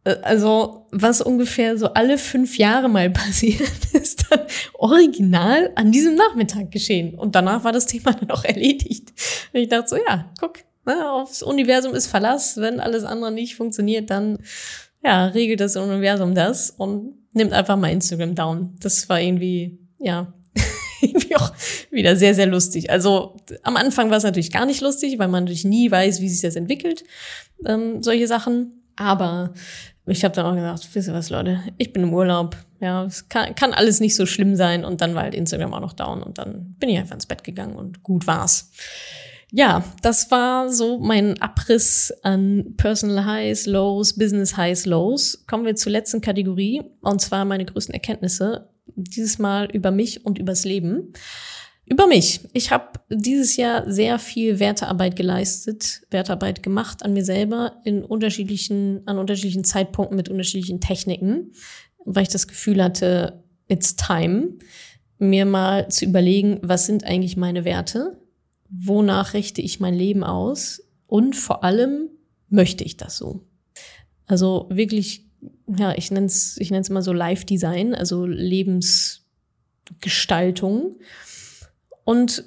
Äh, 0.08 0.18
also 0.22 0.88
was 0.92 1.22
ungefähr 1.22 1.78
so 1.78 1.88
alle 1.94 2.18
fünf 2.18 2.58
Jahre 2.58 2.90
mal 2.90 3.10
passiert, 3.12 3.70
ist 3.94 4.26
dann 4.30 4.42
original 4.74 5.72
an 5.76 5.92
diesem 5.92 6.16
Nachmittag 6.16 6.72
geschehen. 6.72 7.16
Und 7.16 7.36
danach 7.36 7.64
war 7.64 7.72
das 7.72 7.86
Thema 7.86 8.14
dann 8.20 8.32
auch 8.32 8.44
erledigt. 8.44 9.14
Und 9.54 9.60
ich 9.60 9.70
dachte 9.70 9.90
so, 9.90 9.98
ja, 9.98 10.32
guck, 10.40 10.60
ne, 10.86 11.12
aufs 11.12 11.44
Universum 11.44 11.94
ist 11.94 12.08
Verlass. 12.08 12.58
Wenn 12.58 12.80
alles 12.80 13.04
andere 13.04 13.32
nicht 13.32 13.56
funktioniert, 13.56 14.10
dann 14.10 14.40
ja, 15.04 15.28
regelt 15.28 15.60
das 15.60 15.76
Universum 15.76 16.34
das 16.34 16.72
und 16.72 17.14
nimmt 17.34 17.54
einfach 17.54 17.78
mal 17.78 17.92
Instagram 17.92 18.34
down. 18.34 18.76
Das 18.82 19.08
war 19.10 19.22
irgendwie, 19.22 19.78
ja, 20.00 20.34
irgendwie 21.02 21.36
auch 21.36 21.52
wieder 21.92 22.16
sehr, 22.16 22.34
sehr 22.34 22.48
lustig. 22.48 22.90
Also 22.90 23.38
am 23.62 23.78
Anfang 23.78 24.10
war 24.10 24.18
es 24.18 24.24
natürlich 24.24 24.52
gar 24.52 24.66
nicht 24.66 24.82
lustig, 24.82 25.20
weil 25.20 25.28
man 25.28 25.44
natürlich 25.44 25.66
nie 25.66 25.92
weiß, 25.92 26.20
wie 26.20 26.30
sich 26.30 26.42
das 26.42 26.56
entwickelt, 26.56 27.04
ähm, 27.66 28.02
solche 28.02 28.28
Sachen. 28.28 28.87
Aber 28.98 29.54
ich 30.06 30.24
habe 30.24 30.36
dann 30.36 30.46
auch 30.46 30.56
gesagt, 30.56 30.90
wisst 30.94 31.08
ihr 31.08 31.14
was, 31.14 31.30
Leute, 31.30 31.62
ich 31.78 31.94
bin 31.94 32.04
im 32.04 32.14
Urlaub. 32.14 32.58
Ja, 32.80 33.06
es 33.06 33.30
kann, 33.30 33.56
kann 33.56 33.74
alles 33.74 34.00
nicht 34.00 34.16
so 34.16 34.26
schlimm 34.26 34.56
sein. 34.56 34.84
Und 34.84 35.02
dann 35.02 35.16
war 35.16 35.24
halt 35.24 35.36
Instagram 35.36 35.74
auch 35.74 35.80
noch 35.80 35.94
down. 35.94 36.22
Und 36.22 36.38
dann 36.38 36.76
bin 36.80 36.90
ich 36.90 36.98
einfach 36.98 37.16
ins 37.16 37.26
Bett 37.26 37.44
gegangen 37.44 37.76
und 37.76 38.04
gut 38.04 38.28
war's. 38.28 38.72
Ja, 39.52 39.84
das 40.02 40.30
war 40.30 40.70
so 40.70 41.00
mein 41.00 41.42
Abriss 41.42 42.14
an 42.24 42.74
Personal 42.76 43.26
Highs, 43.26 43.66
Lows, 43.66 44.18
Business 44.18 44.58
Highs, 44.58 44.86
Lows. 44.86 45.46
Kommen 45.48 45.66
wir 45.66 45.76
zur 45.76 45.92
letzten 45.92 46.22
Kategorie. 46.22 46.84
Und 47.02 47.22
zwar 47.22 47.46
meine 47.46 47.66
größten 47.66 47.94
Erkenntnisse. 47.94 48.70
Dieses 48.96 49.40
Mal 49.40 49.70
über 49.72 49.92
mich 49.92 50.26
und 50.26 50.38
übers 50.38 50.66
Leben. 50.66 51.14
Über 51.90 52.06
mich. 52.06 52.42
Ich 52.52 52.72
habe 52.72 53.00
dieses 53.10 53.56
Jahr 53.56 53.90
sehr 53.90 54.20
viel 54.20 54.60
Wertearbeit 54.60 55.16
geleistet, 55.16 56.02
Wertearbeit 56.12 56.62
gemacht 56.62 57.02
an 57.04 57.14
mir 57.14 57.24
selber 57.24 57.80
in 57.86 58.04
unterschiedlichen, 58.04 59.08
an 59.08 59.18
unterschiedlichen 59.18 59.64
Zeitpunkten 59.64 60.18
mit 60.18 60.28
unterschiedlichen 60.28 60.82
Techniken, 60.82 61.54
weil 62.04 62.24
ich 62.24 62.30
das 62.30 62.50
Gefühl 62.50 62.84
hatte, 62.84 63.42
it's 63.70 63.96
time, 63.96 64.58
mir 65.18 65.46
mal 65.46 65.88
zu 65.88 66.04
überlegen, 66.04 66.60
was 66.62 66.86
sind 66.86 67.06
eigentlich 67.06 67.38
meine 67.38 67.64
Werte? 67.64 68.20
Wonach 68.70 69.34
richte 69.34 69.62
ich 69.62 69.80
mein 69.80 69.94
Leben 69.94 70.26
aus? 70.26 70.84
Und 71.08 71.38
vor 71.38 71.64
allem, 71.64 72.10
möchte 72.50 72.84
ich 72.84 72.98
das 72.98 73.16
so? 73.18 73.46
Also 74.26 74.68
wirklich, 74.70 75.26
ja, 75.78 75.94
ich 75.96 76.12
nenne 76.12 76.26
es 76.26 76.58
ich 76.58 76.70
nenn's 76.70 76.90
immer 76.90 77.02
so 77.02 77.14
Live-Design, 77.14 77.96
also 77.96 78.26
Lebensgestaltung. 78.26 80.98
Und 82.08 82.46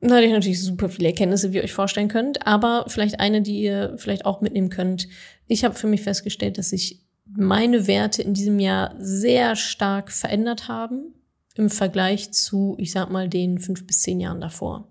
da 0.00 0.14
hatte 0.14 0.24
ich 0.24 0.32
natürlich 0.32 0.62
super 0.62 0.88
viele 0.88 1.10
Erkenntnisse, 1.10 1.52
wie 1.52 1.58
ihr 1.58 1.64
euch 1.64 1.74
vorstellen 1.74 2.08
könnt, 2.08 2.46
aber 2.46 2.86
vielleicht 2.88 3.20
eine, 3.20 3.42
die 3.42 3.60
ihr 3.60 3.92
vielleicht 3.98 4.24
auch 4.24 4.40
mitnehmen 4.40 4.70
könnt. 4.70 5.06
Ich 5.48 5.64
habe 5.64 5.74
für 5.74 5.86
mich 5.86 6.00
festgestellt, 6.00 6.56
dass 6.56 6.70
sich 6.70 7.02
meine 7.26 7.86
Werte 7.86 8.22
in 8.22 8.32
diesem 8.32 8.58
Jahr 8.58 8.94
sehr 8.98 9.54
stark 9.54 10.10
verändert 10.10 10.66
haben 10.66 11.12
im 11.56 11.68
Vergleich 11.68 12.32
zu, 12.32 12.74
ich 12.78 12.90
sag 12.90 13.10
mal, 13.10 13.28
den 13.28 13.58
fünf 13.58 13.86
bis 13.86 14.00
zehn 14.00 14.18
Jahren 14.18 14.40
davor. 14.40 14.88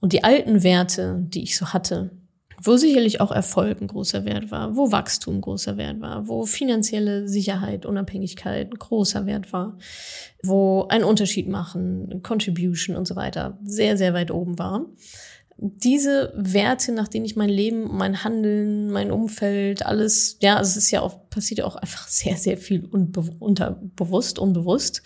Und 0.00 0.12
die 0.12 0.24
alten 0.24 0.64
Werte, 0.64 1.22
die 1.28 1.44
ich 1.44 1.56
so 1.56 1.72
hatte, 1.72 2.10
wo 2.62 2.76
sicherlich 2.76 3.20
auch 3.20 3.32
Erfolg 3.32 3.80
ein 3.80 3.86
großer 3.86 4.24
Wert 4.24 4.50
war, 4.50 4.76
wo 4.76 4.92
Wachstum 4.92 5.40
großer 5.40 5.76
Wert 5.76 6.00
war, 6.00 6.28
wo 6.28 6.44
finanzielle 6.44 7.26
Sicherheit, 7.26 7.86
Unabhängigkeit 7.86 8.70
ein 8.70 8.78
großer 8.78 9.26
Wert 9.26 9.52
war, 9.52 9.78
wo 10.42 10.86
ein 10.88 11.02
Unterschied 11.02 11.48
machen, 11.48 12.20
Contribution 12.22 12.96
und 12.96 13.06
so 13.06 13.16
weiter 13.16 13.58
sehr, 13.64 13.96
sehr 13.96 14.12
weit 14.12 14.30
oben 14.30 14.58
war. 14.58 14.86
Diese 15.56 16.32
Werte, 16.36 16.92
nach 16.92 17.08
denen 17.08 17.26
ich 17.26 17.36
mein 17.36 17.50
Leben, 17.50 17.96
mein 17.96 18.24
Handeln, 18.24 18.90
mein 18.90 19.10
Umfeld, 19.10 19.84
alles, 19.84 20.38
ja, 20.40 20.56
also 20.56 20.70
es 20.70 20.76
ist 20.76 20.90
ja 20.90 21.00
auch, 21.00 21.28
passiert 21.30 21.58
ja 21.58 21.64
auch 21.64 21.76
einfach 21.76 22.08
sehr, 22.08 22.36
sehr 22.36 22.58
viel 22.58 22.84
unbe 22.84 23.20
unterbewusst, 23.38 24.38
unbewusst 24.38 25.02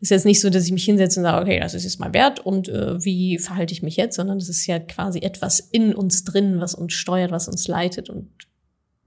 ist 0.00 0.10
jetzt 0.10 0.26
nicht 0.26 0.40
so, 0.40 0.50
dass 0.50 0.64
ich 0.64 0.72
mich 0.72 0.84
hinsetze 0.84 1.20
und 1.20 1.24
sage, 1.24 1.42
okay, 1.42 1.60
das 1.60 1.74
ist 1.74 1.84
jetzt 1.84 2.00
mal 2.00 2.12
wert 2.12 2.40
und 2.40 2.68
äh, 2.68 3.04
wie 3.04 3.38
verhalte 3.38 3.72
ich 3.72 3.82
mich 3.82 3.96
jetzt, 3.96 4.16
sondern 4.16 4.38
das 4.38 4.48
ist 4.48 4.66
ja 4.66 4.78
quasi 4.78 5.20
etwas 5.20 5.60
in 5.60 5.94
uns 5.94 6.24
drin, 6.24 6.60
was 6.60 6.74
uns 6.74 6.92
steuert, 6.92 7.30
was 7.30 7.48
uns 7.48 7.66
leitet 7.66 8.08
und 8.08 8.28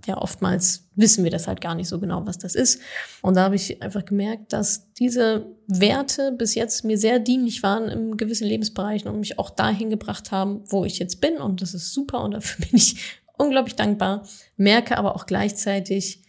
ja, 0.08 0.18
oftmals 0.18 0.88
wissen 0.96 1.24
wir 1.24 1.32
das 1.32 1.48
halt 1.48 1.62
gar 1.62 1.76
nicht 1.76 1.88
so 1.88 2.00
genau, 2.00 2.26
was 2.26 2.38
das 2.38 2.56
ist. 2.56 2.82
Und 3.22 3.36
da 3.36 3.44
habe 3.44 3.56
ich 3.56 3.82
einfach 3.82 4.04
gemerkt, 4.06 4.54
dass 4.54 4.92
diese 4.94 5.46
Werte 5.68 6.32
bis 6.32 6.56
jetzt 6.56 6.84
mir 6.84 6.98
sehr 6.98 7.20
dienlich 7.20 7.64
waren 7.64 7.88
in 7.90 8.18
gewissen 8.18 8.48
Lebensbereichen 8.48 9.10
und 9.10 9.20
mich 9.20 9.40
auch 9.40 9.50
dahin 9.50 9.90
gebracht 9.90 10.32
haben, 10.32 10.64
wo 10.70 10.86
ich 10.86 11.00
jetzt 11.00 11.22
bin. 11.22 11.38
Und 11.38 11.62
das 11.62 11.74
ist 11.74 11.94
super 11.94 12.24
und 12.24 12.32
dafür 12.32 12.66
bin 12.70 12.78
ich 12.78 13.20
unglaublich 13.38 13.76
dankbar. 13.76 14.28
Merke 14.58 14.98
aber 14.98 15.16
auch 15.16 15.26
gleichzeitig, 15.26 16.24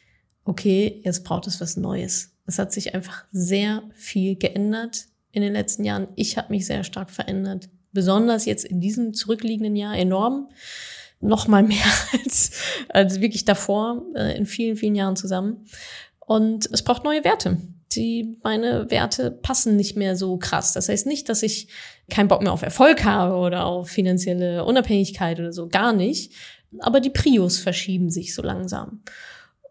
okay, 0.45 1.01
jetzt 1.05 1.25
braucht 1.25 1.47
es 1.47 1.61
was 1.61 1.77
Neues. 1.77 2.32
Es 2.47 2.59
hat 2.59 2.73
sich 2.73 2.95
einfach 2.95 3.25
sehr 3.31 3.83
viel 3.95 4.37
geändert 4.37 5.07
in 5.31 5.43
den 5.43 5.53
letzten 5.53 5.85
Jahren. 5.85 6.09
Ich 6.17 6.37
habe 6.37 6.51
mich 6.51 6.67
sehr 6.67 6.85
stark 6.85 7.11
verändert. 7.11 7.69
Besonders 7.93 8.45
jetzt 8.47 8.65
in 8.65 8.81
diesem 8.81 9.15
zurückliegenden 9.15 9.77
Jahr 9.77 9.97
enorm. 9.97 10.49
Noch 11.21 11.47
mal 11.47 11.63
mehr 11.63 11.85
als, 12.25 12.53
als 12.89 13.21
wirklich 13.21 13.45
davor, 13.45 14.03
äh, 14.15 14.37
in 14.37 14.47
vielen, 14.47 14.77
vielen 14.77 14.95
Jahren 14.95 15.17
zusammen. 15.17 15.67
Und 16.21 16.69
es 16.73 16.83
braucht 16.83 17.05
neue 17.05 17.25
Werte. 17.25 17.59
Die, 17.93 18.39
meine 18.43 18.91
Werte 18.91 19.31
passen 19.31 19.77
nicht 19.77 19.97
mehr 19.97 20.17
so 20.17 20.39
krass. 20.39 20.73
Das 20.73 20.89
heißt 20.89 21.07
nicht, 21.07 21.29
dass 21.29 21.43
ich 21.43 21.69
keinen 22.11 22.29
Bock 22.29 22.43
mehr 22.43 22.53
auf 22.53 22.63
Erfolg 22.63 23.05
habe 23.05 23.37
oder 23.37 23.67
auf 23.67 23.89
finanzielle 23.89 24.65
Unabhängigkeit 24.65 25.39
oder 25.39 25.53
so. 25.53 25.69
Gar 25.69 25.93
nicht. 25.93 26.33
Aber 26.81 27.01
die 27.01 27.11
Prios 27.11 27.59
verschieben 27.59 28.11
sich 28.11 28.35
so 28.35 28.43
langsam. 28.43 29.03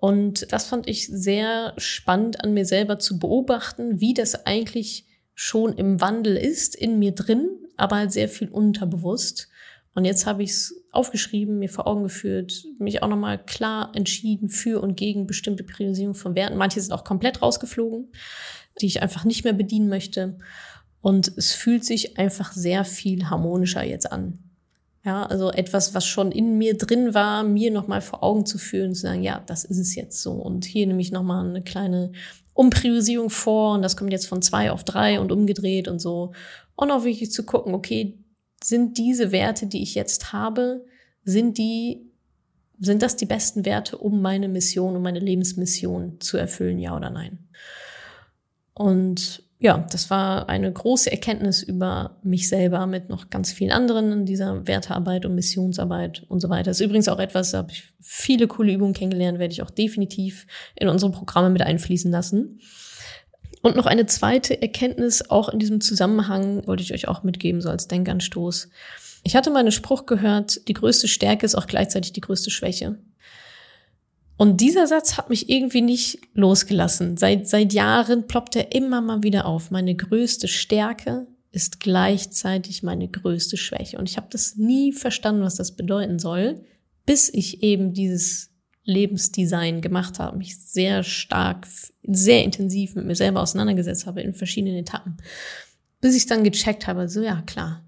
Und 0.02 0.52
das 0.52 0.66
fand 0.66 0.90
ich 0.90 1.06
sehr 1.06 1.76
spannend 1.78 2.44
an 2.44 2.56
mir 2.56 2.66
selber 2.66 2.98
zu 2.98 3.20
beobachten, 3.20 4.02
wie 4.02 4.16
das 4.16 4.48
eigentlich 4.48 5.06
schon 5.36 5.74
im 5.74 6.02
Wandel 6.02 6.36
ist, 6.36 6.76
in 6.76 6.98
mir 6.98 7.12
drin, 7.12 7.48
aber 7.78 7.98
halt 7.98 8.12
sehr 8.12 8.28
viel 8.28 8.50
unterbewusst. 8.50 9.48
Und 9.94 10.06
jetzt 10.06 10.26
habe 10.26 10.42
ich 10.42 10.50
es 10.50 10.86
aufgeschrieben, 10.92 11.60
mir 11.60 11.70
vor 11.70 11.86
Augen 11.86 12.02
geführt, 12.02 12.66
mich 12.80 13.04
auch 13.04 13.10
nochmal 13.10 13.46
klar 13.46 13.92
entschieden 13.94 14.50
für 14.50 14.82
und 14.82 14.98
gegen 14.98 15.28
bestimmte 15.28 15.64
Priorisierung 15.64 16.16
von 16.16 16.34
Werten. 16.34 16.58
Manche 16.58 16.82
sind 16.82 16.94
auch 16.94 17.04
komplett 17.04 17.44
rausgeflogen, 17.44 18.12
die 18.82 18.88
ich 18.88 19.04
einfach 19.04 19.24
nicht 19.24 19.44
mehr 19.44 19.54
bedienen 19.54 19.88
möchte. 19.88 20.40
Und 21.02 21.32
es 21.38 21.54
fühlt 21.54 21.86
sich 21.86 22.18
einfach 22.18 22.54
sehr 22.54 22.86
viel 22.86 23.30
harmonischer 23.30 23.84
jetzt 23.84 24.12
an. 24.12 24.51
Ja, 25.04 25.24
also 25.24 25.50
etwas, 25.50 25.96
was 25.96 26.06
schon 26.06 26.32
in 26.32 26.60
mir 26.60 26.78
drin 26.78 27.16
war, 27.16 27.44
mir 27.44 27.72
nochmal 27.72 28.02
vor 28.02 28.24
Augen 28.24 28.46
zu 28.46 28.60
führen, 28.60 28.94
zu 28.94 29.02
sagen, 29.02 29.24
ja, 29.24 29.42
das 29.48 29.64
ist 29.64 29.80
es 29.80 29.96
jetzt 29.96 30.22
so. 30.22 30.34
Und 30.34 30.64
hier 30.64 30.86
nehme 30.86 31.02
ich 31.02 31.12
nochmal 31.12 31.48
eine 31.48 31.64
kleine 31.64 32.12
Umpriorisierung 32.54 33.32
vor 33.32 33.74
und 33.74 33.82
das 33.82 33.98
kommt 33.98 34.12
jetzt 34.12 34.28
von 34.28 34.44
zwei 34.44 34.72
auf 34.72 34.84
drei 34.84 35.20
und 35.20 35.32
umgedreht 35.32 35.88
und 35.88 36.00
so. 36.00 36.34
Und 36.76 36.92
auch 36.92 37.04
wirklich 37.04 37.32
zu 37.32 37.44
gucken, 37.44 37.74
okay, 37.74 38.20
sind 38.64 39.00
diese 39.00 39.32
Werte, 39.32 39.66
die 39.66 39.82
ich 39.82 39.96
jetzt 39.96 40.34
habe, 40.34 40.86
sind 41.24 41.58
die, 41.58 42.12
sind 42.80 43.02
das 43.02 43.16
die 43.16 43.26
besten 43.26 43.66
Werte, 43.66 43.98
um 43.98 44.22
meine 44.22 44.48
Mission, 44.48 44.96
um 44.96 45.02
meine 45.02 45.20
Lebensmission 45.20 46.20
zu 46.20 46.38
erfüllen, 46.38 46.78
ja 46.78 46.96
oder 46.96 47.10
nein? 47.10 47.48
Und 48.74 49.44
ja, 49.64 49.86
das 49.92 50.10
war 50.10 50.50
eine 50.50 50.74
große 50.74 51.12
Erkenntnis 51.12 51.62
über 51.62 52.18
mich 52.24 52.50
selber 52.50 52.88
mit 52.88 53.10
noch 53.10 53.30
ganz 53.30 53.54
vielen 53.54 53.72
anderen 53.72 54.12
in 54.12 54.26
dieser 54.26 54.66
Wertearbeit 54.66 55.24
und 55.24 55.36
Missionsarbeit 55.36 56.24
und 56.30 56.40
so 56.40 56.50
weiter. 56.50 56.72
Das 56.72 56.80
ist 56.80 56.86
übrigens 56.86 57.08
auch 57.08 57.20
etwas, 57.20 57.52
da 57.52 57.60
habe 57.60 57.72
ich 57.72 57.84
viele 58.00 58.48
coole 58.48 58.74
Übungen 58.74 58.96
kennengelernt, 58.96 59.38
werde 59.38 59.52
ich 59.52 59.62
auch 59.62 59.70
definitiv 59.70 60.48
in 60.76 60.90
unsere 60.90 61.12
Programme 61.12 61.52
mit 61.52 61.62
einfließen 61.62 62.10
lassen. 62.10 62.60
Und 63.62 63.76
noch 63.76 63.86
eine 63.86 64.08
zweite 64.08 64.60
Erkenntnis, 64.60 65.30
auch 65.30 65.48
in 65.48 65.60
diesem 65.60 65.80
Zusammenhang, 65.80 66.66
wollte 66.66 66.82
ich 66.82 66.92
euch 66.92 67.08
auch 67.08 67.22
mitgeben, 67.22 67.62
so 67.62 67.70
als 67.70 67.88
Denkanstoß. 67.88 68.68
Ich 69.22 69.36
hatte 69.36 69.52
mal 69.52 69.60
einen 69.60 69.72
Spruch 69.72 70.08
gehört, 70.08 70.68
die 70.70 70.74
größte 70.74 71.08
Stärke 71.08 71.46
ist 71.46 71.54
auch 71.54 71.68
gleichzeitig 71.68 72.14
die 72.14 72.22
größte 72.22 72.50
Schwäche. 72.50 72.98
Und 74.38 74.60
dieser 74.60 74.88
Satz 74.88 75.18
hat 75.18 75.30
mich 75.30 75.50
irgendwie 75.50 75.82
nicht 75.82 76.20
losgelassen. 76.34 77.18
Seit, 77.18 77.48
seit 77.48 77.74
Jahren 77.74 78.28
ploppt 78.28 78.56
er 78.56 78.74
immer 78.74 79.02
mal 79.02 79.24
wieder 79.24 79.46
auf. 79.46 79.70
Meine 79.70 79.96
größte 79.96 80.48
Stärke 80.48 81.28
ist 81.52 81.80
gleichzeitig 81.80 82.82
meine 82.82 83.08
größte 83.08 83.58
Schwäche. 83.58 83.98
Und 83.98 84.10
ich 84.10 84.18
habe 84.18 84.28
das 84.32 84.56
nie 84.56 84.94
verstanden, 84.94 85.44
was 85.44 85.56
das 85.56 85.76
bedeuten 85.76 86.18
soll, 86.18 86.64
bis 87.06 87.30
ich 87.32 87.62
eben 87.62 87.94
dieses 87.94 88.50
Lebensdesign 88.84 89.82
gemacht 89.82 90.20
habe, 90.20 90.38
mich 90.38 90.58
sehr 90.58 91.04
stark, 91.04 91.68
sehr 92.04 92.44
intensiv 92.44 92.96
mit 92.96 93.06
mir 93.06 93.16
selber 93.16 93.42
auseinandergesetzt 93.42 94.08
habe 94.08 94.22
in 94.22 94.34
verschiedenen 94.34 94.78
Etappen. 94.78 95.18
Bis 96.00 96.16
ich 96.16 96.26
dann 96.26 96.44
gecheckt 96.44 96.88
habe, 96.88 97.08
so 97.10 97.22
ja, 97.22 97.42
klar, 97.44 97.84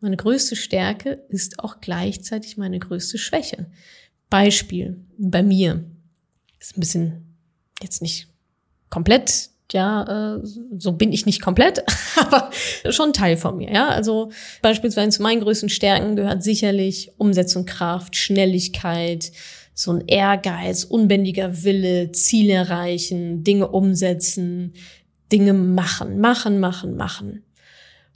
meine 0.00 0.16
größte 0.16 0.56
Stärke 0.56 1.24
ist 1.28 1.60
auch 1.60 1.80
gleichzeitig 1.80 2.56
meine 2.56 2.78
größte 2.78 3.16
Schwäche. 3.16 3.70
Beispiel 4.34 4.96
bei 5.16 5.44
mir 5.44 5.84
ist 6.58 6.76
ein 6.76 6.80
bisschen 6.80 7.36
jetzt 7.80 8.02
nicht 8.02 8.26
komplett, 8.90 9.50
ja, 9.70 10.34
äh, 10.34 10.40
so 10.42 10.90
bin 10.90 11.12
ich 11.12 11.24
nicht 11.24 11.40
komplett, 11.40 11.84
aber 12.16 12.50
schon 12.90 13.12
Teil 13.12 13.36
von 13.36 13.56
mir, 13.56 13.72
ja. 13.72 13.90
Also 13.90 14.32
beispielsweise 14.60 15.10
zu 15.10 15.22
meinen 15.22 15.40
größten 15.40 15.68
Stärken 15.68 16.16
gehört 16.16 16.42
sicherlich 16.42 17.12
Umsetzung, 17.16 17.64
Kraft, 17.64 18.16
Schnelligkeit, 18.16 19.30
so 19.72 19.92
ein 19.92 20.02
Ehrgeiz, 20.08 20.82
unbändiger 20.82 21.62
Wille, 21.62 22.10
Ziele 22.10 22.54
erreichen, 22.54 23.44
Dinge 23.44 23.68
umsetzen, 23.68 24.74
Dinge 25.30 25.52
machen, 25.52 26.18
machen, 26.18 26.58
machen, 26.58 26.96
machen. 26.96 27.44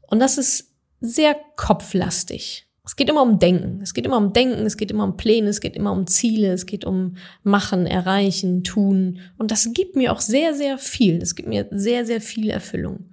Und 0.09 0.19
das 0.19 0.37
ist 0.37 0.73
sehr 1.01 1.37
kopflastig. 1.55 2.68
Es 2.89 2.97
geht 2.97 3.11
immer 3.11 3.21
um 3.21 3.39
Denken. 3.39 3.83
Es 3.83 3.93
geht 3.93 4.07
immer 4.07 4.17
um 4.17 4.33
Denken, 4.33 4.65
es 4.65 4.79
geht 4.79 4.91
immer 4.91 5.05
um 5.05 5.19
Pläne, 5.19 5.51
es 5.51 5.61
geht 5.61 5.77
immer 5.77 5.93
um 5.93 6.07
Ziele, 6.07 6.55
es 6.55 6.65
geht 6.65 6.87
um 6.87 7.17
Machen, 7.43 7.85
Erreichen, 7.85 8.65
Tun. 8.65 9.21
Und 9.37 9.51
das 9.51 9.75
gibt 9.75 9.95
mir 9.95 10.11
auch 10.11 10.23
sehr, 10.23 10.55
sehr 10.55 10.79
viel. 10.79 11.19
Das 11.19 11.35
gibt 11.35 11.51
mir 11.51 11.69
sehr, 11.71 12.07
sehr 12.07 12.23
viel 12.23 12.49
Erfüllung. 12.49 13.11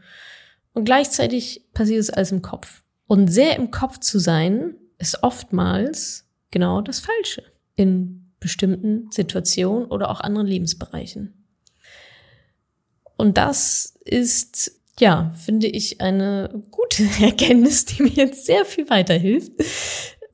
Und 0.71 0.85
gleichzeitig 0.85 1.65
passiert 1.73 1.99
es 1.99 2.09
alles 2.09 2.31
im 2.31 2.41
Kopf. 2.41 2.83
Und 3.07 3.27
sehr 3.27 3.57
im 3.57 3.69
Kopf 3.69 3.99
zu 3.99 4.17
sein, 4.17 4.75
ist 4.97 5.23
oftmals 5.23 6.25
genau 6.51 6.79
das 6.79 7.01
Falsche 7.01 7.43
in 7.75 8.31
bestimmten 8.39 9.11
Situationen 9.11 9.87
oder 9.87 10.09
auch 10.09 10.21
anderen 10.21 10.47
Lebensbereichen. 10.47 11.45
Und 13.17 13.37
das 13.37 13.97
ist 14.05 14.79
ja, 14.99 15.31
finde 15.35 15.67
ich 15.67 16.01
eine 16.01 16.63
gute 16.71 17.03
Erkenntnis, 17.21 17.85
die 17.85 18.03
mir 18.03 18.11
jetzt 18.11 18.45
sehr 18.45 18.65
viel 18.65 18.89
weiterhilft. 18.89 19.51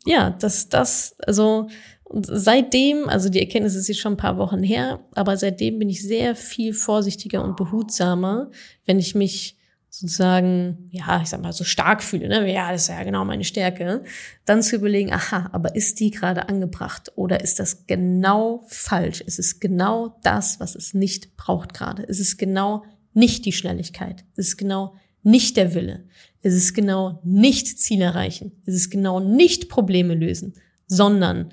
Ja, 0.05 0.32
dass 0.32 0.70
das, 0.70 1.16
also 1.26 1.68
seitdem, 2.14 3.07
also 3.07 3.30
die 3.30 3.39
Erkenntnis 3.39 3.76
ist 3.76 3.88
jetzt 3.88 3.99
schon 3.99 4.14
ein 4.14 4.18
paar 4.18 4.38
Wochen 4.38 4.64
her, 4.64 4.99
aber 5.14 5.38
seitdem 5.38 5.80
bin 5.80 5.89
ich 5.89 6.01
sehr 6.01 6.36
viel 6.36 6.74
vorsichtiger 6.74 7.43
und 7.43 7.55
behutsamer, 7.55 8.51
wenn 8.86 8.99
ich 8.99 9.16
mich 9.16 9.57
sozusagen, 9.89 10.89
ja, 10.89 11.22
ich 11.22 11.28
sag 11.28 11.41
mal, 11.41 11.51
so 11.51 11.66
stark 11.66 12.01
fühle, 12.01 12.30
ne? 12.30 12.51
Ja, 12.51 12.72
das 12.72 12.84
ist 12.84 12.88
ja 12.88 13.03
genau 13.03 13.26
meine 13.26 13.43
Stärke. 13.43 14.03
Dann 14.45 14.64
zu 14.64 14.78
überlegen, 14.78 15.12
aha, 15.12 15.49
aber 15.51 15.76
ist 15.76 15.99
die 15.99 16.12
gerade 16.12 16.47
angebracht 16.47 17.12
oder 17.16 17.41
ist 17.41 17.59
das 17.59 17.88
genau 17.88 18.64
falsch? 18.68 19.20
Ist 19.20 19.38
es 19.38 19.59
genau 19.59 20.18
das, 20.24 20.62
was 20.62 20.76
es 20.76 20.93
nicht 20.93 21.36
braucht 21.36 21.74
gerade? 21.74 22.03
Ist 22.03 22.22
es 22.22 22.38
genau 22.38 22.84
nicht 23.14 23.45
die 23.45 23.51
Schnelligkeit. 23.51 24.24
Es 24.36 24.49
ist 24.49 24.57
genau 24.57 24.95
nicht 25.24 25.57
der 25.57 25.74
Wille. 25.74 26.05
Es 26.41 26.53
ist 26.53 26.74
genau 26.74 27.20
nicht 27.24 27.80
Ziel 27.80 28.01
erreichen. 28.01 28.51
Es 28.66 28.74
ist 28.74 28.89
genau 28.89 29.20
nicht 29.20 29.70
Probleme 29.70 30.16
lösen, 30.16 30.53
sondern 30.88 31.49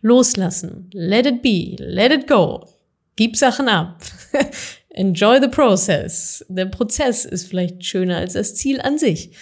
loslassen. 0.00 0.88
Let 0.92 1.26
it 1.26 1.42
be. 1.42 1.76
Let 1.78 2.12
it 2.12 2.26
go. 2.26 2.66
Gib 3.16 3.36
Sachen 3.36 3.68
ab. 3.68 4.02
Enjoy 4.90 5.40
the 5.40 5.48
process. 5.48 6.44
Der 6.48 6.66
Prozess 6.66 7.24
ist 7.24 7.46
vielleicht 7.46 7.84
schöner 7.84 8.16
als 8.16 8.32
das 8.32 8.54
Ziel 8.54 8.80
an 8.80 8.98
sich. 8.98 9.32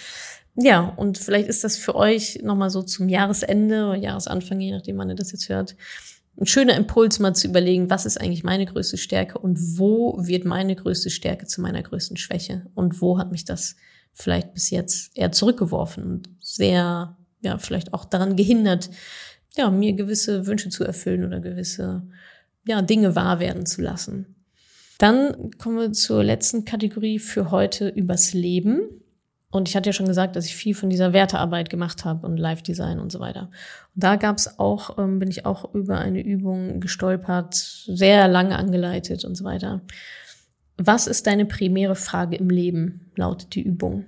Ja, 0.55 0.93
und 0.97 1.17
vielleicht 1.17 1.47
ist 1.47 1.63
das 1.63 1.77
für 1.77 1.95
euch 1.95 2.39
nochmal 2.43 2.69
so 2.69 2.81
zum 2.81 3.07
Jahresende 3.07 3.85
oder 3.85 3.95
Jahresanfang, 3.95 4.59
je 4.59 4.71
nachdem, 4.71 4.97
wann 4.97 5.09
ihr 5.09 5.15
das 5.15 5.31
jetzt 5.31 5.47
hört, 5.47 5.75
ein 6.39 6.45
schöner 6.45 6.75
Impuls, 6.75 7.19
mal 7.19 7.33
zu 7.33 7.47
überlegen, 7.47 7.89
was 7.89 8.05
ist 8.05 8.19
eigentlich 8.19 8.43
meine 8.43 8.65
größte 8.65 8.97
Stärke 8.97 9.37
und 9.39 9.77
wo 9.77 10.17
wird 10.25 10.45
meine 10.45 10.75
größte 10.75 11.09
Stärke 11.09 11.45
zu 11.45 11.61
meiner 11.61 11.83
größten 11.83 12.17
Schwäche 12.17 12.65
und 12.75 13.01
wo 13.01 13.19
hat 13.19 13.31
mich 13.31 13.45
das 13.45 13.75
vielleicht 14.13 14.53
bis 14.53 14.69
jetzt 14.69 15.17
eher 15.17 15.31
zurückgeworfen 15.31 16.03
und 16.03 16.29
sehr, 16.39 17.17
ja, 17.41 17.57
vielleicht 17.57 17.93
auch 17.93 18.05
daran 18.05 18.35
gehindert, 18.35 18.89
ja, 19.57 19.69
mir 19.69 19.93
gewisse 19.93 20.47
Wünsche 20.47 20.69
zu 20.69 20.83
erfüllen 20.83 21.25
oder 21.25 21.39
gewisse, 21.39 22.03
ja, 22.65 22.81
Dinge 22.81 23.15
wahr 23.15 23.39
werden 23.39 23.65
zu 23.65 23.81
lassen. 23.81 24.35
Dann 24.97 25.51
kommen 25.57 25.77
wir 25.77 25.93
zur 25.93 26.23
letzten 26.23 26.65
Kategorie 26.65 27.19
für 27.19 27.51
heute 27.51 27.89
übers 27.89 28.33
Leben. 28.33 28.81
Und 29.51 29.67
ich 29.67 29.75
hatte 29.75 29.89
ja 29.89 29.93
schon 29.93 30.07
gesagt, 30.07 30.35
dass 30.35 30.45
ich 30.45 30.55
viel 30.55 30.75
von 30.75 30.89
dieser 30.89 31.11
Wertearbeit 31.11 31.69
gemacht 31.69 32.05
habe 32.05 32.27
und 32.27 32.37
Live-Design 32.37 32.99
und 32.99 33.11
so 33.11 33.19
weiter. 33.19 33.49
Und 33.95 34.03
da 34.03 34.15
gab 34.15 34.37
es 34.37 34.59
auch, 34.59 34.99
ähm, 34.99 35.17
bin 35.17 35.29
ich 35.29 35.45
auch 35.45 35.73
über 35.73 35.97
eine 35.97 36.21
Übung 36.21 36.79
gestolpert, 36.79 37.55
sehr 37.55 38.27
lange 38.27 38.57
angeleitet 38.57 39.25
und 39.25 39.35
so 39.35 39.43
weiter. 39.43 39.81
Was 40.77 41.07
ist 41.07 41.25
deine 41.25 41.45
primäre 41.45 41.95
Frage 41.95 42.37
im 42.37 42.49
Leben, 42.49 43.11
lautet 43.15 43.55
die 43.55 43.63
Übung. 43.63 44.05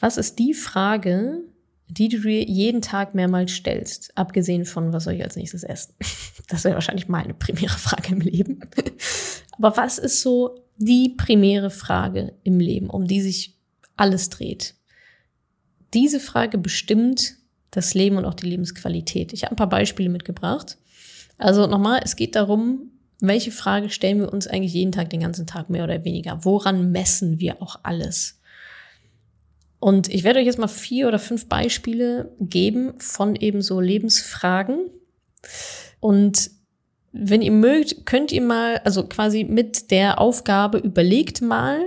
Was 0.00 0.16
ist 0.16 0.40
die 0.40 0.54
Frage, 0.54 1.42
die 1.86 2.08
du 2.08 2.20
dir 2.20 2.42
jeden 2.42 2.82
Tag 2.82 3.14
mehrmals 3.14 3.52
stellst, 3.52 4.16
abgesehen 4.18 4.64
von, 4.64 4.92
was 4.92 5.04
soll 5.04 5.14
ich 5.14 5.22
als 5.22 5.36
nächstes 5.36 5.62
essen? 5.62 5.94
Das 6.48 6.64
wäre 6.64 6.74
wahrscheinlich 6.74 7.08
meine 7.08 7.32
primäre 7.32 7.78
Frage 7.78 8.12
im 8.12 8.20
Leben. 8.20 8.60
Aber 9.52 9.78
was 9.78 9.96
ist 9.96 10.20
so 10.20 10.58
die 10.76 11.14
primäre 11.16 11.70
Frage 11.70 12.34
im 12.42 12.60
Leben, 12.60 12.90
um 12.90 13.06
die 13.06 13.22
sich 13.22 13.53
alles 13.96 14.30
dreht. 14.30 14.74
Diese 15.92 16.20
Frage 16.20 16.58
bestimmt 16.58 17.36
das 17.70 17.94
Leben 17.94 18.16
und 18.16 18.24
auch 18.24 18.34
die 18.34 18.46
Lebensqualität. 18.46 19.32
Ich 19.32 19.42
habe 19.42 19.52
ein 19.52 19.56
paar 19.56 19.68
Beispiele 19.68 20.08
mitgebracht. 20.08 20.78
Also 21.38 21.66
nochmal, 21.66 22.00
es 22.04 22.16
geht 22.16 22.36
darum, 22.36 22.90
welche 23.20 23.50
Frage 23.50 23.90
stellen 23.90 24.20
wir 24.20 24.32
uns 24.32 24.46
eigentlich 24.46 24.74
jeden 24.74 24.92
Tag, 24.92 25.10
den 25.10 25.20
ganzen 25.20 25.46
Tag 25.46 25.70
mehr 25.70 25.84
oder 25.84 26.04
weniger? 26.04 26.44
Woran 26.44 26.92
messen 26.92 27.40
wir 27.40 27.62
auch 27.62 27.80
alles? 27.82 28.40
Und 29.80 30.08
ich 30.08 30.24
werde 30.24 30.38
euch 30.38 30.46
jetzt 30.46 30.58
mal 30.58 30.68
vier 30.68 31.08
oder 31.08 31.18
fünf 31.18 31.48
Beispiele 31.48 32.34
geben 32.40 32.94
von 32.98 33.36
eben 33.36 33.60
so 33.60 33.80
Lebensfragen. 33.80 34.90
Und 36.00 36.50
wenn 37.12 37.42
ihr 37.42 37.52
mögt, 37.52 38.06
könnt 38.06 38.32
ihr 38.32 38.40
mal, 38.40 38.78
also 38.78 39.06
quasi 39.06 39.44
mit 39.44 39.90
der 39.90 40.20
Aufgabe 40.20 40.78
überlegt 40.78 41.42
mal, 41.42 41.80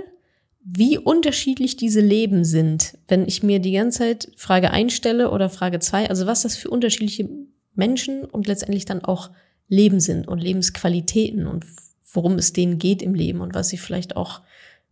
wie 0.70 0.98
unterschiedlich 0.98 1.76
diese 1.76 2.02
Leben 2.02 2.44
sind, 2.44 2.98
wenn 3.08 3.26
ich 3.26 3.42
mir 3.42 3.58
die 3.58 3.72
ganze 3.72 3.98
Zeit 4.00 4.32
Frage 4.36 4.70
einstelle 4.70 5.30
oder 5.30 5.48
Frage 5.48 5.78
zwei, 5.78 6.10
also 6.10 6.26
was 6.26 6.42
das 6.42 6.56
für 6.56 6.68
unterschiedliche 6.68 7.26
Menschen 7.74 8.24
und 8.24 8.46
letztendlich 8.46 8.84
dann 8.84 9.02
auch 9.02 9.30
Leben 9.68 9.98
sind 9.98 10.28
und 10.28 10.40
Lebensqualitäten 10.40 11.46
und 11.46 11.64
worum 12.12 12.34
es 12.34 12.52
denen 12.52 12.78
geht 12.78 13.00
im 13.00 13.14
Leben 13.14 13.40
und 13.40 13.54
was 13.54 13.70
sie 13.70 13.78
vielleicht 13.78 14.16
auch 14.16 14.42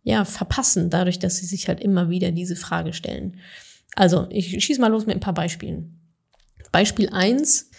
ja 0.01 0.25
verpassen, 0.25 0.89
dadurch, 0.89 1.19
dass 1.19 1.37
sie 1.37 1.45
sich 1.45 1.67
halt 1.67 1.79
immer 1.79 2.09
wieder 2.09 2.31
diese 2.31 2.55
Frage 2.55 2.93
stellen. 2.93 3.37
Also, 3.95 4.25
ich 4.29 4.63
schieße 4.63 4.81
mal 4.81 4.87
los 4.87 5.05
mit 5.05 5.17
ein 5.17 5.21
paar 5.21 5.33
Beispielen. 5.33 5.99
Beispiel 6.71 7.09
eins 7.09 7.69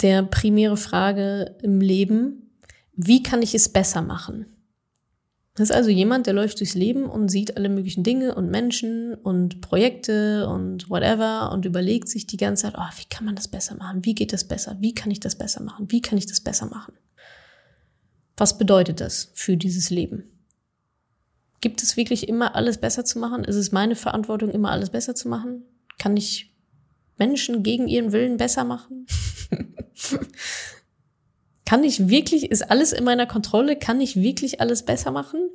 der 0.00 0.22
primäre 0.22 0.78
Frage 0.78 1.56
im 1.62 1.82
Leben, 1.82 2.50
wie 2.94 3.22
kann 3.22 3.42
ich 3.42 3.54
es 3.54 3.68
besser 3.68 4.00
machen? 4.00 4.46
Das 5.56 5.70
ist 5.70 5.76
also 5.76 5.88
jemand, 5.88 6.26
der 6.26 6.34
läuft 6.34 6.58
durchs 6.58 6.74
Leben 6.74 7.04
und 7.04 7.28
sieht 7.28 7.56
alle 7.56 7.68
möglichen 7.68 8.02
Dinge 8.02 8.34
und 8.34 8.50
Menschen 8.50 9.14
und 9.14 9.60
Projekte 9.60 10.48
und 10.48 10.90
whatever 10.90 11.52
und 11.52 11.64
überlegt 11.64 12.08
sich 12.08 12.26
die 12.26 12.36
ganze 12.36 12.64
Zeit, 12.64 12.74
oh, 12.76 12.98
wie 12.98 13.08
kann 13.08 13.24
man 13.24 13.36
das 13.36 13.46
besser 13.46 13.76
machen? 13.76 14.04
Wie 14.04 14.16
geht 14.16 14.32
das 14.32 14.42
besser? 14.42 14.76
Wie 14.80 14.94
kann 14.94 15.12
ich 15.12 15.20
das 15.20 15.36
besser 15.36 15.62
machen? 15.62 15.92
Wie 15.92 16.02
kann 16.02 16.18
ich 16.18 16.26
das 16.26 16.40
besser 16.40 16.66
machen? 16.66 16.94
Was 18.36 18.58
bedeutet 18.58 19.00
das 19.00 19.30
für 19.34 19.56
dieses 19.56 19.90
Leben? 19.90 20.24
Gibt 21.60 21.84
es 21.84 21.96
wirklich 21.96 22.28
immer 22.28 22.56
alles 22.56 22.78
besser 22.78 23.04
zu 23.04 23.20
machen? 23.20 23.44
Ist 23.44 23.54
es 23.54 23.70
meine 23.70 23.94
Verantwortung, 23.94 24.50
immer 24.50 24.72
alles 24.72 24.90
besser 24.90 25.14
zu 25.14 25.28
machen? 25.28 25.62
Kann 26.00 26.16
ich 26.16 26.52
Menschen 27.16 27.62
gegen 27.62 27.86
ihren 27.86 28.10
Willen 28.10 28.38
besser 28.38 28.64
machen? 28.64 29.06
Kann 31.66 31.84
ich 31.84 32.08
wirklich, 32.08 32.50
ist 32.50 32.70
alles 32.70 32.92
in 32.92 33.04
meiner 33.04 33.26
Kontrolle? 33.26 33.76
Kann 33.76 34.00
ich 34.00 34.16
wirklich 34.16 34.60
alles 34.60 34.84
besser 34.84 35.10
machen? 35.10 35.48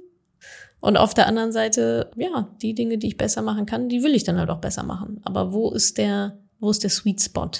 Und 0.79 0.97
auf 0.97 1.13
der 1.13 1.27
anderen 1.27 1.51
Seite, 1.51 2.11
ja, 2.15 2.49
die 2.61 2.73
Dinge, 2.73 2.97
die 2.97 3.07
ich 3.07 3.17
besser 3.17 3.41
machen 3.41 3.65
kann, 3.65 3.89
die 3.89 4.01
will 4.01 4.15
ich 4.15 4.23
dann 4.23 4.37
halt 4.37 4.49
auch 4.49 4.61
besser 4.61 4.83
machen. 4.83 5.19
Aber 5.23 5.53
wo 5.53 5.71
ist 5.71 5.97
der, 5.97 6.39
wo 6.59 6.69
ist 6.69 6.83
der 6.83 6.89
Sweet 6.89 7.21
Spot? 7.21 7.51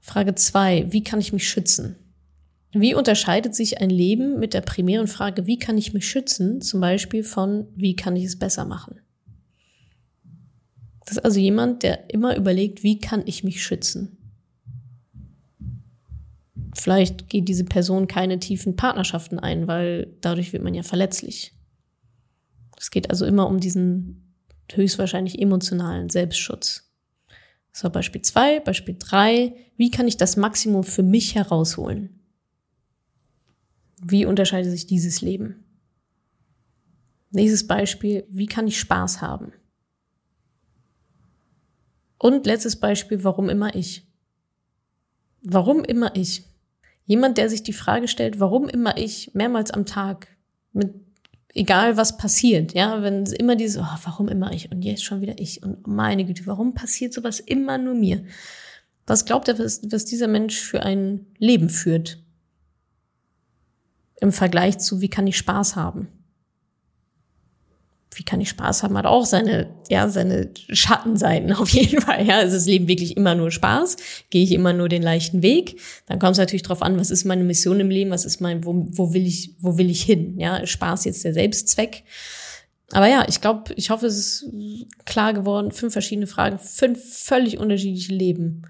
Frage 0.00 0.34
zwei: 0.36 0.86
Wie 0.90 1.02
kann 1.02 1.20
ich 1.20 1.32
mich 1.32 1.48
schützen? 1.48 1.96
Wie 2.72 2.94
unterscheidet 2.94 3.54
sich 3.54 3.80
ein 3.80 3.90
Leben 3.90 4.38
mit 4.38 4.52
der 4.54 4.60
primären 4.60 5.08
Frage, 5.08 5.46
wie 5.46 5.58
kann 5.58 5.78
ich 5.78 5.94
mich 5.94 6.06
schützen, 6.06 6.60
zum 6.60 6.80
Beispiel 6.80 7.24
von, 7.24 7.66
wie 7.74 7.96
kann 7.96 8.14
ich 8.14 8.24
es 8.24 8.38
besser 8.38 8.66
machen? 8.66 9.00
Das 11.00 11.16
ist 11.16 11.24
also 11.24 11.40
jemand, 11.40 11.82
der 11.82 12.10
immer 12.10 12.36
überlegt, 12.36 12.82
wie 12.82 12.98
kann 12.98 13.22
ich 13.24 13.42
mich 13.42 13.62
schützen? 13.62 14.17
Vielleicht 16.78 17.28
geht 17.28 17.48
diese 17.48 17.64
Person 17.64 18.06
keine 18.06 18.38
tiefen 18.38 18.76
Partnerschaften 18.76 19.40
ein, 19.40 19.66
weil 19.66 20.16
dadurch 20.20 20.52
wird 20.52 20.62
man 20.62 20.74
ja 20.74 20.84
verletzlich. 20.84 21.52
Es 22.76 22.90
geht 22.90 23.10
also 23.10 23.26
immer 23.26 23.48
um 23.48 23.58
diesen 23.58 24.36
höchstwahrscheinlich 24.72 25.40
emotionalen 25.40 26.08
Selbstschutz. 26.08 26.88
War 27.80 27.90
Beispiel 27.90 28.22
zwei. 28.22 28.60
Beispiel 28.60 28.96
drei. 28.98 29.54
Wie 29.76 29.90
kann 29.90 30.08
ich 30.08 30.16
das 30.16 30.36
Maximum 30.36 30.84
für 30.84 31.02
mich 31.02 31.34
herausholen? 31.34 32.20
Wie 34.00 34.24
unterscheidet 34.24 34.70
sich 34.70 34.86
dieses 34.86 35.20
Leben? 35.20 35.64
Nächstes 37.30 37.66
Beispiel, 37.66 38.24
wie 38.30 38.46
kann 38.46 38.66
ich 38.66 38.80
Spaß 38.80 39.20
haben? 39.20 39.52
Und 42.18 42.46
letztes 42.46 42.76
Beispiel, 42.76 43.22
warum 43.22 43.48
immer 43.48 43.74
ich? 43.74 44.06
Warum 45.42 45.84
immer 45.84 46.16
ich? 46.16 46.44
Jemand, 47.08 47.38
der 47.38 47.50
sich 47.50 47.64
die 47.64 47.72
Frage 47.72 48.06
stellt, 48.06 48.38
warum 48.38 48.68
immer 48.68 48.96
ich, 48.96 49.34
mehrmals 49.34 49.72
am 49.72 49.84
Tag, 49.84 50.28
mit 50.72 50.94
egal 51.52 51.96
was 51.96 52.16
passiert, 52.16 52.74
ja, 52.74 53.02
wenn 53.02 53.26
immer 53.26 53.56
dieses, 53.56 53.82
oh, 53.82 53.98
warum 54.04 54.28
immer 54.28 54.52
ich 54.52 54.70
und 54.70 54.82
jetzt 54.82 55.02
schon 55.02 55.20
wieder 55.20 55.40
ich 55.40 55.64
und 55.64 55.88
meine 55.88 56.24
Güte, 56.24 56.46
warum 56.46 56.74
passiert 56.74 57.12
sowas 57.12 57.40
immer 57.40 57.78
nur 57.78 57.94
mir? 57.94 58.22
Was 59.06 59.24
glaubt 59.24 59.48
er, 59.48 59.58
was, 59.58 59.80
was 59.90 60.04
dieser 60.04 60.28
Mensch 60.28 60.60
für 60.60 60.84
ein 60.84 61.26
Leben 61.38 61.68
führt? 61.68 62.22
im 64.20 64.32
Vergleich 64.32 64.78
zu, 64.78 65.00
wie 65.00 65.08
kann 65.08 65.26
ich 65.26 65.36
Spaß 65.36 65.76
haben? 65.76 66.08
Wie 68.14 68.22
kann 68.22 68.40
ich 68.40 68.48
Spaß 68.48 68.82
haben? 68.82 68.96
Hat 68.96 69.06
auch 69.06 69.24
seine, 69.24 69.74
ja, 69.88 70.08
seine 70.08 70.50
Schattenseiten 70.70 71.52
auf 71.54 71.68
jeden 71.70 72.00
Fall. 72.00 72.26
Ja, 72.26 72.40
ist 72.40 72.54
das 72.54 72.66
Leben 72.66 72.88
wirklich 72.88 73.16
immer 73.16 73.34
nur 73.34 73.50
Spaß? 73.50 73.96
Gehe 74.30 74.44
ich 74.44 74.52
immer 74.52 74.72
nur 74.72 74.88
den 74.88 75.02
leichten 75.02 75.42
Weg? 75.42 75.80
Dann 76.06 76.18
kommt 76.18 76.32
es 76.32 76.38
natürlich 76.38 76.62
darauf 76.62 76.82
an, 76.82 76.98
was 76.98 77.10
ist 77.10 77.24
meine 77.24 77.44
Mission 77.44 77.80
im 77.80 77.90
Leben? 77.90 78.10
Was 78.10 78.24
ist 78.24 78.40
mein, 78.40 78.64
wo, 78.64 78.86
wo 78.90 79.12
will 79.12 79.26
ich, 79.26 79.54
wo 79.60 79.78
will 79.78 79.90
ich 79.90 80.02
hin? 80.02 80.38
Ja, 80.38 80.56
ist 80.56 80.70
Spaß 80.70 81.04
jetzt 81.04 81.24
der 81.24 81.34
Selbstzweck? 81.34 82.04
Aber 82.92 83.06
ja, 83.06 83.26
ich 83.28 83.40
glaube, 83.40 83.74
ich 83.76 83.90
hoffe, 83.90 84.06
es 84.06 84.16
ist 84.16 84.50
klar 85.04 85.34
geworden. 85.34 85.72
Fünf 85.72 85.92
verschiedene 85.92 86.26
Fragen, 86.26 86.58
fünf 86.58 86.98
völlig 87.04 87.58
unterschiedliche 87.58 88.14
Leben. 88.14 88.62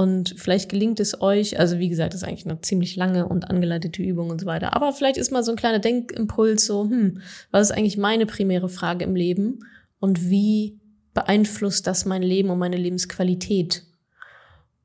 Und 0.00 0.32
vielleicht 0.38 0.70
gelingt 0.70 0.98
es 0.98 1.20
euch, 1.20 1.58
also 1.60 1.78
wie 1.78 1.90
gesagt, 1.90 2.14
das 2.14 2.22
ist 2.22 2.26
eigentlich 2.26 2.46
eine 2.46 2.58
ziemlich 2.62 2.96
lange 2.96 3.28
und 3.28 3.50
angeleitete 3.50 4.02
Übung 4.02 4.30
und 4.30 4.40
so 4.40 4.46
weiter. 4.46 4.74
Aber 4.74 4.94
vielleicht 4.94 5.18
ist 5.18 5.30
mal 5.30 5.44
so 5.44 5.52
ein 5.52 5.58
kleiner 5.58 5.78
Denkimpuls 5.78 6.64
so, 6.64 6.84
hm, 6.84 7.20
was 7.50 7.68
ist 7.68 7.76
eigentlich 7.76 7.98
meine 7.98 8.24
primäre 8.24 8.70
Frage 8.70 9.04
im 9.04 9.14
Leben? 9.14 9.58
Und 9.98 10.30
wie 10.30 10.80
beeinflusst 11.12 11.86
das 11.86 12.06
mein 12.06 12.22
Leben 12.22 12.48
und 12.48 12.58
meine 12.58 12.78
Lebensqualität? 12.78 13.84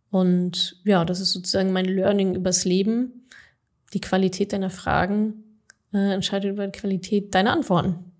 Und 0.09 0.81
ja, 0.83 1.05
das 1.05 1.21
ist 1.21 1.31
sozusagen 1.31 1.71
mein 1.71 1.85
Learning 1.85 2.35
übers 2.35 2.65
Leben. 2.65 3.29
Die 3.93 4.01
Qualität 4.01 4.51
deiner 4.51 4.69
Fragen 4.69 5.61
äh, 5.93 6.11
entscheidet 6.11 6.51
über 6.51 6.67
die 6.67 6.77
Qualität 6.77 7.33
deiner 7.33 7.53
Antworten 7.53 8.11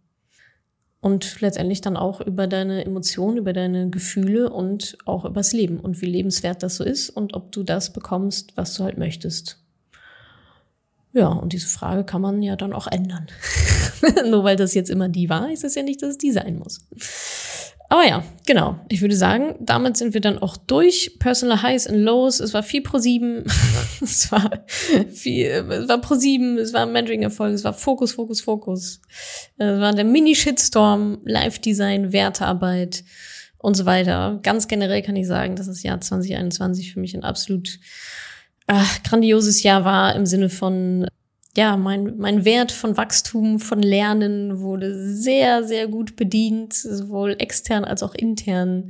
und 1.06 1.40
letztendlich 1.40 1.82
dann 1.82 1.98
auch 1.98 2.20
über 2.20 2.48
deine 2.48 2.84
Emotionen, 2.84 3.38
über 3.38 3.54
deine 3.54 3.92
Gefühle 3.92 4.50
und 4.50 4.98
auch 5.06 5.24
übers 5.24 5.54
Leben 5.54 5.80
und 5.80 6.02
wie 6.02 6.08
lebenswert 6.08 6.64
das 6.64 6.78
so 6.78 6.84
ist 6.84 7.12
und 7.12 7.36
ob 7.36 7.52
du 7.52 7.62
das 7.62 7.94
bekommst, 7.94 8.58
was 8.58 8.74
du 8.74 8.84
halt 8.84 8.98
möchtest. 8.98 9.64
Ja, 11.14 11.28
und 11.28 11.54
diese 11.54 11.68
Frage 11.68 12.06
kann 12.06 12.22
man 12.22 12.42
ja 12.42 12.56
dann 12.56 12.74
auch 12.74 12.88
ändern. 12.88 13.28
Nur 14.32 14.44
weil 14.44 14.56
das 14.56 14.74
jetzt 14.74 14.90
immer 14.90 15.08
die 15.08 15.30
war, 15.30 15.52
ist 15.52 15.64
es 15.64 15.76
ja 15.76 15.84
nicht, 15.84 16.02
dass 16.02 16.10
es 16.10 16.18
die 16.18 16.32
sein 16.32 16.58
muss. 16.58 16.80
Aber 17.96 18.06
ja, 18.06 18.26
genau. 18.46 18.78
Ich 18.90 19.00
würde 19.00 19.16
sagen, 19.16 19.56
damit 19.62 19.96
sind 19.96 20.14
wir 20.14 20.20
dann 20.20 20.38
auch 20.38 20.58
durch. 20.58 21.16
Personal 21.18 21.62
Highs 21.62 21.88
and 21.88 22.00
Lows. 22.00 22.42
Es 22.42 22.54
war 22.54 22.62
viel 22.62 22.82
pro 22.82 22.98
sieben. 22.98 23.46
es 24.02 24.30
war 24.34 24.66
viel, 25.10 25.48
es 25.48 25.88
war 25.88 26.02
pro 26.02 26.16
sieben. 26.16 26.58
Es 26.58 26.74
war 26.74 26.88
Mentoring-Erfolg. 26.88 27.54
Es 27.54 27.64
war 27.64 27.72
Fokus, 27.72 28.12
Fokus, 28.12 28.42
Fokus. 28.42 29.00
Es 29.56 29.80
war 29.80 29.94
der 29.94 30.04
Mini-Shitstorm, 30.04 31.20
Live-Design, 31.24 32.12
Wertearbeit 32.12 33.06
und 33.60 33.76
so 33.76 33.86
weiter. 33.86 34.42
Ganz 34.44 34.68
generell 34.68 35.02
kann 35.02 35.16
ich 35.16 35.28
sagen, 35.28 35.56
dass 35.56 35.68
das 35.68 35.82
Jahr 35.82 36.02
2021 36.02 36.92
für 36.92 37.00
mich 37.00 37.16
ein 37.16 37.24
absolut 37.24 37.80
ach, 38.68 39.04
grandioses 39.04 39.64
Jahr 39.64 39.86
war 39.86 40.16
im 40.16 40.26
Sinne 40.26 40.50
von 40.50 41.08
ja, 41.58 41.78
mein, 41.78 42.18
mein 42.18 42.44
Wert 42.44 42.72
von 42.72 42.98
Wachstum, 42.98 43.60
von 43.60 43.82
Lernen 43.82 44.60
wurde 44.60 45.16
sehr, 45.16 45.64
sehr 45.64 45.88
gut 45.88 46.16
bedient, 46.16 46.74
sowohl 46.74 47.36
extern 47.40 47.86
als 47.86 48.04
auch 48.04 48.14
intern, 48.14 48.90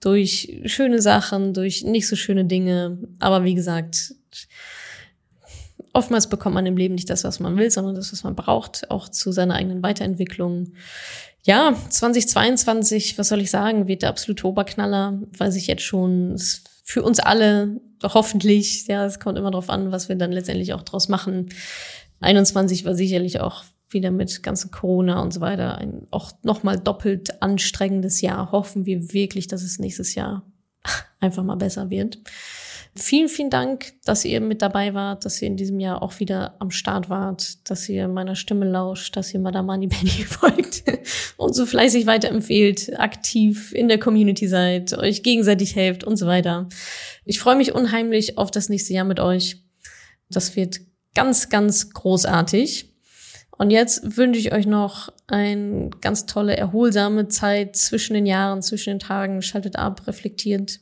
durch 0.00 0.60
schöne 0.66 1.00
Sachen, 1.00 1.54
durch 1.54 1.84
nicht 1.84 2.08
so 2.08 2.16
schöne 2.16 2.44
Dinge. 2.44 2.98
Aber 3.20 3.44
wie 3.44 3.54
gesagt, 3.54 4.14
oftmals 5.92 6.28
bekommt 6.28 6.54
man 6.54 6.66
im 6.66 6.76
Leben 6.76 6.94
nicht 6.94 7.08
das, 7.08 7.24
was 7.24 7.40
man 7.40 7.56
will, 7.56 7.70
sondern 7.70 7.94
das, 7.94 8.12
was 8.12 8.24
man 8.24 8.34
braucht, 8.34 8.90
auch 8.90 9.08
zu 9.08 9.32
seiner 9.32 9.54
eigenen 9.54 9.82
Weiterentwicklung. 9.82 10.72
Ja, 11.44 11.74
2022, 11.88 13.18
was 13.18 13.28
soll 13.28 13.40
ich 13.40 13.50
sagen, 13.50 13.88
wird 13.88 14.02
der 14.02 14.10
absolute 14.10 14.46
Oberknaller, 14.46 15.20
weiß 15.38 15.56
ich 15.56 15.66
jetzt 15.66 15.82
schon, 15.82 16.36
für 16.82 17.02
uns 17.02 17.20
alle 17.20 17.80
hoffentlich, 18.02 18.86
ja, 18.88 19.06
es 19.06 19.20
kommt 19.20 19.38
immer 19.38 19.50
darauf 19.50 19.70
an, 19.70 19.92
was 19.92 20.08
wir 20.08 20.16
dann 20.16 20.32
letztendlich 20.32 20.74
auch 20.74 20.82
draus 20.82 21.08
machen. 21.08 21.48
21 22.20 22.84
war 22.84 22.94
sicherlich 22.94 23.40
auch 23.40 23.64
wieder 23.90 24.10
mit 24.10 24.42
ganzen 24.42 24.70
Corona 24.70 25.20
und 25.20 25.32
so 25.32 25.40
weiter 25.40 25.78
ein 25.78 26.06
auch 26.10 26.32
nochmal 26.42 26.78
doppelt 26.78 27.42
anstrengendes 27.42 28.20
Jahr. 28.20 28.50
Hoffen 28.52 28.86
wir 28.86 29.12
wirklich, 29.12 29.46
dass 29.46 29.62
es 29.62 29.78
nächstes 29.78 30.14
Jahr 30.14 30.42
einfach 31.20 31.44
mal 31.44 31.56
besser 31.56 31.90
wird. 31.90 32.18
Vielen, 32.94 33.30
vielen 33.30 33.48
Dank, 33.48 33.94
dass 34.04 34.22
ihr 34.26 34.42
mit 34.42 34.60
dabei 34.60 34.92
wart, 34.92 35.24
dass 35.24 35.40
ihr 35.40 35.48
in 35.48 35.56
diesem 35.56 35.80
Jahr 35.80 36.02
auch 36.02 36.20
wieder 36.20 36.56
am 36.58 36.70
Start 36.70 37.08
wart, 37.08 37.70
dass 37.70 37.88
ihr 37.88 38.06
meiner 38.06 38.34
Stimme 38.34 38.66
lauscht, 38.66 39.16
dass 39.16 39.32
ihr 39.32 39.40
Madame 39.40 39.88
Penny 39.88 40.10
folgt 40.28 40.84
und 41.38 41.54
so 41.54 41.64
fleißig 41.64 42.04
weiterempfehlt, 42.04 42.98
aktiv 43.00 43.72
in 43.72 43.88
der 43.88 43.98
Community 43.98 44.46
seid, 44.46 44.92
euch 44.92 45.22
gegenseitig 45.22 45.74
helft 45.74 46.04
und 46.04 46.16
so 46.16 46.26
weiter. 46.26 46.68
Ich 47.24 47.40
freue 47.40 47.56
mich 47.56 47.74
unheimlich 47.74 48.36
auf 48.36 48.50
das 48.50 48.68
nächste 48.68 48.92
Jahr 48.92 49.06
mit 49.06 49.20
euch. 49.20 49.62
Das 50.28 50.54
wird 50.54 50.80
ganz, 51.14 51.48
ganz 51.48 51.94
großartig. 51.94 52.90
Und 53.56 53.70
jetzt 53.70 54.18
wünsche 54.18 54.40
ich 54.40 54.52
euch 54.52 54.66
noch 54.66 55.10
eine 55.28 55.88
ganz 56.02 56.26
tolle, 56.26 56.58
erholsame 56.58 57.28
Zeit 57.28 57.74
zwischen 57.74 58.12
den 58.12 58.26
Jahren, 58.26 58.60
zwischen 58.60 58.90
den 58.90 58.98
Tagen. 58.98 59.40
Schaltet 59.40 59.76
ab, 59.76 60.06
reflektiert 60.06 60.80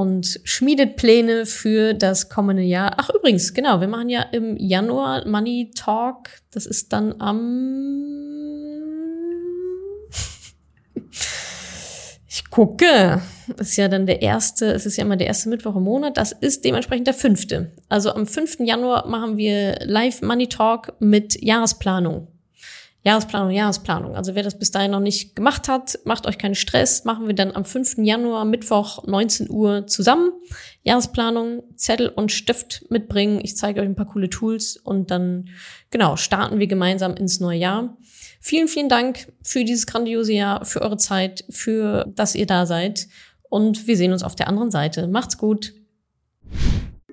und 0.00 0.40
schmiedet 0.44 0.96
Pläne 0.96 1.44
für 1.44 1.92
das 1.92 2.30
kommende 2.30 2.62
Jahr. 2.62 2.94
Ach, 2.96 3.10
übrigens, 3.10 3.52
genau, 3.52 3.82
wir 3.82 3.88
machen 3.88 4.08
ja 4.08 4.22
im 4.22 4.56
Januar 4.56 5.28
Money 5.28 5.72
Talk. 5.74 6.30
Das 6.52 6.64
ist 6.64 6.94
dann 6.94 7.20
am 7.20 8.06
ich 12.26 12.48
gucke. 12.48 13.20
Das 13.58 13.68
ist 13.68 13.76
ja 13.76 13.88
dann 13.88 14.06
der 14.06 14.22
erste, 14.22 14.72
es 14.72 14.86
ist 14.86 14.96
ja 14.96 15.04
immer 15.04 15.18
der 15.18 15.26
erste 15.26 15.50
Mittwoch 15.50 15.76
im 15.76 15.82
Monat. 15.82 16.16
Das 16.16 16.32
ist 16.32 16.64
dementsprechend 16.64 17.06
der 17.06 17.12
fünfte. 17.12 17.70
Also 17.90 18.14
am 18.14 18.26
5. 18.26 18.60
Januar 18.60 19.06
machen 19.06 19.36
wir 19.36 19.80
Live 19.84 20.22
Money 20.22 20.46
Talk 20.46 20.94
mit 21.00 21.42
Jahresplanung. 21.42 22.28
Jahresplanung, 23.02 23.50
Jahresplanung. 23.50 24.14
Also 24.14 24.34
wer 24.34 24.42
das 24.42 24.58
bis 24.58 24.70
dahin 24.70 24.90
noch 24.90 25.00
nicht 25.00 25.34
gemacht 25.34 25.68
hat, 25.68 25.98
macht 26.04 26.26
euch 26.26 26.36
keinen 26.36 26.54
Stress. 26.54 27.04
Machen 27.04 27.26
wir 27.26 27.34
dann 27.34 27.56
am 27.56 27.64
5. 27.64 27.96
Januar, 27.98 28.44
Mittwoch, 28.44 29.06
19 29.06 29.48
Uhr 29.48 29.86
zusammen. 29.86 30.32
Jahresplanung, 30.82 31.62
Zettel 31.76 32.08
und 32.08 32.30
Stift 32.30 32.84
mitbringen. 32.90 33.40
Ich 33.42 33.56
zeige 33.56 33.80
euch 33.80 33.86
ein 33.86 33.96
paar 33.96 34.06
coole 34.06 34.28
Tools 34.28 34.76
und 34.76 35.10
dann, 35.10 35.48
genau, 35.90 36.16
starten 36.16 36.58
wir 36.58 36.66
gemeinsam 36.66 37.14
ins 37.14 37.40
neue 37.40 37.58
Jahr. 37.58 37.96
Vielen, 38.38 38.68
vielen 38.68 38.90
Dank 38.90 39.32
für 39.42 39.64
dieses 39.64 39.86
grandiose 39.86 40.34
Jahr, 40.34 40.64
für 40.66 40.82
eure 40.82 40.98
Zeit, 40.98 41.44
für 41.48 42.06
dass 42.14 42.34
ihr 42.34 42.46
da 42.46 42.66
seid. 42.66 43.08
Und 43.48 43.86
wir 43.86 43.96
sehen 43.96 44.12
uns 44.12 44.22
auf 44.22 44.36
der 44.36 44.48
anderen 44.48 44.70
Seite. 44.70 45.08
Macht's 45.08 45.38
gut. 45.38 45.72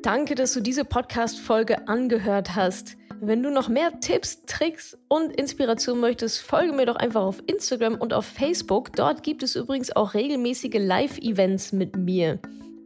Danke, 0.03 0.35
dass 0.35 0.53
du 0.53 0.61
diese 0.61 0.85
Podcast-Folge 0.85 1.87
angehört 1.87 2.55
hast. 2.55 2.97
Wenn 3.19 3.41
du 3.41 3.49
noch 3.49 3.67
mehr 3.67 3.99
Tipps, 3.99 4.43
Tricks 4.45 4.97
und 5.07 5.35
Inspiration 5.35 5.99
möchtest, 5.99 6.39
folge 6.41 6.71
mir 6.71 6.85
doch 6.85 6.97
einfach 6.97 7.23
auf 7.23 7.41
Instagram 7.47 7.95
und 7.95 8.13
auf 8.13 8.25
Facebook. 8.25 8.93
Dort 8.95 9.23
gibt 9.23 9.41
es 9.41 9.55
übrigens 9.55 9.95
auch 9.95 10.13
regelmäßige 10.13 10.75
Live-Events 10.75 11.73
mit 11.73 11.95
mir. 11.95 12.39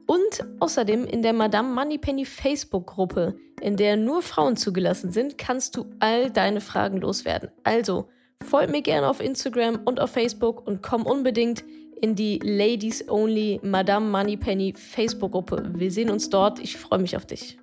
Und 0.08 0.46
außerdem 0.60 1.06
in 1.06 1.22
der 1.22 1.34
Madame 1.34 1.74
Moneypenny 1.74 2.26
Facebook-Gruppe, 2.26 3.36
in 3.62 3.76
der 3.76 3.98
nur 3.98 4.22
Frauen 4.22 4.56
zugelassen 4.56 5.12
sind, 5.12 5.38
kannst 5.38 5.76
du 5.76 5.86
all 6.00 6.32
deine 6.32 6.62
Fragen 6.62 7.02
loswerden. 7.02 7.50
Also 7.64 8.08
folg 8.42 8.72
mir 8.72 8.82
gerne 8.82 9.10
auf 9.10 9.20
Instagram 9.20 9.82
und 9.84 10.00
auf 10.00 10.12
Facebook 10.12 10.66
und 10.66 10.82
komm 10.82 11.06
unbedingt 11.06 11.64
in 12.02 12.16
die 12.16 12.40
Ladies 12.42 13.08
Only 13.10 13.60
Madame 13.64 14.10
Moneypenny 14.10 14.74
Facebook-Gruppe. 14.74 15.72
Wir 15.76 15.92
sehen 15.92 16.10
uns 16.10 16.30
dort. 16.30 16.60
Ich 16.60 16.78
freue 16.78 17.00
mich 17.00 17.16
auf 17.16 17.26
dich. 17.26 17.61